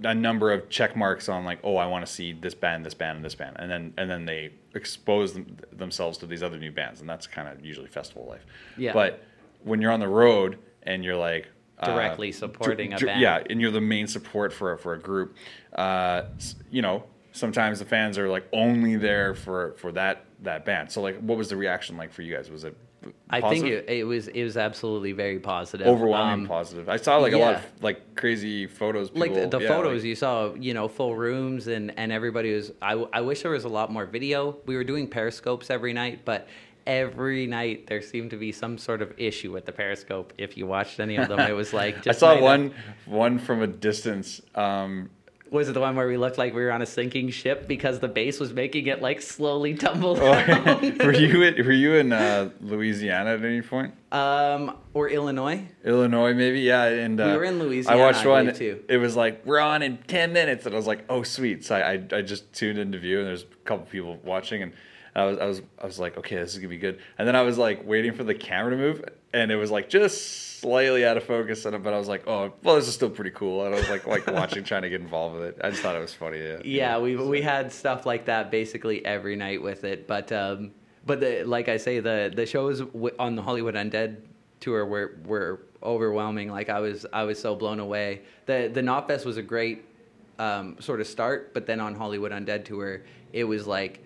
a 0.04 0.14
number 0.16 0.52
of 0.52 0.68
check 0.70 0.96
marks 0.98 1.30
on 1.30 1.46
like 1.46 1.60
oh 1.64 1.78
i 1.78 1.86
want 1.86 2.04
to 2.04 2.12
see 2.12 2.34
this 2.34 2.56
band 2.56 2.84
this 2.84 2.96
band 2.96 3.18
and 3.18 3.24
this 3.24 3.36
band 3.36 3.56
and 3.60 3.70
then 3.70 3.94
and 3.98 4.10
then 4.10 4.26
they 4.26 4.52
expose 4.74 5.34
them, 5.34 5.56
themselves 5.72 6.18
to 6.18 6.26
these 6.26 6.42
other 6.42 6.58
new 6.58 6.72
bands 6.72 7.00
and 7.00 7.08
that's 7.08 7.28
kind 7.28 7.48
of 7.48 7.64
usually 7.64 7.88
festival 7.88 8.26
life 8.28 8.44
Yeah. 8.78 8.92
but 8.92 9.24
when 9.64 9.82
you're 9.82 9.92
on 9.92 10.00
the 10.00 10.08
road 10.08 10.58
and 10.84 11.04
you're 11.06 11.16
like 11.16 11.48
uh, 11.78 11.88
Directly 11.94 12.32
supporting 12.32 12.94
a 12.94 12.98
band. 12.98 13.22
yeah 13.22 13.44
and 13.50 13.62
you're 13.62 13.70
the 13.72 13.82
main 13.82 14.08
support 14.08 14.52
for 14.52 14.74
a- 14.74 14.78
for 14.80 14.94
a 14.94 15.00
group 15.00 15.36
uh, 15.74 16.24
you 16.72 16.82
know 16.82 17.04
sometimes 17.36 17.80
the 17.80 17.86
fans 17.86 18.18
are 18.18 18.30
like 18.30 18.48
only 18.54 18.96
there 18.96 19.36
for 19.36 19.74
for 19.78 19.92
that 19.92 20.26
that 20.42 20.66
band 20.66 20.92
so 20.92 21.02
like 21.02 21.18
what 21.20 21.38
was 21.38 21.50
the 21.50 21.58
reaction 21.58 21.98
like 21.98 22.12
for 22.12 22.22
you 22.22 22.34
guys 22.36 22.50
was 22.50 22.64
it 22.64 22.76
I 23.30 23.40
think 23.42 23.66
it, 23.66 23.88
it 23.88 24.04
was 24.04 24.28
it 24.30 24.44
was 24.44 24.58
absolutely 24.58 25.12
very 25.12 25.38
positive. 25.38 25.86
overwhelming 25.86 26.42
Um, 26.46 26.48
positive. 26.48 26.90
I 26.90 26.98
saw 26.98 27.18
like 27.18 27.34
a 27.34 27.38
lot 27.38 27.56
of 27.58 27.62
like 27.84 28.16
crazy 28.16 28.66
photos. 28.66 29.12
like 29.14 29.32
the, 29.32 29.48
the 29.48 29.60
yeah, 29.60 29.68
photos 29.68 30.02
like- 30.02 30.08
you 30.08 30.16
saw 30.16 30.56
you 30.56 30.74
know 30.74 30.88
full 30.88 31.16
rooms 31.16 31.68
and 31.68 31.94
and 32.00 32.12
everybody 32.12 32.52
was 32.56 32.72
I, 32.82 32.94
I 33.14 33.22
wish 33.22 33.44
there 33.44 33.52
was 33.52 33.64
a 33.66 33.70
lot 33.70 33.92
more 33.92 34.08
video 34.08 34.58
we 34.66 34.76
were 34.76 34.84
doing 34.84 35.08
periscopes 35.08 35.70
every 35.70 35.94
night 35.94 36.22
but 36.26 36.48
every 36.88 37.48
night 37.48 37.88
there 37.88 38.02
seemed 38.02 38.30
to 38.32 38.38
be 38.38 38.52
some 38.52 38.78
sort 38.78 39.02
of 39.02 39.14
issue 39.18 39.52
with 39.52 39.66
the 39.66 39.72
Periscope. 39.72 40.34
If 40.38 40.56
you 40.56 40.68
watched 40.68 41.00
any 41.00 41.16
of 41.16 41.28
them, 41.28 41.40
it 41.40 41.54
was 41.54 41.74
like 41.74 42.06
I 42.08 42.12
saw 42.12 42.40
one 42.40 42.74
one 43.06 43.40
from 43.40 43.62
a 43.62 43.68
distance. 43.68 44.42
Um, 44.54 45.10
Was 45.52 45.70
it 45.70 45.74
the 45.74 45.80
one 45.80 45.96
where 45.96 46.08
we 46.08 46.18
looked 46.18 46.38
like 46.38 46.54
we 46.54 46.62
were 46.64 46.72
on 46.72 46.82
a 46.82 46.86
sinking 46.86 47.30
ship 47.30 47.68
because 47.68 48.00
the 48.00 48.08
bass 48.08 48.40
was 48.40 48.52
making 48.52 48.88
it 48.88 49.02
like 49.02 49.22
slowly 49.22 49.76
tumble 49.76 50.18
Oh, 50.20 50.34
down? 50.48 50.98
were 50.98 51.14
you 51.14 51.44
in, 51.44 51.66
were 51.66 51.72
you 51.72 51.94
in 51.96 52.12
uh, 52.12 52.50
Louisiana 52.62 53.32
at 53.36 53.46
any 53.46 53.62
point? 53.62 53.94
um, 54.12 54.76
or 54.94 55.08
Illinois? 55.10 55.64
Illinois, 55.84 56.34
maybe. 56.34 56.62
Yeah, 56.62 56.86
and 56.86 57.22
uh, 57.22 57.26
We 57.32 57.38
were 57.38 57.44
in 57.44 57.60
Louisiana, 57.60 57.98
I 58.02 58.06
watched 58.06 58.26
one. 58.26 58.46
believe, 58.46 58.58
too. 58.58 58.84
It 58.90 58.98
was 58.98 59.16
like 59.16 59.46
we're 59.46 59.60
on 59.60 59.82
in 59.84 59.98
ten 60.08 60.34
minutes, 60.34 60.66
and 60.66 60.74
I 60.74 60.78
was 60.78 60.88
like, 60.88 61.06
"Oh, 61.10 61.24
sweet!" 61.24 61.64
So 61.64 61.76
I, 61.76 61.92
I, 61.94 62.04
I 62.18 62.22
just 62.22 62.52
tuned 62.54 62.80
into 62.80 62.98
view, 62.98 63.20
and 63.20 63.28
there's 63.28 63.44
a 63.44 63.66
couple 63.66 63.86
people 63.86 64.18
watching, 64.24 64.64
and 64.64 64.74
I 65.16 65.26
was 65.26 65.38
I 65.40 65.46
was 65.46 65.62
I 65.82 65.86
was 65.86 66.00
like, 66.00 66.18
"Okay, 66.18 66.36
this 66.38 66.54
is 66.54 66.58
gonna 66.60 66.70
be 66.70 66.78
good." 66.78 67.00
And 67.18 67.28
then 67.28 67.36
I 67.36 67.44
was 67.44 67.58
like 67.58 67.86
waiting 67.86 68.14
for 68.14 68.24
the 68.24 68.34
camera 68.36 68.72
to 68.72 68.78
move, 68.78 69.04
and 69.34 69.52
it 69.52 69.58
was 69.58 69.70
like 69.72 69.90
just 69.90 70.55
slightly 70.66 71.06
out 71.06 71.16
of 71.18 71.24
focus, 71.24 71.66
and 71.66 71.82
but 71.84 71.94
I 71.94 71.98
was 72.00 72.08
like, 72.08 72.28
"Oh, 72.28 72.52
well, 72.64 72.76
this 72.76 72.88
is 72.88 72.94
still 72.94 73.10
pretty 73.10 73.32
cool." 73.32 73.66
And 73.66 73.76
I 73.76 73.78
was 73.78 73.90
like 73.90 74.08
like 74.08 74.26
watching, 74.28 74.64
trying 74.64 74.82
to 74.82 74.90
get 74.90 75.02
involved 75.02 75.36
with 75.38 75.46
it. 75.50 75.58
I 75.64 75.70
just 75.70 75.82
thought 75.82 75.96
it 75.96 76.00
was 76.00 76.14
funny. 76.14 76.40
Yeah, 76.40 76.58
Yeah, 76.64 76.98
we 77.00 77.16
So- 77.16 77.28
we 77.28 77.42
had 77.42 77.72
stuff 77.72 78.06
like 78.06 78.26
that 78.26 78.52
basically 78.52 79.06
every 79.06 79.36
night 79.36 79.62
with 79.62 79.84
it, 79.84 80.08
but 80.08 80.32
um, 80.32 80.72
but 81.06 81.20
the, 81.20 81.44
like 81.44 81.70
I 81.70 81.78
say, 81.78 82.00
the 82.00 82.32
the 82.36 82.46
shows 82.46 82.82
on 83.20 83.36
the 83.36 83.42
Hollywood 83.42 83.76
Undead 83.76 84.18
tour 84.60 84.86
were 84.86 85.18
were 85.26 85.62
overwhelming. 85.84 86.50
Like 86.52 86.70
I 86.70 86.80
was 86.80 87.06
I 87.14 87.24
was 87.24 87.40
so 87.40 87.56
blown 87.56 87.80
away. 87.80 88.22
The 88.48 88.70
the 88.74 88.82
Knotfest 88.82 89.26
was 89.26 89.38
a 89.38 89.44
great 89.44 89.86
um, 90.40 90.78
sort 90.80 91.00
of 91.00 91.08
start, 91.08 91.54
but 91.54 91.66
then 91.66 91.80
on 91.80 91.96
Hollywood 91.96 92.32
Undead 92.32 92.66
tour, 92.66 93.04
it 93.32 93.44
was 93.44 93.68
like 93.68 94.02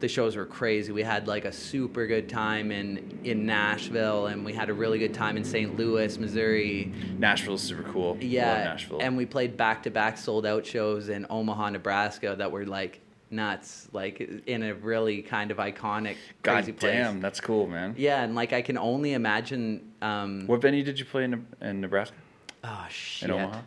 the 0.00 0.08
shows 0.08 0.36
were 0.36 0.44
crazy. 0.44 0.92
We 0.92 1.02
had 1.02 1.26
like 1.28 1.44
a 1.44 1.52
super 1.52 2.06
good 2.06 2.28
time 2.28 2.70
in 2.72 3.20
in 3.24 3.46
Nashville, 3.46 4.26
and 4.26 4.44
we 4.44 4.52
had 4.52 4.68
a 4.70 4.74
really 4.74 4.98
good 4.98 5.14
time 5.14 5.36
in 5.36 5.44
St. 5.44 5.76
Louis, 5.76 6.18
Missouri. 6.18 6.92
Nashville's 7.18 7.62
super 7.62 7.84
cool. 7.92 8.18
Yeah, 8.20 8.48
Love 8.52 8.64
Nashville. 8.64 8.98
and 9.00 9.16
we 9.16 9.26
played 9.26 9.56
back 9.56 9.82
to 9.84 9.90
back 9.90 10.18
sold 10.18 10.46
out 10.46 10.66
shows 10.66 11.08
in 11.08 11.26
Omaha, 11.30 11.70
Nebraska 11.70 12.34
that 12.38 12.50
were 12.52 12.66
like 12.66 13.00
nuts, 13.30 13.88
like 13.92 14.20
in 14.46 14.62
a 14.62 14.74
really 14.74 15.22
kind 15.22 15.50
of 15.50 15.56
iconic, 15.56 16.16
crazy 16.42 16.72
God 16.72 16.80
place. 16.80 16.92
damn, 16.92 17.20
that's 17.20 17.40
cool, 17.40 17.66
man. 17.66 17.94
Yeah, 17.96 18.22
and 18.22 18.34
like 18.34 18.52
I 18.52 18.62
can 18.62 18.76
only 18.78 19.12
imagine. 19.14 19.92
Um, 20.02 20.46
What 20.46 20.60
venue 20.60 20.82
did 20.82 20.98
you 20.98 21.04
play 21.04 21.24
in, 21.24 21.46
in 21.60 21.80
Nebraska? 21.80 22.16
oh 22.64 22.86
shit. 22.90 23.30
In 23.30 23.34
Omaha? 23.36 23.60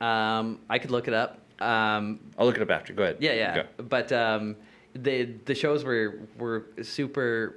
Um, 0.00 0.60
I 0.70 0.78
could 0.78 0.90
look 0.90 1.08
it 1.08 1.14
up. 1.14 1.40
Um, 1.60 2.20
I'll 2.38 2.46
look 2.46 2.56
it 2.56 2.62
up 2.62 2.70
after. 2.70 2.92
Go 2.92 3.02
ahead. 3.02 3.16
yeah, 3.20 3.32
yeah. 3.32 3.54
Go. 3.76 3.82
But 3.84 4.12
um, 4.12 4.54
the 4.94 5.24
the 5.44 5.54
shows 5.54 5.84
were 5.84 6.20
were 6.38 6.66
super, 6.82 7.56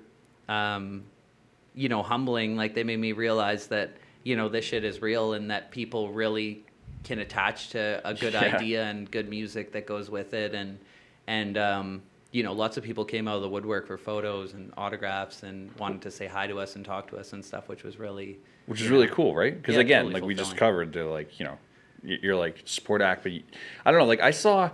um, 0.50 1.04
you 1.74 1.90
know, 1.90 2.04
humbling. 2.04 2.56
Like 2.56 2.74
they 2.76 2.84
made 2.84 3.00
me 3.00 3.12
realize 3.14 3.68
that 3.68 3.92
you 4.24 4.36
know 4.36 4.50
this 4.50 4.66
shit 4.66 4.84
is 4.84 5.02
real 5.02 5.34
and 5.34 5.50
that 5.52 5.72
people 5.72 6.12
really 6.12 6.64
can 7.04 7.20
attach 7.20 7.70
to 7.70 8.00
a 8.06 8.14
good 8.14 8.34
Yeah. 8.34 8.42
idea 8.42 8.84
and 8.86 9.10
good 9.10 9.28
music 9.30 9.72
that 9.72 9.86
goes 9.88 10.10
with 10.10 10.34
it. 10.34 10.54
And 10.54 10.78
and 11.28 11.58
um, 11.58 12.02
you 12.32 12.44
know, 12.44 12.54
lots 12.54 12.78
of 12.78 12.84
people 12.84 13.04
came 13.06 13.28
out 13.28 13.36
of 13.38 13.42
the 13.42 13.50
woodwork 13.50 13.88
for 13.88 13.98
photos 13.98 14.54
and 14.54 14.72
autographs 14.78 15.44
and 15.44 15.72
wanted 15.78 16.02
to 16.04 16.12
say 16.12 16.28
hi 16.28 16.48
to 16.48 16.60
us 16.60 16.76
and 16.76 16.86
talk 16.86 17.08
to 17.10 17.18
us 17.18 17.34
and 17.34 17.44
stuff, 17.44 17.68
which 17.68 17.84
was 17.84 17.98
really 17.98 18.38
which 18.68 18.80
is 18.82 18.88
you 18.88 18.94
really 18.94 19.08
cool, 19.08 19.36
right? 19.36 19.56
Because 19.56 19.76
Yeah, 19.76 19.82
again, 19.82 20.02
totally 20.04 20.14
like 20.22 20.24
we 20.28 20.36
just 20.36 20.52
fulfilling. 20.52 20.92
covered, 20.92 20.94
the 20.94 21.06
like 21.06 21.40
you 21.40 21.46
know, 21.46 21.58
you're 22.04 22.36
like 22.36 22.62
support 22.66 23.02
act, 23.02 23.24
but 23.24 23.32
you, 23.32 23.44
I 23.86 23.92
don't 23.92 24.00
know. 24.00 24.06
Like 24.06 24.22
I 24.22 24.32
saw, 24.32 24.70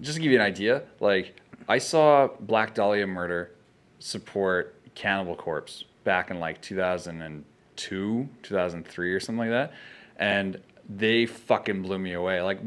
just 0.00 0.16
to 0.16 0.22
give 0.22 0.30
you 0.32 0.38
an 0.38 0.44
idea, 0.44 0.84
like 1.00 1.36
I 1.68 1.78
saw 1.78 2.28
Black 2.40 2.74
Dahlia 2.74 3.06
Murder 3.06 3.52
support 3.98 4.74
Cannibal 4.94 5.36
Corpse 5.36 5.84
back 6.04 6.30
in 6.30 6.40
like 6.40 6.60
2002, 6.60 8.28
2003, 8.42 9.12
or 9.12 9.20
something 9.20 9.38
like 9.38 9.50
that, 9.50 9.72
and 10.16 10.60
they 10.88 11.26
fucking 11.26 11.82
blew 11.82 11.98
me 11.98 12.12
away. 12.12 12.42
Like 12.42 12.60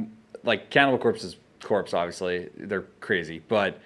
like 0.44 0.70
Cannibal 0.70 0.98
Corpse 0.98 1.24
is 1.24 1.36
corpse, 1.62 1.94
obviously 1.94 2.50
they're 2.56 2.86
crazy, 3.02 3.42
but 3.48 3.80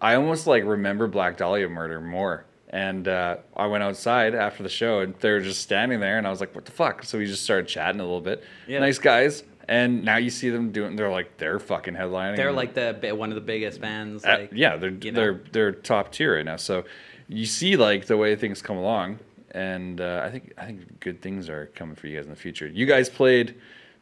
I 0.00 0.14
almost 0.14 0.46
like 0.46 0.64
remember 0.64 1.06
Black 1.06 1.36
Dahlia 1.36 1.68
murder 1.68 2.00
more. 2.00 2.44
And 2.68 3.06
uh, 3.06 3.36
I 3.56 3.66
went 3.66 3.84
outside 3.84 4.34
after 4.34 4.62
the 4.64 4.68
show, 4.68 4.98
and 5.00 5.14
they 5.20 5.30
were 5.30 5.40
just 5.40 5.62
standing 5.62 6.00
there, 6.00 6.18
and 6.18 6.26
I 6.26 6.30
was 6.30 6.40
like, 6.40 6.52
"What 6.52 6.64
the 6.64 6.72
fuck?" 6.72 7.04
So 7.04 7.16
we 7.16 7.24
just 7.24 7.44
started 7.44 7.68
chatting 7.68 8.00
a 8.00 8.04
little 8.04 8.20
bit. 8.20 8.42
Yeah. 8.66 8.80
Nice 8.80 8.98
guys, 8.98 9.44
and 9.68 10.04
now 10.04 10.16
you 10.16 10.30
see 10.30 10.50
them 10.50 10.72
doing. 10.72 10.96
They're 10.96 11.10
like 11.10 11.36
they're 11.38 11.58
fucking 11.58 11.94
headlining. 11.94 12.36
they're 12.36 12.52
like 12.52 12.74
the 12.74 13.12
one 13.16 13.30
of 13.30 13.34
the 13.34 13.40
biggest 13.40 13.80
bands. 13.80 14.24
uh, 14.24 14.36
Like, 14.40 14.50
yeah, 14.52 14.76
they're 14.76 14.90
know. 14.90 15.10
they're 15.12 15.40
they're 15.52 15.72
top 15.72 16.12
tier 16.12 16.36
right 16.36 16.44
now. 16.44 16.56
So 16.56 16.84
you 17.28 17.46
see 17.46 17.76
like 17.76 18.06
the 18.06 18.16
way 18.16 18.36
things 18.36 18.62
come 18.62 18.76
along, 18.76 19.18
and 19.50 20.00
uh, 20.00 20.22
I 20.24 20.30
think 20.30 20.52
I 20.58 20.66
think 20.66 21.00
good 21.00 21.20
things 21.22 21.48
are 21.48 21.66
coming 21.74 21.96
for 21.96 22.06
you 22.06 22.16
guys 22.16 22.24
in 22.26 22.30
the 22.30 22.36
future. 22.36 22.66
You 22.68 22.86
guys 22.86 23.08
played. 23.08 23.56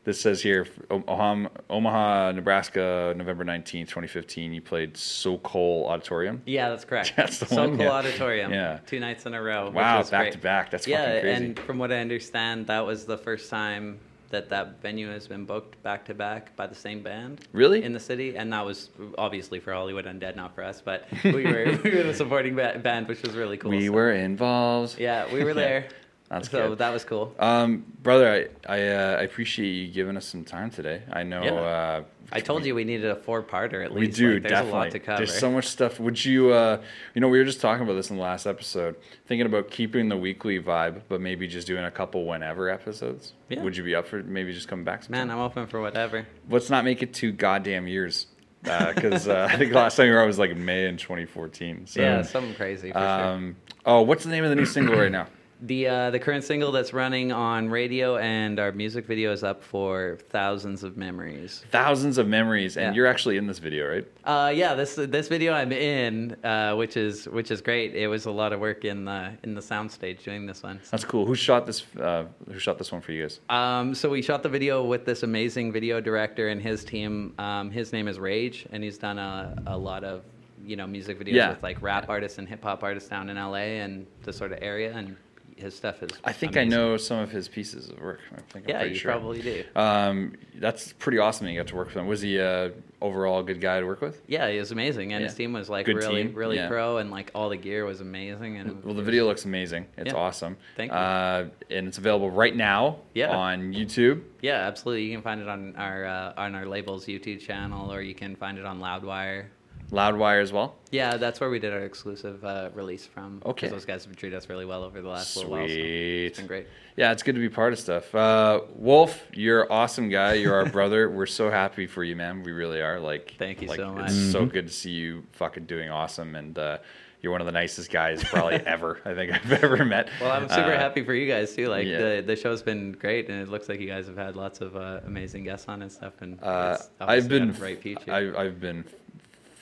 This 0.05 0.21
says 0.21 0.43
here, 0.43 0.67
Omaha, 0.91 2.33
Nebraska, 2.33 3.15
November 3.17 3.43
nineteenth, 3.45 3.89
twenty 3.89 4.07
fifteen. 4.09 4.53
You 4.53 4.61
played 4.61 4.97
Sokol 4.99 5.87
Auditorium. 5.89 6.43
Yeah, 6.45 6.69
that's 6.69 6.85
correct. 6.85 7.15
That's 7.17 7.39
the 7.39 7.47
so 7.47 7.57
one, 7.69 7.77
cool 7.77 7.87
yeah. 7.87 7.91
auditorium. 7.93 8.53
Yeah. 8.53 8.81
two 8.87 9.01
nights 9.01 9.25
in 9.25 9.33
a 9.33 9.41
row. 9.43 9.71
Wow, 9.71 10.03
back 10.03 10.11
great. 10.11 10.33
to 10.33 10.39
back. 10.39 10.71
That's 10.71 10.87
yeah, 10.87 11.07
fucking 11.07 11.21
crazy. 11.23 11.45
and 11.47 11.59
from 11.61 11.79
what 11.79 11.91
I 11.91 12.01
understand, 12.01 12.67
that 12.67 12.81
was 12.85 13.07
the 13.07 13.17
first 13.17 13.49
time 13.49 13.99
that 14.35 14.49
that 14.51 14.83
venue 14.83 15.09
has 15.11 15.29
been 15.29 15.45
booked 15.45 15.81
back 15.83 16.05
to 16.07 16.15
back 16.15 16.55
by 16.57 16.67
the 16.67 16.75
same 16.75 17.03
band. 17.03 17.47
Really? 17.53 17.85
In 17.85 17.93
the 17.93 18.01
city, 18.01 18.37
and 18.37 18.53
that 18.53 18.65
was 18.67 18.91
obviously 19.17 19.61
for 19.61 19.73
Hollywood 19.73 20.07
Undead, 20.07 20.35
not 20.35 20.55
for 20.57 20.65
us, 20.65 20.81
but 20.85 21.07
we 21.25 21.45
were 21.45 21.79
we 21.85 21.91
were 21.95 22.03
the 22.03 22.15
supporting 22.15 22.55
ba- 22.57 22.81
band, 22.83 23.07
which 23.09 23.23
was 23.23 23.35
really 23.35 23.57
cool. 23.57 23.71
we 23.71 23.87
so- 23.87 23.93
were 23.93 24.13
involved. 24.13 24.99
Yeah, 24.99 25.33
we 25.33 25.45
were 25.45 25.55
there. 25.55 25.89
That's 26.41 26.51
so 26.51 26.69
good. 26.71 26.79
that 26.79 26.93
was 26.93 27.05
cool. 27.05 27.35
Um, 27.39 27.85
brother, 28.03 28.49
I 28.67 28.73
I, 28.73 28.89
uh, 28.89 29.17
I 29.19 29.23
appreciate 29.23 29.71
you 29.71 29.89
giving 29.89 30.17
us 30.17 30.27
some 30.27 30.45
time 30.45 30.71
today. 30.71 31.03
I 31.13 31.23
know. 31.23 31.43
Yeah. 31.43 31.53
Uh, 31.53 32.03
I 32.33 32.41
told 32.41 32.65
you 32.65 32.75
we 32.75 32.85
needed 32.85 33.11
a 33.11 33.17
four-parter 33.17 33.85
at 33.85 33.95
least. 33.95 34.19
We 34.19 34.27
do 34.27 34.33
Like, 34.35 34.43
there's 34.45 34.53
definitely. 34.53 34.71
a 34.81 34.83
lot 34.85 34.91
to 34.93 34.99
cover. 34.99 35.17
There's 35.19 35.39
so 35.39 35.51
much 35.53 35.67
stuff. 35.67 36.01
Would 36.01 36.25
you? 36.25 36.53
Uh, 36.53 36.81
you 37.15 37.21
know, 37.21 37.29
we 37.29 37.39
were 37.39 37.45
just 37.45 37.61
talking 37.61 37.85
about 37.85 37.95
this 37.95 38.11
in 38.11 38.17
the 38.17 38.23
last 38.23 38.47
episode, 38.47 38.97
thinking 39.27 39.47
about 39.47 39.71
keeping 39.71 40.09
the 40.09 40.17
weekly 40.17 40.59
vibe, 40.61 41.03
but 41.09 41.21
maybe 41.21 41.47
just 41.47 41.67
doing 41.67 41.85
a 41.85 41.91
couple 41.91 42.25
whenever 42.27 42.69
episodes. 42.71 43.35
Yeah. 43.51 43.63
Would 43.63 43.77
you 43.77 43.85
be 43.85 43.95
up 43.95 44.07
for 44.07 44.23
maybe 44.23 44.53
just 44.53 44.69
coming 44.69 44.85
back? 44.85 45.03
Sometime? 45.05 45.29
Man, 45.29 45.37
I'm 45.37 45.43
open 45.43 45.67
for 45.67 45.81
whatever. 45.81 46.27
Let's 46.49 46.71
not 46.71 46.85
make 46.85 47.03
it 47.03 47.13
two 47.13 47.31
goddamn 47.31 47.87
years, 47.87 48.27
because 48.63 49.29
uh, 49.29 49.47
I 49.51 49.57
think 49.57 49.73
the 49.73 49.79
last 49.79 49.97
time 49.97 50.07
you 50.07 50.15
were 50.15 50.21
on 50.23 50.27
was 50.27 50.39
like 50.39 50.57
May 50.57 50.87
in 50.87 50.97
2014. 50.97 51.87
So, 51.87 52.01
yeah, 52.01 52.23
something 52.23 52.55
crazy 52.55 52.91
for 52.91 52.99
sure. 52.99 53.07
Um, 53.07 53.57
oh, 53.85 54.01
what's 54.03 54.25
the 54.25 54.31
name 54.31 54.45
of 54.45 54.51
the 54.51 54.57
new 54.57 54.67
single 54.67 54.97
right 54.97 55.13
now? 55.13 55.27
The 55.63 55.87
uh, 55.87 56.11
the 56.11 56.19
current 56.19 56.45
single 56.45 56.73
that's 56.73 56.93
running 56.93 57.33
on 57.33 57.71
radio 57.71 58.17
and 58.17 58.59
our 58.59 58.73
music 58.73 59.07
video 59.07 59.33
is 59.33 59.43
up 59.45 59.63
for 59.63 60.19
thousands 60.29 60.83
of 60.83 60.97
memories. 60.97 61.65
Thousands 61.71 62.19
of 62.19 62.27
memories, 62.27 62.77
and 62.77 62.87
Yeah. 62.87 62.97
you're 62.97 63.07
actually 63.07 63.37
in 63.37 63.47
this 63.47 63.61
video, 63.61 63.89
right? 63.89 64.07
Uh, 64.25 64.53
yeah, 64.55 64.75
this 64.75 64.97
this 64.97 65.29
video 65.29 65.53
I'm 65.53 65.73
in, 65.73 66.37
uh, 66.45 66.75
which 66.75 66.97
is 66.97 67.27
which 67.29 67.51
is 67.51 67.63
great. 67.63 67.95
It 67.95 68.09
was 68.09 68.27
a 68.27 68.31
lot 68.31 68.53
of 68.53 68.61
work 68.61 68.85
in 68.85 69.05
the 69.05 69.31
in 69.45 69.55
the 69.55 69.61
soundstage 69.61 70.23
doing 70.25 70.45
this 70.45 70.63
one. 70.63 70.81
That's 70.91 71.05
cool. 71.05 71.25
Who 71.25 71.35
shot 71.37 71.67
this? 71.67 71.85
Uh, 71.97 72.25
who 72.53 72.59
shot 72.59 72.77
this 72.77 72.91
one 72.91 73.01
for 73.01 73.13
you 73.13 73.23
guys? 73.23 73.41
Um, 73.49 73.95
so 73.95 74.11
we 74.11 74.23
shot 74.23 74.43
the 74.43 74.49
video 74.49 74.85
with 74.85 75.07
this 75.07 75.23
amazing 75.23 75.73
video 75.73 76.01
director 76.01 76.49
and 76.49 76.61
his 76.61 76.85
team. 76.85 77.33
Um, 77.39 77.71
his 77.71 77.93
name 77.93 78.09
is 78.09 78.19
Rage, 78.19 78.67
and 78.73 78.83
he's 78.83 78.99
done 78.99 79.19
a, 79.19 79.55
a 79.69 79.79
lot 79.79 80.03
of 80.05 80.23
you 80.65 80.75
know 80.77 80.87
music 80.87 81.19
videos 81.21 81.35
Yeah. 81.35 81.51
with 81.51 81.63
like 81.63 81.81
rap 81.81 82.07
artists 82.09 82.39
and 82.39 82.49
hip 82.49 82.63
hop 82.65 82.83
artists 82.83 83.09
down 83.09 83.31
in 83.31 83.37
LA 83.37 83.79
and 83.85 84.07
the 84.25 84.33
sort 84.33 84.51
of 84.53 84.59
area. 84.61 84.93
And 84.95 85.17
his 85.57 85.75
stuff 85.75 86.03
is. 86.03 86.11
I 86.25 86.33
think 86.33 86.57
I 86.57 86.65
know 86.65 86.97
some 86.97 87.19
of 87.21 87.31
his 87.31 87.49
pieces 87.49 87.89
of 87.91 87.99
work. 88.01 88.21
I 88.37 88.41
think 88.53 88.65
I'm 88.69 88.71
Yeah, 88.71 88.83
you 88.85 88.95
sure. 88.95 89.13
probably 89.13 89.41
do. 89.43 89.65
Um, 89.77 90.35
that's 90.57 90.93
pretty 90.95 91.19
awesome 91.19 91.47
that 91.47 91.53
you 91.53 91.59
got 91.59 91.69
to 91.69 91.77
work 91.77 91.89
with 91.89 91.97
him. 91.97 92.07
Was 92.07 92.21
he 92.23 92.41
uh, 92.41 92.71
overall 93.01 93.41
a 93.41 93.43
good 93.45 93.61
guy 93.61 93.81
to 93.81 93.87
work 93.87 94.01
with? 94.01 94.23
Yeah, 94.27 94.49
he 94.51 94.59
was 94.59 94.71
amazing, 94.73 95.13
and 95.13 95.21
Yeah. 95.23 95.29
his 95.29 95.37
team 95.37 95.53
was 95.53 95.69
like 95.71 95.87
Good 95.87 95.97
really, 95.97 96.25
team, 96.25 96.35
really 96.35 96.57
yeah. 96.57 96.69
pro, 96.69 96.99
and 96.99 97.11
like 97.11 97.31
all 97.35 97.49
the 97.49 97.57
gear 97.57 97.85
was 97.85 98.01
amazing. 98.01 98.57
And 98.59 98.83
Well, 98.85 98.95
the 98.95 99.03
video 99.03 99.27
looks 99.27 99.45
amazing. 99.45 99.87
It's 99.97 100.13
Yeah. 100.13 100.19
awesome. 100.19 100.57
Thank 100.77 100.91
you. 100.93 100.97
Uh, 100.99 101.47
and 101.71 101.89
it's 101.89 101.99
available 101.99 102.31
right 102.31 102.55
now 102.55 102.99
Yeah. 103.15 103.31
on 103.37 103.73
YouTube. 103.73 104.23
yeah, 104.43 104.67
absolutely. 104.67 105.05
You 105.05 105.13
can 105.13 105.23
find 105.23 105.41
it 105.41 105.49
on 105.49 105.75
our 105.77 106.05
uh, 106.05 106.33
on 106.37 106.55
our 106.55 106.67
label's 106.67 107.07
YouTube 107.07 107.41
channel, 107.41 107.93
or 107.93 108.01
you 108.03 108.15
can 108.15 108.37
find 108.37 108.59
it 108.59 108.65
on 108.65 108.81
Loudwire. 108.81 109.47
Loudwire 109.95 110.43
as 110.43 110.53
well. 110.53 110.77
Yeah, 110.91 111.17
that's 111.17 111.41
where 111.41 111.51
we 111.51 111.59
did 111.59 111.73
our 111.73 111.81
exclusive 111.85 112.45
uh, 112.45 112.71
release 112.75 113.07
from. 113.07 113.41
Okay. 113.47 113.69
those 113.69 113.85
guys 113.85 114.05
have 114.05 114.15
treated 114.17 114.37
us 114.37 114.49
really 114.49 114.65
well 114.65 114.83
over 114.85 115.01
the 115.01 115.09
last 115.09 115.37
little 115.37 115.53
while. 115.53 115.67
So 115.67 115.73
Sweet. 115.75 116.27
it's 116.27 116.39
been 116.39 116.47
great. 116.47 116.67
Yeah, 116.97 117.13
it's 117.13 117.23
good 117.23 117.35
to 117.35 117.41
be 117.41 117.49
part 117.49 117.73
of 117.73 117.79
stuff. 117.79 118.15
Uh, 118.15 118.61
Wolf, 118.75 119.21
you're 119.33 119.63
an 119.63 119.69
awesome 119.71 120.09
guy. 120.09 120.35
You're 120.35 120.55
our 120.55 120.67
brother. 120.79 121.09
We're 121.11 121.27
so 121.27 121.51
happy 121.51 121.87
for 121.87 122.05
you, 122.05 122.17
man. 122.17 122.43
We 122.43 122.53
really 122.53 122.81
are. 122.83 123.01
Like, 123.01 123.35
Thank 123.39 123.63
you 123.63 123.69
like, 123.69 123.79
so 123.79 123.93
much. 123.95 124.11
It's 124.11 124.33
so 124.33 124.47
good 124.47 124.67
to 124.69 124.73
see 124.73 124.91
you 124.91 125.25
fucking 125.33 125.67
doing 125.67 125.91
awesome, 125.91 126.35
and 126.37 126.57
uh, 126.59 126.79
you're 127.21 127.33
one 127.33 127.41
of 127.41 127.47
the 127.47 127.53
nicest 127.53 127.91
guys 127.91 128.23
probably 128.23 128.57
ever 128.67 129.01
I 129.05 129.15
think 129.15 129.33
I've 129.33 129.65
ever 129.65 129.85
met. 129.85 130.09
Well, 130.21 130.31
I'm 130.31 130.49
super 130.49 130.73
Uh, 130.75 130.79
happy 130.79 131.03
for 131.05 131.15
you 131.15 131.27
guys 131.27 131.57
too. 131.57 131.69
Like 131.69 131.87
yeah. 131.87 131.99
the 132.17 132.23
the 132.27 132.37
show's 132.37 132.63
been 132.63 132.93
great, 132.93 133.29
and 133.31 133.41
it 133.41 133.49
looks 133.49 133.69
like 133.69 133.81
you 133.81 133.89
guys 133.89 134.07
have 134.07 134.17
had 134.19 134.37
lots 134.37 134.61
of 134.61 134.77
uh, 134.77 135.01
amazing 135.07 135.45
guests 135.45 135.67
on 135.69 135.83
and 135.83 135.91
stuff. 135.91 136.13
And 136.21 136.39
Uh, 136.43 136.77
it's 136.79 136.91
I've 137.01 137.29
been 137.29 137.49
got 137.51 137.59
bright 137.59 137.81
future. 137.83 138.13
I, 138.13 138.43
I've 138.45 138.61
been 138.61 138.85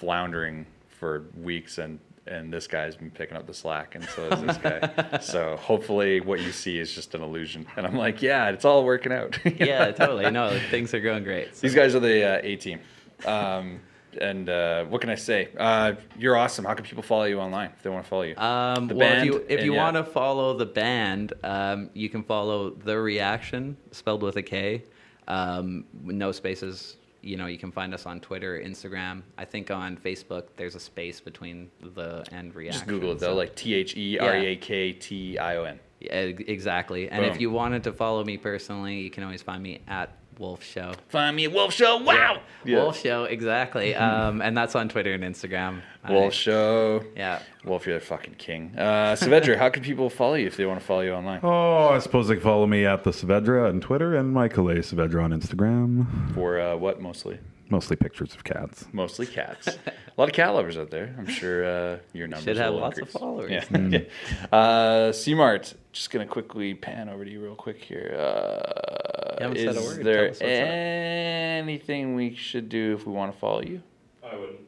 floundering 0.03 0.67
for 0.89 1.27
weeks, 1.41 1.79
and 1.79 2.01
and 2.27 2.53
this 2.53 2.67
guy's 2.67 2.97
been 2.97 3.11
picking 3.11 3.37
up 3.37 3.47
the 3.47 3.55
slack, 3.55 3.95
and 3.95 4.05
so 4.05 4.29
is 4.31 4.43
this 4.43 4.57
guy. 4.57 5.19
so 5.21 5.57
hopefully, 5.57 6.21
what 6.21 6.41
you 6.41 6.51
see 6.51 6.79
is 6.79 6.93
just 6.93 7.15
an 7.15 7.23
illusion. 7.23 7.67
And 7.77 7.87
I'm 7.87 7.97
like, 7.97 8.21
yeah, 8.21 8.51
it's 8.51 8.65
all 8.65 8.85
working 8.85 9.13
out. 9.13 9.39
yeah, 9.45 9.93
totally. 9.93 10.29
No, 10.31 10.59
things 10.71 10.93
are 10.93 11.01
going 11.01 11.23
great. 11.23 11.55
So. 11.55 11.61
These 11.63 11.77
guys 11.77 11.95
are 11.95 12.01
the 12.01 12.39
uh, 12.39 12.41
A 12.43 12.57
team. 12.57 12.81
Um, 13.25 13.81
and 14.21 14.49
uh, 14.49 14.87
what 14.87 15.01
can 15.01 15.09
I 15.09 15.15
say? 15.15 15.51
Uh, 15.57 15.93
you're 16.19 16.37
awesome. 16.37 16.65
How 16.65 16.75
can 16.75 16.85
people 16.85 17.05
follow 17.05 17.25
you 17.25 17.39
online 17.39 17.71
if 17.77 17.83
they 17.83 17.91
want 17.91 18.05
to 18.05 18.11
follow 18.11 18.23
you? 18.23 18.37
Um, 18.37 18.89
well, 18.89 18.99
band, 18.99 19.21
if 19.21 19.25
you 19.25 19.47
if 19.49 19.65
you 19.65 19.75
yeah. 19.75 19.83
want 19.85 19.97
to 19.97 20.05
follow 20.05 20.57
the 20.57 20.67
band, 20.67 21.33
um, 21.45 21.91
you 21.95 22.09
can 22.09 22.25
follow 22.25 22.71
the 22.71 22.99
Reaction, 22.99 23.77
spelled 23.93 24.25
with 24.25 24.37
a 24.37 24.43
K, 24.43 24.83
um, 25.29 25.85
no 26.03 26.33
spaces 26.33 26.97
you 27.23 27.37
know, 27.37 27.47
you 27.47 27.59
can 27.59 27.71
find 27.71 27.95
us 27.95 28.05
on 28.05 28.21
Twitter, 28.21 28.61
Instagram. 28.61 29.23
I 29.39 29.45
think 29.45 29.71
on 29.71 29.97
Facebook, 29.97 30.49
there's 30.57 30.75
a 30.75 30.81
space 30.81 31.21
between 31.21 31.71
the 31.95 32.27
and 32.33 32.55
reaction. 32.55 32.81
Just 32.81 32.89
Google 32.89 33.13
it 33.13 33.21
though, 33.21 33.29
so. 33.29 33.35
like 33.35 33.55
T 33.55 33.75
H 33.75 33.97
E 33.97 34.19
R 34.19 34.37
E 34.37 34.47
A 34.47 34.57
K 34.57 34.93
T 34.93 35.39
I 35.39 35.57
O 35.57 35.65
N. 35.65 35.79
Yeah, 36.01 36.13
exactly. 36.13 37.09
And 37.09 37.23
Boom. 37.23 37.31
if 37.31 37.41
you 37.41 37.51
wanted 37.51 37.85
to 37.85 37.93
follow 37.93 38.25
me 38.25 38.37
personally, 38.37 39.01
you 39.01 39.11
can 39.11 39.23
always 39.23 39.41
find 39.41 39.63
me 39.63 39.83
at 39.87 40.17
Wolf 40.43 40.65
Show. 40.65 40.93
Find 41.09 41.37
me 41.37 41.45
at 41.45 41.53
Wolf 41.53 41.73
Show. 41.73 41.99
Wow. 41.99 42.43
Yeah. 42.65 42.83
Wolf 42.83 43.01
Show, 43.01 43.25
exactly. 43.25 43.95
Um, 43.95 44.43
and 44.43 44.57
that's 44.57 44.75
on 44.75 44.89
Twitter 44.89 45.13
and 45.15 45.23
Instagram. 45.23 45.83
Wolf 46.09 46.33
I, 46.33 46.37
Show. 46.37 47.05
Yeah. 47.17 47.41
Wolf, 47.65 47.87
you're 47.87 47.99
a 47.99 48.01
fucking 48.01 48.35
king. 48.35 48.75
Uh, 48.77 49.15
Saavedra, 49.15 49.57
how 49.57 49.71
can 49.71 49.85
people 49.85 50.11
follow 50.11 50.35
you 50.35 50.49
if 50.49 50.57
they 50.57 50.67
want 50.67 50.81
to 50.81 50.85
follow 50.85 51.03
you 51.03 51.13
online? 51.13 51.39
Oh, 51.45 51.91
I 51.91 52.01
suppose 52.01 52.27
they 52.27 52.35
can 52.35 52.43
follow 52.43 52.67
me 52.67 52.85
at 52.85 53.05
the 53.05 53.11
Saavedra 53.11 53.69
on 53.69 53.81
Twitter 53.81 54.17
and 54.17 54.33
Michael 54.33 54.69
A. 54.69 54.75
Saavedra 54.77 55.23
on 55.23 55.31
Instagram. 55.31 56.35
For 56.35 56.61
uh, 56.61 56.75
what 56.75 57.01
mostly? 57.01 57.39
Mostly 57.73 57.97
pictures 57.97 58.35
of 58.35 58.45
cats. 58.45 58.85
Mostly 58.93 59.25
cats. 59.25 59.67
a 59.67 59.93
lot 60.19 60.29
of 60.29 60.35
cat 60.35 60.53
lovers 60.53 60.77
out 60.77 60.91
there. 60.91 61.15
I'm 61.17 61.27
sure 61.27 61.65
uh, 61.65 61.99
your 62.13 62.29
numbers 62.29 62.45
should 62.45 62.59
have 62.59 62.75
lots 62.75 62.99
increase. 62.99 63.15
of 63.15 63.21
followers. 63.23 63.51
Yeah. 63.51 63.65
Mm. 63.65 64.11
uh, 64.53 65.11
C-Mart, 65.11 65.73
just 65.91 66.11
gonna 66.11 66.27
quickly 66.27 66.75
pan 66.75 67.09
over 67.09 67.25
to 67.25 67.31
you 67.31 67.43
real 67.43 67.55
quick 67.55 67.83
here. 67.83 68.15
Uh, 68.15 69.49
is 69.55 69.97
there 70.01 70.35
anything 70.43 72.15
we 72.15 72.35
should 72.35 72.69
do 72.69 72.93
if 72.93 73.07
we 73.07 73.13
want 73.15 73.33
to 73.33 73.39
follow 73.39 73.63
you? 73.63 73.83
I 74.23 74.37
wouldn't. 74.37 74.61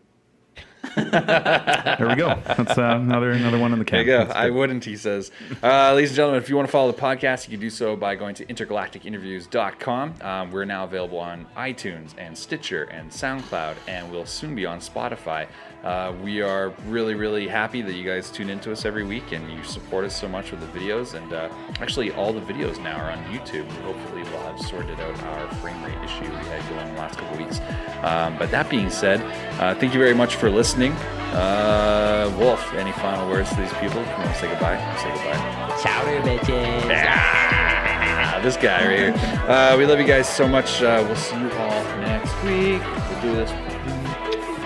There 0.94 2.06
we 2.08 2.14
go. 2.14 2.38
That's 2.46 2.78
uh, 2.78 2.98
another 3.00 3.32
another 3.32 3.58
one 3.58 3.72
in 3.72 3.78
the 3.78 3.84
can. 3.84 4.06
There 4.06 4.20
you 4.20 4.26
go. 4.26 4.32
I 4.32 4.50
wouldn't, 4.50 4.84
he 4.84 4.96
says. 4.96 5.30
Uh, 5.62 5.94
ladies 5.94 6.10
and 6.10 6.16
gentlemen, 6.16 6.42
if 6.42 6.48
you 6.48 6.56
want 6.56 6.68
to 6.68 6.72
follow 6.72 6.90
the 6.92 7.00
podcast, 7.00 7.46
you 7.46 7.52
can 7.52 7.60
do 7.60 7.70
so 7.70 7.96
by 7.96 8.14
going 8.14 8.34
to 8.36 8.44
intergalacticinterviews.com. 8.46 10.14
Um, 10.20 10.50
we're 10.52 10.64
now 10.64 10.84
available 10.84 11.18
on 11.18 11.46
iTunes 11.56 12.10
and 12.18 12.36
Stitcher 12.36 12.84
and 12.84 13.10
SoundCloud, 13.10 13.76
and 13.88 14.10
we'll 14.10 14.26
soon 14.26 14.54
be 14.54 14.66
on 14.66 14.78
Spotify. 14.78 15.46
Uh, 15.84 16.14
we 16.22 16.40
are 16.40 16.70
really, 16.86 17.14
really 17.14 17.46
happy 17.46 17.82
that 17.82 17.92
you 17.92 18.04
guys 18.04 18.30
tune 18.30 18.48
into 18.48 18.72
us 18.72 18.86
every 18.86 19.04
week 19.04 19.32
and 19.32 19.52
you 19.52 19.62
support 19.64 20.02
us 20.06 20.18
so 20.18 20.26
much 20.26 20.50
with 20.50 20.60
the 20.60 20.78
videos. 20.78 21.12
And 21.12 21.30
uh, 21.34 21.50
actually, 21.78 22.10
all 22.12 22.32
the 22.32 22.40
videos 22.40 22.82
now 22.82 22.96
are 22.96 23.10
on 23.10 23.22
YouTube. 23.24 23.68
Hopefully, 23.82 24.22
we'll 24.22 24.42
have 24.44 24.58
sorted 24.62 24.98
out 24.98 25.22
our 25.22 25.54
frame 25.56 25.82
rate 25.84 26.02
issue 26.02 26.22
we 26.22 26.36
had 26.48 26.66
going 26.70 26.94
the 26.94 27.00
last 27.00 27.18
couple 27.18 27.36
weeks. 27.36 27.60
Um, 28.02 28.38
but 28.38 28.50
that 28.50 28.70
being 28.70 28.88
said, 28.88 29.20
uh, 29.60 29.74
thank 29.78 29.92
you 29.92 30.00
very 30.00 30.14
much 30.14 30.36
for 30.36 30.48
listening. 30.48 30.92
Uh, 31.34 32.34
Wolf, 32.38 32.72
any 32.72 32.92
final 32.92 33.28
words 33.28 33.50
to 33.50 33.56
these 33.56 33.72
people? 33.74 34.00
If 34.00 34.08
you 34.08 34.14
want 34.14 34.32
to 34.32 34.38
say 34.38 34.48
goodbye, 34.48 34.96
say 35.02 35.08
goodbye. 35.10 35.80
Chowder, 35.82 36.20
bitches. 36.22 37.04
Ah, 37.06 38.40
this 38.42 38.56
guy 38.56 38.86
right 38.86 38.98
here. 38.98 39.48
Uh, 39.50 39.76
we 39.76 39.84
love 39.84 40.00
you 40.00 40.06
guys 40.06 40.26
so 40.26 40.48
much. 40.48 40.80
Uh, 40.80 41.04
we'll 41.06 41.14
see 41.14 41.38
you 41.38 41.50
all 41.52 41.84
next 41.98 42.32
week. 42.44 42.80
We'll 43.10 43.20
do 43.20 43.34
this. 43.34 43.50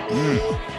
Mm. 0.09 0.78